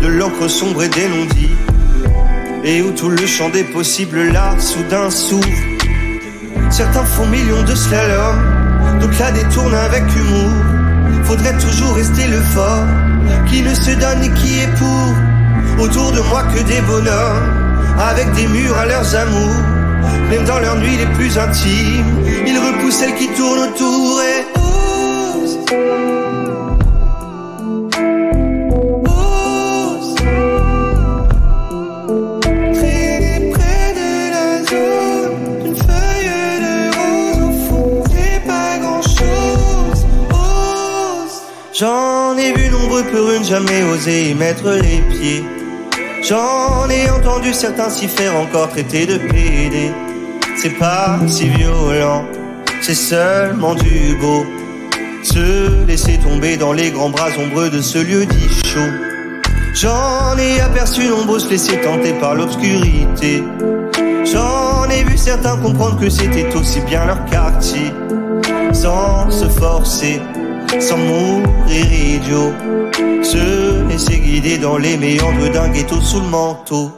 de 0.00 0.08
l'encre 0.08 0.48
sombre 0.48 0.84
et 0.84 0.88
des 0.88 1.08
non-dits. 1.08 1.54
Et 2.64 2.80
où 2.80 2.90
tout 2.92 3.10
le 3.10 3.26
champ 3.26 3.50
des 3.50 3.64
possibles 3.64 4.32
là 4.32 4.58
soudain 4.58 5.10
s'ouvre. 5.10 5.46
Certains 6.70 7.04
font 7.04 7.26
millions 7.26 7.64
de 7.64 7.74
slalom, 7.74 8.98
donc 8.98 9.18
la 9.18 9.30
détournent 9.30 9.74
avec 9.74 10.04
humour. 10.16 10.52
Faudrait 11.24 11.58
toujours 11.58 11.94
rester 11.96 12.28
le 12.28 12.40
fort, 12.40 12.86
qui 13.46 13.60
ne 13.60 13.74
se 13.74 13.90
donne 13.90 14.22
et 14.22 14.30
qui 14.30 14.60
est 14.60 14.74
pour. 14.78 15.84
Autour 15.84 16.12
de 16.12 16.20
moi 16.30 16.44
que 16.44 16.62
des 16.62 16.80
bonhommes, 16.80 17.71
avec 18.08 18.30
des 18.32 18.46
murs 18.48 18.76
à 18.76 18.86
leurs 18.86 19.14
amours. 19.14 19.62
Même 20.30 20.44
dans 20.44 20.58
leurs 20.58 20.76
nuits 20.76 20.96
les 20.96 21.06
plus 21.14 21.38
intimes, 21.38 22.04
ils 22.46 22.58
repoussent 22.58 22.96
celles 22.96 23.14
qui 23.14 23.28
tournent 23.28 23.60
autour 23.60 24.20
et 24.22 24.44
osent. 24.58 25.58
Osent. 29.06 30.14
Traîner 32.74 33.52
près 33.52 33.86
de 34.00 34.10
la 34.34 34.48
zone 34.70 35.62
d'une 35.62 35.76
feuille 35.76 36.30
de 36.64 36.76
rose 36.96 37.40
au 37.48 37.52
fond, 37.68 38.04
c'est 38.10 38.42
pas 38.46 38.78
grand 38.80 39.02
chose. 39.02 40.06
Ose. 40.30 41.36
J'en 41.78 42.36
ai 42.36 42.52
vu 42.52 42.68
nombreux 42.70 43.04
pour 43.04 43.30
une 43.32 43.44
jamais 43.44 43.82
osé 43.92 44.30
y 44.30 44.34
mettre 44.34 44.70
les 44.70 45.00
pieds. 45.10 45.44
J'en 46.22 46.88
ai 46.88 47.10
entendu 47.10 47.52
certains 47.52 47.90
s'y 47.90 48.06
faire 48.06 48.36
encore 48.36 48.68
traiter 48.68 49.06
de 49.06 49.18
PD. 49.18 49.90
C'est 50.56 50.78
pas 50.78 51.18
si 51.26 51.48
violent, 51.48 52.24
c'est 52.80 52.94
seulement 52.94 53.74
du 53.74 54.16
beau. 54.20 54.46
Se 55.24 55.84
laisser 55.84 56.18
tomber 56.18 56.56
dans 56.56 56.72
les 56.72 56.92
grands 56.92 57.10
bras 57.10 57.30
ombreux 57.36 57.70
de 57.70 57.80
ce 57.80 57.98
lieu 57.98 58.24
dit 58.24 58.48
chaud. 58.64 58.80
J'en 59.74 60.38
ai 60.38 60.60
aperçu 60.60 61.08
nombreux 61.08 61.40
se 61.40 61.48
laisser 61.48 61.80
tenter 61.80 62.12
par 62.12 62.36
l'obscurité. 62.36 63.42
J'en 64.24 64.88
ai 64.90 65.02
vu 65.02 65.18
certains 65.18 65.56
comprendre 65.56 65.98
que 65.98 66.08
c'était 66.08 66.54
aussi 66.54 66.80
bien 66.82 67.04
leur 67.04 67.24
quartier. 67.24 67.92
Sans 68.72 69.28
se 69.28 69.48
forcer, 69.48 70.22
sans 70.80 70.96
mourir 70.96 71.92
idiot. 71.92 72.52
Se 73.22 73.88
laisser 73.88 74.18
guider 74.18 74.58
dans 74.58 74.78
les 74.78 74.96
méandres 74.96 75.50
d'un 75.52 75.68
ghetto 75.68 76.00
sous 76.00 76.20
le 76.20 76.28
manteau. 76.28 76.90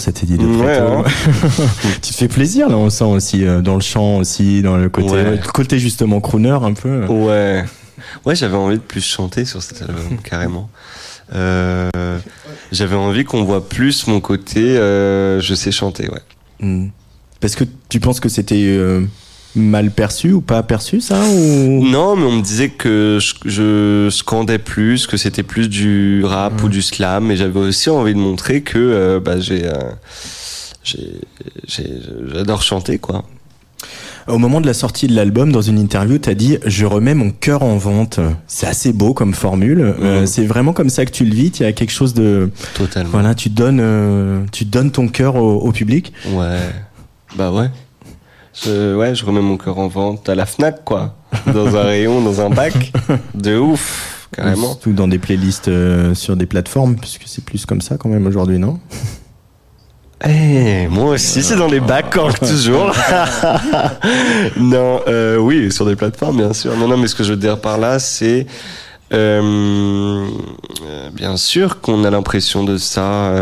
Quel 0.00 0.12
lover, 0.14 0.18
cet 0.18 0.22
Eddie 0.22 0.38
de 0.38 0.46
Ouais, 0.46 0.78
hein. 0.78 1.04
tu 2.02 2.12
te 2.12 2.16
fais 2.16 2.28
plaisir 2.28 2.68
là, 2.68 2.76
on 2.76 2.90
sent 2.90 3.04
aussi 3.04 3.44
euh, 3.46 3.60
dans 3.60 3.74
le 3.74 3.80
chant 3.80 4.18
aussi, 4.18 4.62
dans 4.62 4.76
le 4.76 4.88
côté, 4.88 5.10
Ouais. 5.10 5.40
côté 5.54 5.78
justement 5.78 6.20
crooner 6.20 6.50
un 6.50 6.72
peu. 6.74 7.06
Ouais. 7.06 7.64
Ouais, 8.24 8.34
j'avais 8.34 8.56
envie 8.56 8.76
de 8.76 8.82
plus 8.82 9.04
chanter 9.04 9.44
sur 9.44 9.62
cet 9.62 9.82
album, 9.82 10.18
carrément. 10.24 10.70
Euh, 11.32 12.18
j'avais 12.72 12.96
envie 12.96 13.24
qu'on 13.24 13.44
voit 13.44 13.68
plus 13.68 14.06
mon 14.08 14.20
côté 14.20 14.76
euh, 14.76 15.40
je 15.40 15.54
sais 15.54 15.70
chanter, 15.70 16.08
ouais. 16.10 16.22
Hmm. 16.60 16.88
Parce 17.40 17.54
que 17.54 17.64
tu 17.88 18.00
penses 18.00 18.20
que 18.20 18.28
c'était 18.28 18.64
euh, 18.66 19.02
mal 19.56 19.90
perçu 19.90 20.32
ou 20.32 20.40
pas 20.40 20.62
perçu 20.62 21.00
ça 21.00 21.20
ou... 21.20 21.84
Non, 21.84 22.14
mais 22.14 22.24
on 22.24 22.36
me 22.36 22.42
disait 22.42 22.68
que 22.68 23.18
je, 23.20 23.34
je 23.48 24.08
scandais 24.10 24.58
plus, 24.58 25.06
que 25.06 25.16
c'était 25.16 25.42
plus 25.42 25.68
du 25.68 26.22
rap 26.24 26.62
ou 26.62 26.68
du 26.68 26.82
slam, 26.82 27.30
et 27.30 27.36
j'avais 27.36 27.58
aussi 27.58 27.90
envie 27.90 28.14
de 28.14 28.18
montrer 28.20 28.62
que 28.62 28.78
euh, 28.78 29.18
bah, 29.20 29.40
j'ai, 29.40 29.66
euh, 29.66 29.74
j'adore 32.32 32.62
chanter, 32.62 32.98
quoi. 32.98 33.24
Au 34.28 34.38
moment 34.38 34.60
de 34.60 34.66
la 34.66 34.74
sortie 34.74 35.08
de 35.08 35.16
l'album, 35.16 35.50
dans 35.50 35.62
une 35.62 35.78
interview, 35.78 36.18
t'as 36.18 36.34
dit 36.34 36.58
je 36.64 36.86
remets 36.86 37.14
mon 37.14 37.30
cœur 37.30 37.62
en 37.62 37.76
vente. 37.76 38.20
C'est 38.46 38.66
assez 38.66 38.92
beau 38.92 39.14
comme 39.14 39.34
formule. 39.34 39.80
Euh, 39.80 40.26
c'est 40.26 40.44
vraiment 40.44 40.72
comme 40.72 40.90
ça 40.90 41.04
que 41.06 41.10
tu 41.10 41.24
le 41.24 41.34
vis. 41.34 41.50
Il 41.58 41.62
y 41.62 41.66
a 41.66 41.72
quelque 41.72 41.90
chose 41.90 42.14
de 42.14 42.50
Totalement. 42.74 43.10
voilà, 43.10 43.34
tu 43.34 43.48
donnes, 43.48 44.46
tu 44.52 44.66
donnes 44.66 44.92
ton 44.92 45.08
cœur 45.08 45.36
au, 45.36 45.56
au 45.60 45.72
public? 45.72 46.12
Ouais. 46.32 46.58
Bah 47.36 47.50
ouais. 47.50 47.70
Je, 48.64 48.94
ouais, 48.94 49.14
je 49.14 49.24
remets 49.24 49.40
mon 49.40 49.56
cœur 49.56 49.78
en 49.78 49.88
vente 49.88 50.28
à 50.28 50.34
la 50.34 50.44
Fnac, 50.44 50.84
quoi. 50.84 51.14
Dans 51.46 51.76
un 51.76 51.82
rayon, 51.82 52.20
dans 52.20 52.40
un 52.40 52.50
bac. 52.50 52.92
De 53.34 53.56
ouf. 53.56 54.28
carrément. 54.32 54.68
Surtout 54.68 54.92
dans 54.92 55.08
des 55.08 55.18
playlists 55.18 55.68
euh, 55.68 56.14
sur 56.14 56.36
des 56.36 56.46
plateformes, 56.46 56.96
puisque 56.96 57.22
c'est 57.26 57.44
plus 57.44 57.64
comme 57.64 57.80
ça 57.80 57.96
quand 57.96 58.08
même 58.08 58.26
aujourd'hui, 58.26 58.58
non? 58.58 58.78
Eh, 60.28 60.86
moi 60.88 61.14
aussi, 61.14 61.42
c'est 61.42 61.56
dans 61.56 61.68
les 61.68 61.80
bacs 61.80 62.14
toujours. 62.40 62.94
non, 64.58 65.00
euh, 65.08 65.38
oui, 65.38 65.72
sur 65.72 65.86
des 65.86 65.96
plateformes, 65.96 66.36
bien 66.36 66.52
sûr. 66.52 66.76
Non, 66.76 66.86
non, 66.86 66.98
mais 66.98 67.06
ce 67.06 67.14
que 67.14 67.24
je 67.24 67.30
veux 67.30 67.38
dire 67.38 67.58
par 67.58 67.78
là, 67.78 67.98
c'est 67.98 68.46
euh, 69.14 70.28
bien 71.14 71.38
sûr 71.38 71.80
qu'on 71.80 72.04
a 72.04 72.10
l'impression 72.10 72.64
de 72.64 72.76
ça. 72.76 73.32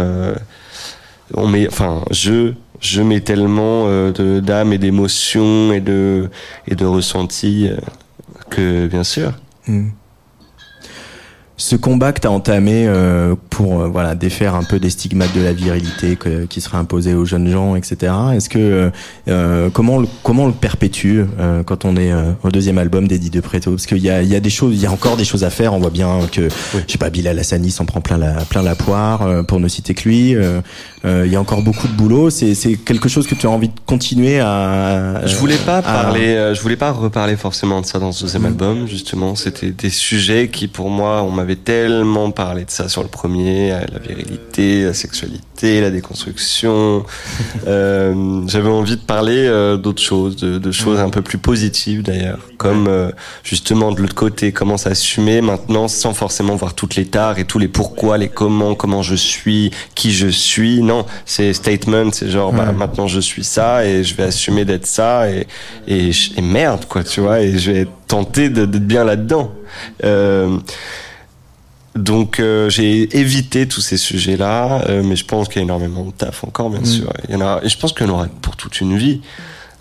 on 1.34 1.48
met, 1.48 1.66
enfin, 1.66 2.04
je, 2.12 2.52
je 2.80 3.02
mets 3.02 3.20
tellement 3.20 3.84
euh, 3.86 4.40
d'âme 4.40 4.72
et 4.72 4.78
d'émotion 4.78 5.72
et 5.72 5.80
de 5.80 6.30
et 6.66 6.74
de 6.74 6.84
ressenti 6.84 7.68
euh, 7.68 7.76
que, 8.50 8.86
bien 8.86 9.04
sûr. 9.04 9.32
Hmm. 9.66 9.88
Ce 11.56 11.74
combat 11.74 12.12
que 12.12 12.20
tu 12.20 12.28
as 12.28 12.30
entamé 12.30 12.86
euh, 12.86 13.34
pour 13.59 13.80
euh, 13.82 13.88
voilà 13.88 14.14
défaire 14.14 14.54
un 14.54 14.62
peu 14.62 14.78
des 14.78 14.88
stigmates 14.88 15.34
de 15.34 15.40
la 15.42 15.52
virilité 15.52 16.14
que- 16.14 16.44
qui 16.46 16.61
seraient 16.61 16.78
imposés 16.78 17.14
aux 17.14 17.24
jeunes 17.24 17.48
gens, 17.50 17.74
etc. 17.74 18.12
Est-ce 18.36 18.48
que 18.48 18.59
euh, 18.61 18.90
euh, 19.26 19.68
comment 19.68 19.94
on 19.96 19.98
le, 20.02 20.09
comment 20.22 20.44
on 20.44 20.46
le 20.46 20.52
perpétue 20.52 21.22
euh, 21.40 21.64
quand 21.64 21.84
on 21.84 21.96
est 21.96 22.12
euh, 22.12 22.30
au 22.44 22.50
deuxième 22.50 22.78
album 22.78 23.09
d'Eddie 23.09 23.30
De 23.30 23.40
Preto? 23.40 23.72
Parce 23.72 23.86
qu'il 23.86 23.98
y 23.98 24.11
a, 24.11 24.22
il 24.22 24.28
y 24.28 24.36
a 24.36 24.40
des 24.40 24.48
choses, 24.48 24.74
il 24.76 24.80
y 24.80 24.86
a 24.86 24.92
encore 24.92 25.16
des 25.16 25.24
choses 25.24 25.42
à 25.42 25.50
faire. 25.50 25.74
On 25.74 25.80
voit 25.80 25.90
bien 25.90 26.20
que 26.30 26.48
je 26.86 26.92
sais 26.92 26.98
pas, 26.98 27.11
Bilal 27.11 27.36
Hassani 27.36 27.72
s'en 27.72 27.84
prend 27.84 28.00
plein 28.00 28.16
la 28.16 28.34
plein 28.44 28.62
la 28.62 28.76
poire 28.76 29.22
euh, 29.22 29.42
pour 29.42 29.59
ne 29.59 29.66
citer 29.66 29.92
que 29.94 30.09
lui. 30.09 30.36
Il 31.04 31.32
y 31.32 31.36
a 31.36 31.40
encore 31.40 31.62
beaucoup 31.62 31.88
de 31.88 31.92
boulot. 31.94 32.28
C'est 32.30 32.54
c'est 32.54 32.74
quelque 32.74 33.09
chose 33.09 33.26
que 33.26 33.34
tu 33.34 33.46
as 33.46 33.50
envie 33.50 33.68
de 33.68 33.80
continuer 33.86 34.38
à. 34.40 35.22
Je 35.26 35.34
voulais 35.36 35.56
pas 35.56 35.78
à- 35.78 35.82
parler, 35.82 36.34
euh, 36.36 36.54
je 36.54 36.61
voulais 36.62 36.76
pas 36.76 36.92
reparler 36.92 37.36
forcément 37.36 37.80
de 37.80 37.86
ça 37.86 37.98
dans 37.98 38.12
ce 38.12 38.22
deuxième 38.24 38.44
album, 38.46 38.86
justement. 38.86 39.34
C'était 39.34 39.70
des 39.70 39.90
sujets 39.90 40.48
qui, 40.48 40.68
pour 40.68 40.90
moi, 40.90 41.22
on 41.22 41.30
m'avait 41.30 41.56
tellement 41.56 42.30
parlé 42.30 42.64
de 42.64 42.70
ça 42.70 42.88
sur 42.88 43.02
le 43.02 43.09
premier, 43.09 43.47
euh, 43.72 43.80
la 43.92 43.99
virilité, 43.99 44.84
la 44.84 44.94
sexualité, 44.94 45.80
la 45.80 45.90
déconstruction. 45.90 47.05
Euh, 47.66 48.42
J'avais 48.46 48.68
envie 48.68 48.96
de 48.96 49.01
parler 49.03 49.46
euh, 49.46 49.76
d'autres 49.76 50.01
choses, 50.03 50.36
de, 50.36 50.59
de 50.59 50.72
choses 50.72 51.01
un 51.01 51.11
peu 51.11 51.20
plus 51.22 51.36
positives 51.38 52.03
d'ailleurs, 52.03 52.38
comme 52.57 52.86
euh, 52.88 53.11
justement 53.42 53.92
de 53.92 54.01
l'autre 54.01 54.14
côté, 54.14 54.53
comment 54.53 54.76
s'assumer 54.76 55.40
maintenant 55.42 55.86
sans 55.88 56.14
forcément 56.14 56.57
voir 56.57 56.74
toutes 56.74 56.94
les 56.96 57.05
tares 57.07 57.38
et 57.38 57.44
tous 57.44 57.59
les 57.59 57.68
pourquoi, 57.68 58.16
les 58.16 58.28
comment, 58.28 58.74
comment 58.74 59.03
je 59.03 59.14
suis, 59.16 59.70
qui 59.94 60.12
je 60.12 60.28
suis. 60.28 60.80
Non, 60.82 61.05
c'est 61.26 61.53
statement, 61.53 62.11
c'est 62.12 62.30
genre 62.30 62.53
bah, 62.53 62.72
maintenant 62.72 63.07
je 63.07 63.20
suis 63.20 63.44
ça 63.44 63.84
et 63.84 64.03
je 64.05 64.14
vais 64.14 64.24
assumer 64.24 64.64
d'être 64.64 64.86
ça 64.86 65.28
et, 65.30 65.46
et, 65.86 66.12
je- 66.12 66.30
et 66.38 66.42
merde 66.42 66.84
quoi, 66.88 67.05
tu 67.05 67.20
vois, 67.20 67.40
et 67.42 67.59
je 67.59 67.72
vais 67.72 67.86
tenter 68.07 68.49
d'être 68.49 68.70
bien 68.70 69.05
là-dedans. 69.05 69.53
Euh, 70.05 70.57
donc 71.95 72.39
euh, 72.41 72.68
j'ai 72.70 73.16
évité 73.18 73.66
tous 73.66 73.80
ces 73.80 73.97
sujets-là, 73.97 74.84
euh, 74.89 75.03
mais 75.05 75.16
je 75.16 75.24
pense 75.24 75.49
qu'il 75.49 75.57
y 75.57 75.61
a 75.61 75.62
énormément 75.64 76.05
de 76.05 76.11
taf 76.12 76.45
encore, 76.45 76.70
bien 76.70 76.80
Mm. 76.80 76.84
sûr. 76.86 77.12
Il 77.28 77.34
y 77.34 77.36
en 77.36 77.41
a, 77.41 77.61
et 77.62 77.68
je 77.68 77.78
pense 77.78 77.93
qu'il 77.93 78.07
y 78.07 78.11
en 78.11 78.12
aura 78.12 78.26
pour 78.43 78.57
toute 78.57 78.80
une 78.80 78.97
vie, 78.97 79.20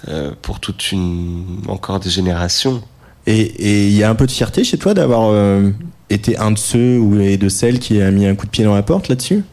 euh, 0.07 0.31
pour 0.41 0.59
toute 0.59 0.91
une 0.91 1.61
encore 1.67 1.99
des 1.99 2.09
générations. 2.09 2.81
Et 3.27 3.87
il 3.87 3.93
y 3.93 4.03
a 4.03 4.09
un 4.09 4.15
peu 4.15 4.25
de 4.25 4.31
fierté 4.31 4.63
chez 4.63 4.77
toi 4.77 4.93
d'avoir 4.93 5.33
été 6.09 6.37
un 6.37 6.51
de 6.51 6.57
ceux 6.57 6.97
ou 6.97 7.19
et 7.19 7.35
de 7.35 7.49
celles 7.49 7.77
qui 7.79 8.01
a 8.01 8.09
mis 8.09 8.25
un 8.25 8.35
coup 8.35 8.45
de 8.45 8.51
pied 8.51 8.63
dans 8.63 8.73
la 8.73 8.83
porte 8.83 9.09
là-dessus? 9.09 9.43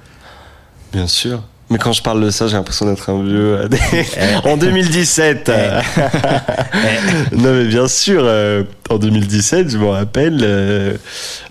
Bien 0.93 1.09
sûr. 1.09 1.43
Mais 1.75 1.81
quand 1.81 1.93
je 1.93 2.03
parle 2.03 2.25
de 2.25 2.31
ça, 2.31 2.47
j'ai 2.47 2.55
l'impression 2.55 2.87
d'être 2.87 3.11
un 3.11 3.21
vieux. 3.21 3.59
euh, 3.59 3.69
en 4.45 4.57
2017. 4.57 5.49
euh, 5.49 5.81
non 7.33 7.53
mais 7.53 7.65
bien 7.65 7.89
sûr, 7.89 8.21
euh, 8.25 8.63
en 8.91 8.97
2017, 8.99 9.71
je 9.71 9.79
me 9.79 9.89
rappelle, 9.89 10.39
euh, 10.43 10.93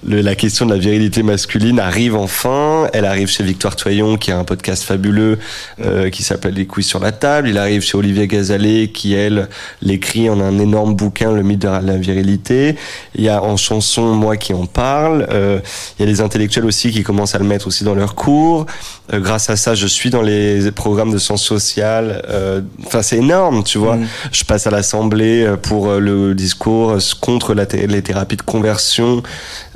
le- 0.07 0.21
la 0.21 0.35
question 0.35 0.65
de 0.65 0.71
la 0.73 0.79
virilité 0.79 1.23
masculine 1.23 1.77
arrive 1.77 2.15
enfin. 2.15 2.82
Elle 2.93 3.05
arrive 3.05 3.27
chez 3.27 3.43
Victoire 3.43 3.75
Toyon, 3.75 4.17
qui 4.17 4.31
a 4.31 4.37
un 4.37 4.43
podcast 4.43 4.83
fabuleux 4.83 5.39
euh, 5.83 6.11
qui 6.11 6.21
s'appelle 6.21 6.53
Les 6.53 6.67
couilles 6.67 6.83
sur 6.83 6.99
la 6.99 7.11
table. 7.11 7.49
Il 7.49 7.57
arrive 7.57 7.81
chez 7.81 7.97
Olivier 7.97 8.27
Gazalet, 8.27 8.89
qui 8.89 9.15
elle 9.15 9.49
l'écrit 9.81 10.29
en 10.29 10.39
un 10.39 10.59
énorme 10.59 10.93
bouquin, 10.95 11.31
Le 11.31 11.41
mythe 11.41 11.59
de 11.63 11.67
la 11.67 11.97
virilité. 11.97 12.75
Il 13.15 13.23
y 13.23 13.29
a 13.29 13.41
en 13.41 13.57
chanson 13.57 14.13
moi 14.13 14.37
qui 14.37 14.53
en 14.53 14.67
parle. 14.67 15.25
Euh, 15.31 15.59
il 15.97 16.05
y 16.05 16.07
a 16.07 16.11
les 16.11 16.21
intellectuels 16.21 16.65
aussi 16.65 16.91
qui 16.91 17.01
commencent 17.01 17.33
à 17.33 17.39
le 17.39 17.45
mettre 17.45 17.65
aussi 17.65 17.83
dans 17.83 17.95
leurs 17.95 18.13
cours. 18.13 18.67
Euh, 19.11 19.19
grâce 19.19 19.49
à 19.49 19.55
ça, 19.55 19.73
je 19.73 19.87
suis 19.87 20.11
dans 20.11 20.21
les 20.21 20.71
programmes 20.71 21.11
de 21.11 21.17
sciences 21.17 21.43
sociales. 21.43 22.21
Euh, 22.29 22.61
Enfin, 22.85 23.01
c'est 23.01 23.17
énorme, 23.17 23.63
tu 23.63 23.79
vois. 23.79 23.97
Je 24.31 24.43
passe 24.43 24.67
à 24.67 24.69
l'Assemblée 24.71 25.43
euh, 25.45 25.57
pour 25.57 25.87
euh, 25.89 25.99
le 25.99 26.35
discours 26.35 26.95
contre 27.21 27.55
la 27.55 27.65
thé- 27.65 27.87
les 27.87 28.03
thérapies 28.03 28.37
de 28.37 28.43
conversion. 28.43 29.23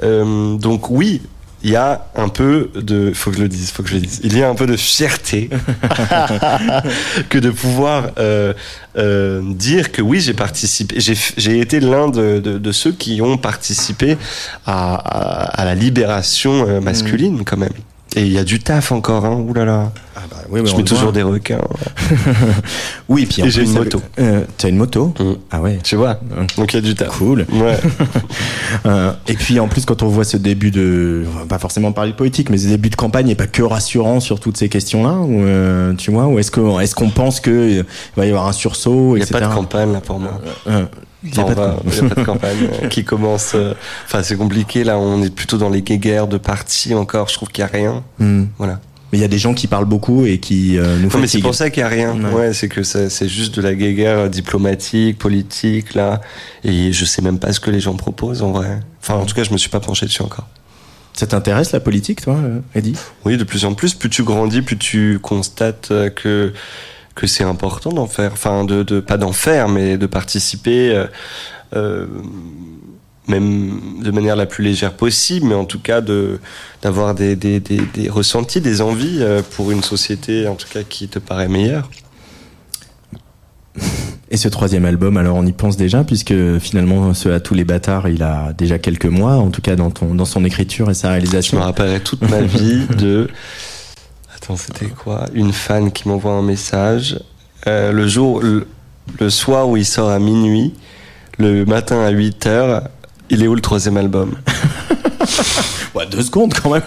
Euh, 0.03 0.55
donc 0.57 0.91
oui, 0.91 1.21
il 1.63 1.71
y 1.71 1.75
a 1.75 2.05
un 2.15 2.29
peu 2.29 2.69
de, 2.75 3.11
faut 3.13 3.31
que 3.31 3.37
je 3.37 3.41
le 3.41 3.47
dise, 3.49 3.71
faut 3.71 3.83
que 3.83 3.89
je 3.89 3.95
le 3.95 4.01
dise. 4.01 4.21
Il 4.23 4.37
y 4.37 4.43
a 4.43 4.49
un 4.49 4.55
peu 4.55 4.67
de 4.67 4.77
fierté 4.77 5.49
que 7.29 7.37
de 7.37 7.49
pouvoir 7.49 8.11
euh, 8.19 8.53
euh, 8.97 9.41
dire 9.43 9.91
que 9.91 10.01
oui, 10.01 10.19
j'ai 10.19 10.33
participé, 10.33 10.99
j'ai 10.99 11.15
j'ai 11.37 11.59
été 11.59 11.79
l'un 11.79 12.09
de, 12.09 12.39
de, 12.39 12.57
de 12.57 12.71
ceux 12.71 12.91
qui 12.91 13.21
ont 13.21 13.37
participé 13.37 14.17
à, 14.65 14.95
à, 14.95 15.61
à 15.61 15.65
la 15.65 15.75
libération 15.75 16.67
euh, 16.67 16.79
masculine 16.79 17.43
quand 17.43 17.57
même. 17.57 17.73
Et 18.17 18.21
il 18.21 18.31
y 18.31 18.39
a 18.39 18.43
du 18.43 18.59
taf 18.59 18.91
encore, 18.91 19.25
hein. 19.25 19.45
Ouh 19.47 19.53
là 19.53 19.63
là. 19.63 19.91
oui, 20.49 20.61
mais 20.63 20.69
je 20.69 20.75
mets 20.75 20.83
toujours 20.83 21.03
voit. 21.03 21.11
des 21.11 21.21
requins. 21.21 21.59
Oui, 23.09 23.25
puis 23.27 23.43
en 23.43 23.45
j'ai 23.47 23.61
plus, 23.61 23.69
une 23.69 23.77
moto. 23.77 24.01
Euh, 24.19 24.41
T'as 24.57 24.69
une 24.69 24.75
moto. 24.75 25.13
Ah 25.51 25.61
ouais. 25.61 25.79
Tu 25.83 25.95
vois. 25.95 26.19
Donc 26.57 26.73
il 26.73 26.77
y 26.77 26.79
a 26.79 26.81
du 26.81 26.95
taf. 26.95 27.09
Cool. 27.17 27.45
Ouais. 27.53 27.77
Euh, 28.85 29.13
et 29.27 29.33
puis 29.33 29.59
en 29.61 29.69
plus, 29.69 29.85
quand 29.85 30.03
on 30.03 30.07
voit 30.07 30.25
ce 30.25 30.35
début 30.35 30.71
de, 30.71 31.23
on 31.33 31.39
va 31.39 31.45
pas 31.45 31.57
forcément 31.57 31.93
parler 31.93 32.11
de 32.11 32.17
politique, 32.17 32.49
mais 32.49 32.57
ce 32.57 32.67
début 32.67 32.89
de 32.89 32.95
campagne 32.95 33.25
n'est 33.25 33.35
pas 33.35 33.47
que 33.47 33.63
rassurant 33.63 34.19
sur 34.19 34.41
toutes 34.41 34.57
ces 34.57 34.67
questions-là, 34.67 35.13
ou 35.13 35.41
euh, 35.41 35.93
tu 35.93 36.11
vois, 36.11 36.27
ou 36.27 36.37
est-ce 36.37 36.51
que, 36.51 36.81
est-ce 36.81 36.93
qu'on 36.93 37.09
pense 37.09 37.39
que 37.39 37.49
euh, 37.49 37.83
il 37.83 37.85
va 38.17 38.25
y 38.25 38.29
avoir 38.29 38.47
un 38.47 38.51
sursaut, 38.51 39.15
Il 39.15 39.19
n'y 39.19 39.23
a 39.23 39.27
pas 39.27 39.39
de 39.39 39.53
campagne 39.53 39.93
là 39.93 40.01
pour 40.01 40.19
moi. 40.19 40.39
Il 41.31 41.37
y 41.37 41.39
a 41.41 41.47
y 41.47 41.51
a 41.51 41.55
pas 41.55 41.75
de 42.15 42.23
campagne 42.25 42.69
euh, 42.83 42.87
qui 42.87 43.03
commence. 43.03 43.51
euh, 43.55 43.73
Enfin, 44.05 44.23
c'est 44.23 44.35
compliqué 44.37 44.83
là. 44.83 44.97
On 44.97 45.21
est 45.23 45.33
plutôt 45.33 45.57
dans 45.57 45.69
les 45.69 45.81
guerres 45.81 46.27
de 46.27 46.37
partis 46.37 46.93
encore. 46.93 47.27
Je 47.29 47.33
trouve 47.35 47.49
qu'il 47.49 47.61
y 47.61 47.65
a 47.65 47.67
rien. 47.71 48.03
Hmm. 48.19 48.45
Voilà. 48.57 48.79
Mais 49.11 49.19
il 49.19 49.21
y 49.21 49.23
a 49.25 49.29
des 49.29 49.37
gens 49.37 49.53
qui 49.53 49.67
parlent 49.67 49.85
beaucoup 49.85 50.25
et 50.25 50.37
qui 50.39 50.77
euh, 50.77 50.97
nous 50.97 51.09
Non, 51.09 51.19
mais 51.19 51.27
c'est 51.27 51.39
pour 51.39 51.55
ça 51.55 51.69
qu'il 51.69 51.81
n'y 51.81 51.85
a 51.87 51.89
rien. 51.89 52.13
Ouais. 52.21 52.33
Ouais, 52.33 52.53
c'est 52.53 52.67
que 52.67 52.83
ça- 52.83 53.09
c'est 53.09 53.29
juste 53.29 53.55
de 53.55 53.61
la 53.61 53.73
guerre 53.73 54.29
diplomatique, 54.29 55.17
politique 55.17 55.93
là. 55.95 56.19
Et 56.65 56.91
je 56.91 57.05
sais 57.05 57.21
même 57.21 57.39
pas 57.39 57.53
ce 57.53 57.59
que 57.61 57.71
les 57.71 57.79
gens 57.79 57.95
proposent 57.95 58.41
en 58.41 58.51
vrai. 58.51 58.79
Enfin, 59.01 59.13
en 59.15 59.25
tout 59.25 59.33
cas, 59.33 59.43
je 59.43 59.51
me 59.53 59.57
suis 59.57 59.69
pas 59.69 59.79
penché 59.79 60.05
dessus 60.05 60.21
encore. 60.23 60.47
Ça 61.13 61.25
t'intéresse 61.25 61.71
la 61.71 61.79
politique, 61.79 62.21
toi, 62.21 62.35
euh, 62.35 62.59
Eddie 62.75 62.95
Oui, 63.25 63.37
de 63.37 63.43
plus 63.43 63.65
en 63.65 63.73
plus, 63.73 63.93
plus 63.95 64.09
tu 64.09 64.23
grandis, 64.23 64.61
plus 64.61 64.77
tu 64.77 65.17
constates 65.19 65.89
euh, 65.91 66.09
que 66.09 66.53
que 67.17 67.25
c'est 67.27 67.43
important 67.43 67.91
d'en 67.91 68.05
faire, 68.07 68.31
enfin 68.31 68.63
de, 68.63 68.83
de 68.83 68.99
pas 68.99 69.17
d'en 69.17 69.33
faire, 69.33 69.67
mais 69.69 69.97
de 69.97 70.05
participer, 70.05 70.95
euh, 70.95 71.07
euh, 71.75 72.05
même 73.27 74.01
de 74.03 74.11
manière 74.11 74.35
la 74.35 74.45
plus 74.45 74.63
légère 74.63 74.93
possible, 74.93 75.47
mais 75.47 75.55
en 75.55 75.65
tout 75.65 75.79
cas 75.79 75.99
de 75.99 76.39
d'avoir 76.83 77.15
des, 77.15 77.35
des, 77.35 77.59
des, 77.59 77.81
des 77.93 78.07
ressentis, 78.09 78.61
des 78.61 78.81
envies 78.81 79.17
euh, 79.21 79.41
pour 79.55 79.71
une 79.71 79.81
société, 79.83 80.47
en 80.47 80.53
tout 80.55 80.67
cas 80.71 80.83
qui 80.83 81.07
te 81.07 81.17
paraît 81.19 81.47
meilleure. 81.49 81.89
Et 84.29 84.35
ce 84.37 84.49
troisième 84.49 84.83
album, 84.85 85.15
alors 85.17 85.37
on 85.37 85.45
y 85.45 85.53
pense 85.53 85.77
déjà, 85.77 86.03
puisque 86.03 86.33
finalement, 86.59 87.13
ce 87.13 87.29
à 87.29 87.39
tous 87.39 87.53
les 87.53 87.63
bâtards, 87.63 88.09
il 88.09 88.21
a 88.23 88.51
déjà 88.57 88.77
quelques 88.77 89.05
mois, 89.05 89.35
en 89.35 89.49
tout 89.49 89.61
cas 89.61 89.75
dans 89.77 89.89
ton, 89.89 90.13
dans 90.15 90.25
son 90.25 90.43
écriture 90.45 90.89
et 90.89 90.93
sa 90.93 91.07
Je 91.07 91.13
réalisation. 91.13 91.57
me 91.57 91.63
rappellerai 91.63 92.01
toute 92.01 92.21
ma 92.29 92.41
vie 92.41 92.85
de. 92.97 93.27
Attends, 94.37 94.55
c'était 94.55 94.87
quoi 94.87 95.25
Une 95.33 95.51
fan 95.53 95.91
qui 95.91 96.07
m'envoie 96.07 96.33
un 96.33 96.41
message. 96.41 97.19
Euh, 97.65 97.91
le 97.91 98.07
jour, 98.07 98.41
le, 98.41 98.67
le 99.19 99.29
soir 99.29 99.67
où 99.67 99.77
il 99.77 99.85
sort 99.85 100.09
à 100.09 100.19
minuit, 100.19 100.73
le 101.37 101.65
matin 101.65 101.99
à 102.01 102.09
8 102.09 102.45
heures, 102.47 102.83
il 103.29 103.43
est 103.43 103.47
où 103.47 103.55
le 103.55 103.61
troisième 103.61 103.97
album 103.97 104.35
Ouais, 105.95 106.05
deux 106.05 106.21
secondes 106.21 106.53
quand 106.53 106.69
même. 106.69 106.83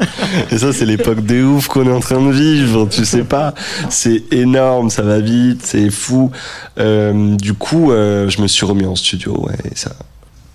Et 0.50 0.56
ça, 0.56 0.72
c'est 0.72 0.86
l'époque 0.86 1.20
de 1.24 1.42
ouf 1.42 1.68
qu'on 1.68 1.86
est 1.86 1.92
en 1.92 2.00
train 2.00 2.20
de 2.20 2.32
vivre, 2.32 2.88
tu 2.88 3.04
sais 3.04 3.24
pas. 3.24 3.52
C'est 3.90 4.32
énorme, 4.32 4.88
ça 4.88 5.02
va 5.02 5.20
vite, 5.20 5.60
c'est 5.64 5.90
fou. 5.90 6.30
Euh, 6.78 7.36
du 7.36 7.52
coup, 7.52 7.92
euh, 7.92 8.30
je 8.30 8.40
me 8.40 8.46
suis 8.48 8.64
remis 8.64 8.86
en 8.86 8.96
studio, 8.96 9.36
ouais, 9.46 9.56
et 9.70 9.76
ça. 9.76 9.92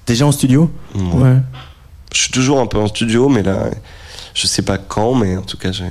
Déjà 0.07 0.25
en 0.25 0.31
studio 0.31 0.71
Ouais. 0.95 1.37
Je 2.11 2.21
suis 2.21 2.31
toujours 2.31 2.59
un 2.59 2.65
peu 2.65 2.79
en 2.79 2.87
studio, 2.87 3.29
mais 3.29 3.43
là, 3.43 3.65
je 4.33 4.47
sais 4.47 4.63
pas 4.63 4.79
quand, 4.79 5.13
mais 5.13 5.37
en 5.37 5.43
tout 5.43 5.57
cas, 5.57 5.71
j'ai. 5.71 5.85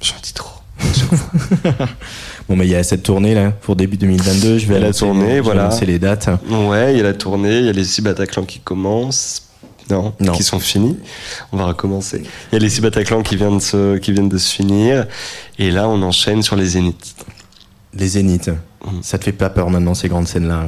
J'en 0.00 0.14
dis 0.22 0.32
trop. 0.32 0.50
Bon, 2.48 2.56
mais 2.56 2.66
il 2.66 2.70
y 2.70 2.74
a 2.74 2.82
cette 2.82 3.02
tournée 3.04 3.34
là 3.34 3.50
pour 3.52 3.76
début 3.76 3.96
2022. 3.96 4.58
Je 4.58 4.66
vais 4.66 4.74
Il 4.74 4.80
y 4.80 4.84
a 4.84 4.86
la 4.88 4.92
tournée, 4.92 5.40
voilà. 5.40 5.66
annoncer 5.66 5.86
les 5.86 5.98
dates. 5.98 6.28
Ouais, 6.50 6.92
il 6.94 6.96
y 6.96 7.00
a 7.00 7.04
la 7.04 7.14
tournée, 7.14 7.58
il 7.60 7.66
y 7.66 7.68
a 7.68 7.72
les 7.72 7.84
six 7.84 8.00
Bataclan 8.02 8.44
qui 8.44 8.58
commencent. 8.60 9.42
Non, 9.88 10.14
Non. 10.20 10.32
qui 10.32 10.42
sont 10.42 10.58
finis. 10.60 10.96
On 11.52 11.56
va 11.56 11.66
recommencer. 11.66 12.22
Il 12.50 12.54
y 12.54 12.56
a 12.56 12.58
les 12.58 12.68
six 12.68 12.80
Bataclan 12.80 13.22
qui 13.22 13.36
viennent 13.36 13.58
de 13.58 13.62
se, 13.62 13.96
qui 13.98 14.12
viennent 14.12 14.28
de 14.28 14.38
se 14.38 14.52
finir. 14.54 15.06
Et 15.58 15.70
là, 15.70 15.88
on 15.88 16.00
enchaîne 16.02 16.42
sur 16.42 16.56
les 16.56 16.66
Zéniths. 16.66 17.14
Les 17.94 18.08
Zéniths. 18.08 18.50
Ça 19.02 19.18
te 19.18 19.24
fait 19.24 19.32
pas 19.32 19.50
peur 19.50 19.68
maintenant 19.70 19.94
ces 19.94 20.08
grandes 20.08 20.26
scènes 20.26 20.48
là 20.48 20.64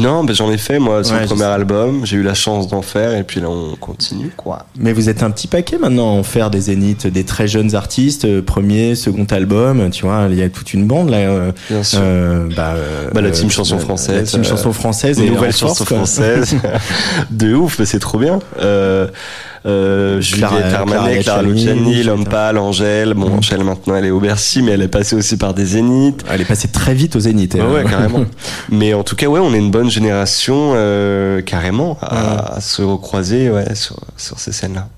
Non, 0.00 0.24
ben 0.24 0.34
j'en 0.34 0.50
ai 0.50 0.58
fait 0.58 0.78
moi 0.78 1.04
sur 1.04 1.14
Ouais, 1.14 1.22
le 1.22 1.26
premier 1.28 1.44
album. 1.44 2.04
J'ai 2.04 2.16
eu 2.16 2.22
la 2.22 2.34
chance 2.34 2.66
d'en 2.68 2.82
faire 2.82 3.14
et 3.14 3.22
puis 3.22 3.40
là 3.40 3.48
on 3.48 3.76
continue 3.76 4.32
quoi. 4.36 4.66
Mais 4.76 4.92
vous 4.92 5.08
êtes 5.08 5.22
un 5.22 5.30
petit 5.30 5.46
paquet 5.46 5.78
maintenant 5.78 6.18
en 6.18 6.22
faire 6.24 6.50
des 6.50 6.62
zéniths, 6.62 7.06
des 7.06 7.24
très 7.24 7.46
jeunes 7.46 7.74
artistes, 7.74 8.24
euh, 8.24 8.42
premier, 8.42 8.94
second 8.96 9.24
album, 9.30 9.90
tu 9.90 10.04
vois, 10.04 10.26
il 10.30 10.36
y 10.36 10.42
a 10.42 10.48
toute 10.48 10.74
une 10.74 10.86
bande 10.86 11.10
là. 11.10 11.18
euh, 11.18 11.52
Bien 11.70 11.82
sûr. 11.82 12.00
euh, 12.02 12.48
bah, 12.56 12.72
euh, 12.74 13.10
Bah, 13.12 13.20
la 13.20 13.30
team 13.30 13.50
chanson 13.50 13.78
française, 13.78 14.16
La 14.16 14.22
team 14.24 14.40
euh, 14.40 14.44
chanson 14.44 14.72
française 14.72 15.20
et 15.20 15.30
Nouvelle 15.30 15.52
force, 15.52 15.78
chanson 15.78 15.84
quoi. 15.84 15.96
française. 15.98 16.56
de 17.30 17.54
ouf, 17.54 17.78
mais 17.78 17.86
c'est 17.86 17.98
trop 18.00 18.18
bien. 18.18 18.40
Euh, 18.60 19.08
euh, 19.66 20.20
Clara- 20.20 20.56
Juliette 20.58 20.74
Armanet, 20.74 21.20
Clara 21.20 21.22
Clara 21.22 21.42
Luciani, 21.42 21.78
Luciani, 21.80 22.02
L'Homme 22.04 22.16
Juliette. 22.18 22.30
Pâle, 22.30 22.58
Angèle. 22.58 23.14
Bon. 23.14 23.32
Angèle 23.38 23.64
maintenant 23.64 23.94
elle 23.96 24.04
est 24.04 24.10
au 24.10 24.20
Bercy, 24.20 24.62
mais 24.62 24.72
elle 24.72 24.82
est 24.82 24.88
passée 24.88 25.16
aussi 25.16 25.36
par 25.36 25.54
des 25.54 25.64
zéniths. 25.64 26.24
Elle 26.30 26.40
est 26.42 26.44
passée 26.46 26.68
très 26.68 26.94
vite 26.94 27.16
au 27.16 27.20
zénith. 27.20 27.54
Ouais, 27.54 27.60
hein. 27.60 27.72
ouais, 27.72 27.84
carrément. 27.84 28.24
Mais 28.70 28.92
en 28.94 29.02
tout 29.04 29.16
cas, 29.16 29.26
ouais, 29.26 29.40
on 29.40 29.54
est 29.54 29.58
une 29.58 29.70
bonne 29.70 29.90
génération, 29.90 30.72
euh, 30.74 31.40
carrément, 31.42 31.96
à, 32.02 32.56
à 32.56 32.60
se 32.60 32.82
recroiser, 32.82 33.50
ouais, 33.50 33.74
sur, 33.74 33.96
sur 34.16 34.38
ces 34.38 34.52
scènes-là. 34.52 34.88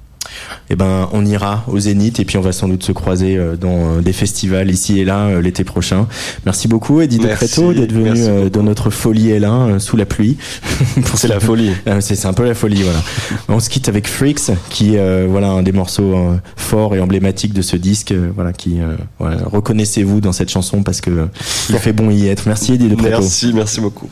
Eh 0.71 0.77
ben, 0.77 1.09
on 1.13 1.25
ira 1.25 1.65
au 1.69 1.79
Zénith 1.79 2.19
et 2.21 2.25
puis 2.25 2.39
on 2.39 2.41
va 2.41 2.53
sans 2.53 2.69
doute 2.69 2.83
se 2.83 2.93
croiser 2.93 3.37
euh, 3.37 3.57
dans 3.57 3.97
euh, 3.99 4.01
des 4.01 4.13
festivals 4.13 4.71
ici 4.71 4.99
et 5.01 5.05
là 5.05 5.27
euh, 5.27 5.41
l'été 5.41 5.63
prochain. 5.65 6.07
Merci 6.45 6.67
beaucoup 6.69 7.01
Eddie 7.01 7.19
De 7.19 7.27
Merci, 7.27 7.47
Preto 7.47 7.73
d'être 7.73 7.93
venu 7.93 8.51
dans 8.51 8.63
notre 8.63 8.91
folie 8.91 9.29
L1 9.31 9.45
euh, 9.47 9.79
sous 9.79 9.97
la 9.97 10.07
pluie. 10.07 10.37
C'est 11.15 11.17
ce- 11.17 11.27
la 11.29 11.41
folie. 11.41 11.71
C'est 12.01 12.27
un 12.27 12.33
peu 12.33 12.45
la 12.45 12.55
folie, 12.55 12.83
voilà. 12.83 13.01
On 13.49 13.61
se 13.61 13.69
quitte 13.71 13.89
avec 13.89 14.09
Freaks, 14.09 14.51
qui 14.71 14.97
euh, 14.97 15.27
voilà 15.29 15.49
un 15.51 15.63
des 15.63 15.73
morceaux 15.73 16.15
euh, 16.17 16.37
forts 16.57 16.95
et 16.97 17.01
emblématiques 17.01 17.53
de 17.53 17.63
ce 17.63 17.77
disque. 17.77 18.13
euh, 18.13 18.31
voilà, 18.35 18.53
qui 18.53 18.79
voilà, 19.19 19.39
reconnaissez-vous 19.45 20.21
dans 20.21 20.33
cette 20.33 20.51
chanson 20.51 20.83
parce 20.83 21.01
que 21.01 21.29
il 21.71 21.77
fait 21.79 21.93
bon 21.93 22.11
y 22.11 22.27
être. 22.29 22.45
Merci 22.47 22.75
Eddie 22.75 22.89
De 22.89 22.95
Preto. 22.97 23.11
Merci, 23.21 23.53
merci 23.55 23.81
beaucoup. 23.81 24.09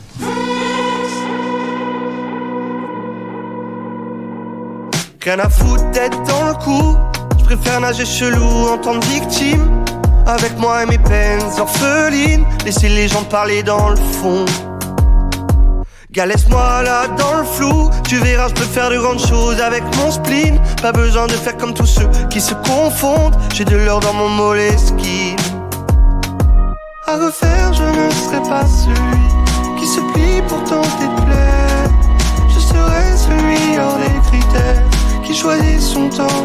Rien 5.25 5.39
à 5.39 5.49
foutre 5.49 5.89
d'être 5.89 6.21
dans 6.25 6.43
le 6.43 6.53
coup. 6.53 6.95
Je 7.39 7.45
préfère 7.45 7.79
nager 7.79 8.05
chelou 8.05 8.67
en 8.69 8.77
tant 8.77 8.99
que 8.99 9.05
victime. 9.07 9.83
Avec 10.27 10.55
moi 10.59 10.83
et 10.83 10.85
mes 10.85 10.99
peines 10.99 11.41
orphelines. 11.57 12.45
Laisser 12.63 12.89
les 12.89 13.07
gens 13.07 13.23
parler 13.23 13.63
dans 13.63 13.89
le 13.89 13.95
fond. 13.95 14.45
Gars, 16.11 16.27
laisse-moi 16.27 16.83
là 16.83 17.07
dans 17.07 17.39
le 17.39 17.43
flou. 17.43 17.89
Tu 18.07 18.17
verras, 18.17 18.49
je 18.49 18.53
peux 18.53 18.65
faire 18.65 18.91
de 18.91 18.97
grandes 18.97 19.19
choses 19.19 19.59
avec 19.59 19.81
mon 19.97 20.11
spleen. 20.11 20.61
Pas 20.79 20.91
besoin 20.91 21.25
de 21.25 21.33
faire 21.33 21.57
comme 21.57 21.73
tous 21.73 21.87
ceux 21.87 22.07
qui 22.29 22.39
se 22.39 22.53
confondent. 22.53 23.35
J'ai 23.51 23.65
de 23.65 23.77
l'or 23.77 24.01
dans 24.01 24.13
mon 24.13 24.29
moleskine. 24.29 25.37
À 27.07 27.15
refaire, 27.15 27.73
je 27.73 27.83
ne 27.83 28.11
serai 28.11 28.47
pas 28.47 28.63
celui 28.67 29.79
qui 29.79 29.87
se 29.87 30.01
plie 30.13 30.43
pour 30.47 30.63
tenter 30.65 31.07
de 31.07 31.54
temps. 36.17 36.43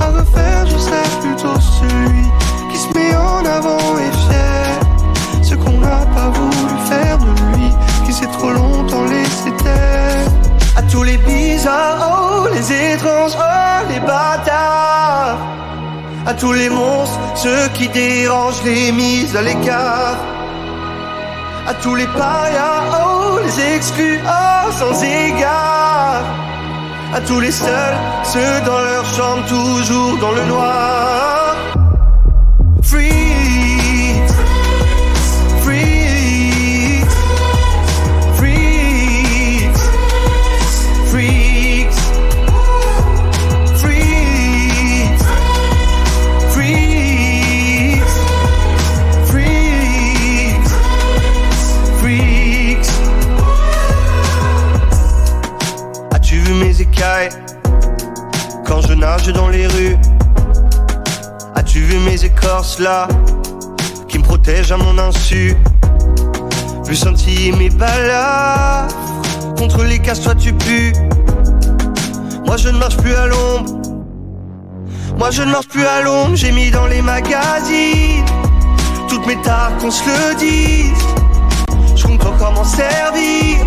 À 0.00 0.06
refaire, 0.18 0.66
je 0.66 0.78
serai 0.78 1.02
plutôt 1.20 1.60
celui 1.60 2.26
qui 2.70 2.78
se 2.78 2.88
met 2.96 3.14
en 3.14 3.44
avant 3.44 3.98
et 4.04 4.12
fier. 4.24 4.80
Ce 5.42 5.54
qu'on 5.54 5.78
n'a 5.78 6.04
pas 6.14 6.28
voulu 6.30 6.74
faire 6.88 7.18
de 7.18 7.30
lui, 7.48 7.70
qui 8.06 8.12
s'est 8.12 8.32
trop 8.38 8.50
longtemps 8.50 9.04
laissé 9.04 9.50
taire. 9.62 10.30
À 10.76 10.82
tous 10.82 11.02
les 11.02 11.18
bizarres, 11.18 12.00
oh, 12.10 12.48
les 12.52 12.72
étranges, 12.72 13.36
oh, 13.38 13.86
les 13.90 14.00
bâtards. 14.00 15.38
À 16.26 16.34
tous 16.34 16.52
les 16.52 16.70
monstres, 16.70 17.18
ceux 17.36 17.68
qui 17.74 17.88
dérangent 17.88 18.64
les 18.64 18.92
mises 18.92 19.34
à 19.36 19.42
l'écart. 19.42 20.18
À 21.66 21.74
tous 21.74 21.94
les 21.94 22.06
parias, 22.06 22.82
oh, 23.04 23.38
les 23.44 23.76
exclus, 23.76 24.20
oh, 24.26 24.70
sans 24.78 25.02
égard. 25.02 26.47
À 27.12 27.20
tous 27.22 27.40
les 27.40 27.50
seuls, 27.50 27.98
ceux 28.24 28.60
dans 28.66 28.80
leur 28.80 29.04
chambre, 29.06 29.46
toujours 29.46 30.18
dans 30.18 30.32
le 30.32 30.44
noir. 30.44 31.37
Nage 58.98 59.28
dans 59.28 59.48
les 59.48 59.66
rues 59.66 59.96
As-tu 61.54 61.80
vu 61.80 61.98
mes 61.98 62.24
écorces 62.24 62.78
là 62.78 63.08
qui 64.08 64.18
me 64.18 64.24
protègent 64.24 64.72
à 64.72 64.76
mon 64.76 64.98
insu? 64.98 65.56
Vu 66.84 66.96
sentir 66.96 67.56
mes 67.56 67.70
balafres 67.70 68.94
contre 69.56 69.84
les 69.84 69.98
casse 69.98 70.22
toi 70.22 70.34
tu 70.34 70.52
pues. 70.52 70.92
Moi 72.46 72.56
je 72.56 72.68
ne 72.68 72.78
marche 72.78 72.96
plus 72.96 73.14
à 73.14 73.26
l'ombre. 73.26 73.72
Moi 75.18 75.30
je 75.30 75.42
ne 75.42 75.50
marche 75.50 75.68
plus 75.68 75.84
à 75.84 76.00
l'ombre, 76.02 76.34
j'ai 76.34 76.52
mis 76.52 76.70
dans 76.70 76.86
les 76.86 77.02
magazines 77.02 78.24
toutes 79.08 79.26
mes 79.26 79.40
tares 79.42 79.76
qu'on 79.80 79.90
se 79.90 80.04
le 80.04 80.34
dise. 80.36 81.04
Je 81.96 82.06
compte 82.06 82.24
encore 82.24 82.52
m'en 82.52 82.64
servir 82.64 83.58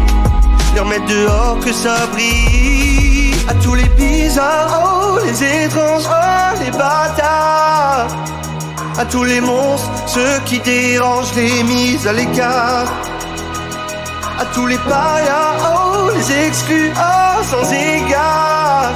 les 0.74 0.80
remettre 0.80 1.06
dehors 1.08 1.60
que 1.60 1.74
ça 1.74 2.08
brille. 2.14 3.34
À 3.48 3.54
tous 3.56 3.76
les 3.76 3.90
bizarres, 3.98 4.81
les 5.42 5.66
étranges, 5.66 6.04
oh, 6.10 6.64
les 6.64 6.72
bâtards. 6.72 8.08
À 8.98 9.06
tous 9.06 9.24
les 9.24 9.42
monstres, 9.42 9.90
ceux 10.08 10.40
qui 10.46 10.60
dérangent 10.60 11.36
les 11.36 11.64
mises 11.64 12.08
à 12.08 12.14
l'écart. 12.14 12.88
À 14.40 14.46
tous 14.54 14.68
les 14.68 14.78
parias, 14.78 15.54
oh, 15.62 16.10
les 16.16 16.48
exclus, 16.48 16.92
oh, 16.96 17.44
sans 17.44 17.72
égard. 17.72 18.92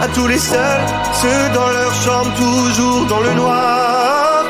À 0.00 0.08
tous 0.14 0.28
les 0.28 0.38
seuls, 0.38 0.86
ceux 1.22 1.48
dans 1.54 1.68
leur 1.68 1.92
chambre, 1.94 2.32
toujours 2.36 3.06
dans 3.06 3.20
le 3.20 3.34
noir. 3.34 4.44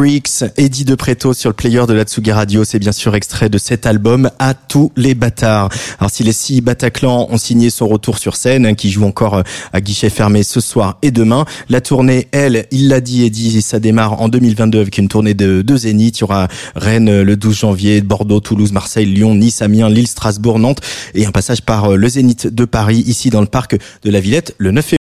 Freaks, 0.00 0.44
Eddie 0.56 0.86
De 0.86 0.94
Preto 0.94 1.34
sur 1.34 1.50
le 1.50 1.54
player 1.54 1.82
de 1.86 1.92
la 1.92 2.04
Tsugi 2.04 2.32
Radio, 2.32 2.64
c'est 2.64 2.78
bien 2.78 2.90
sûr 2.90 3.14
extrait 3.14 3.50
de 3.50 3.58
cet 3.58 3.84
album 3.84 4.30
à 4.38 4.54
tous 4.54 4.92
les 4.96 5.14
bâtards. 5.14 5.68
Alors 5.98 6.10
si 6.10 6.22
les 6.22 6.32
six 6.32 6.62
Bataclan 6.62 7.26
ont 7.28 7.36
signé 7.36 7.68
son 7.68 7.86
retour 7.86 8.16
sur 8.16 8.34
scène, 8.34 8.64
hein, 8.64 8.72
qui 8.72 8.90
joue 8.90 9.04
encore 9.04 9.34
euh, 9.34 9.42
à 9.74 9.82
guichet 9.82 10.08
fermé 10.08 10.42
ce 10.42 10.58
soir 10.58 10.96
et 11.02 11.10
demain, 11.10 11.44
la 11.68 11.82
tournée, 11.82 12.28
elle, 12.32 12.64
il 12.70 12.88
l'a 12.88 13.02
dit 13.02 13.26
Eddie, 13.26 13.60
ça 13.60 13.78
démarre 13.78 14.22
en 14.22 14.30
2022 14.30 14.80
avec 14.80 14.96
une 14.96 15.08
tournée 15.08 15.34
de, 15.34 15.60
de 15.60 15.76
Zénith. 15.76 16.16
Il 16.16 16.20
y 16.22 16.24
aura 16.24 16.48
Rennes 16.76 17.10
euh, 17.10 17.22
le 17.22 17.36
12 17.36 17.58
janvier, 17.58 18.00
Bordeaux, 18.00 18.40
Toulouse, 18.40 18.72
Marseille, 18.72 19.04
Lyon, 19.04 19.34
Nice, 19.34 19.60
Amiens, 19.60 19.90
Lille, 19.90 20.08
Strasbourg, 20.08 20.58
Nantes 20.58 20.80
et 21.12 21.26
un 21.26 21.30
passage 21.30 21.60
par 21.60 21.92
euh, 21.92 21.96
le 21.96 22.08
Zénith 22.08 22.46
de 22.46 22.64
Paris, 22.64 23.04
ici 23.06 23.28
dans 23.28 23.42
le 23.42 23.46
parc 23.46 23.76
de 24.02 24.10
la 24.10 24.20
Villette 24.20 24.54
le 24.56 24.70
9 24.70 24.82
février. 24.82 24.99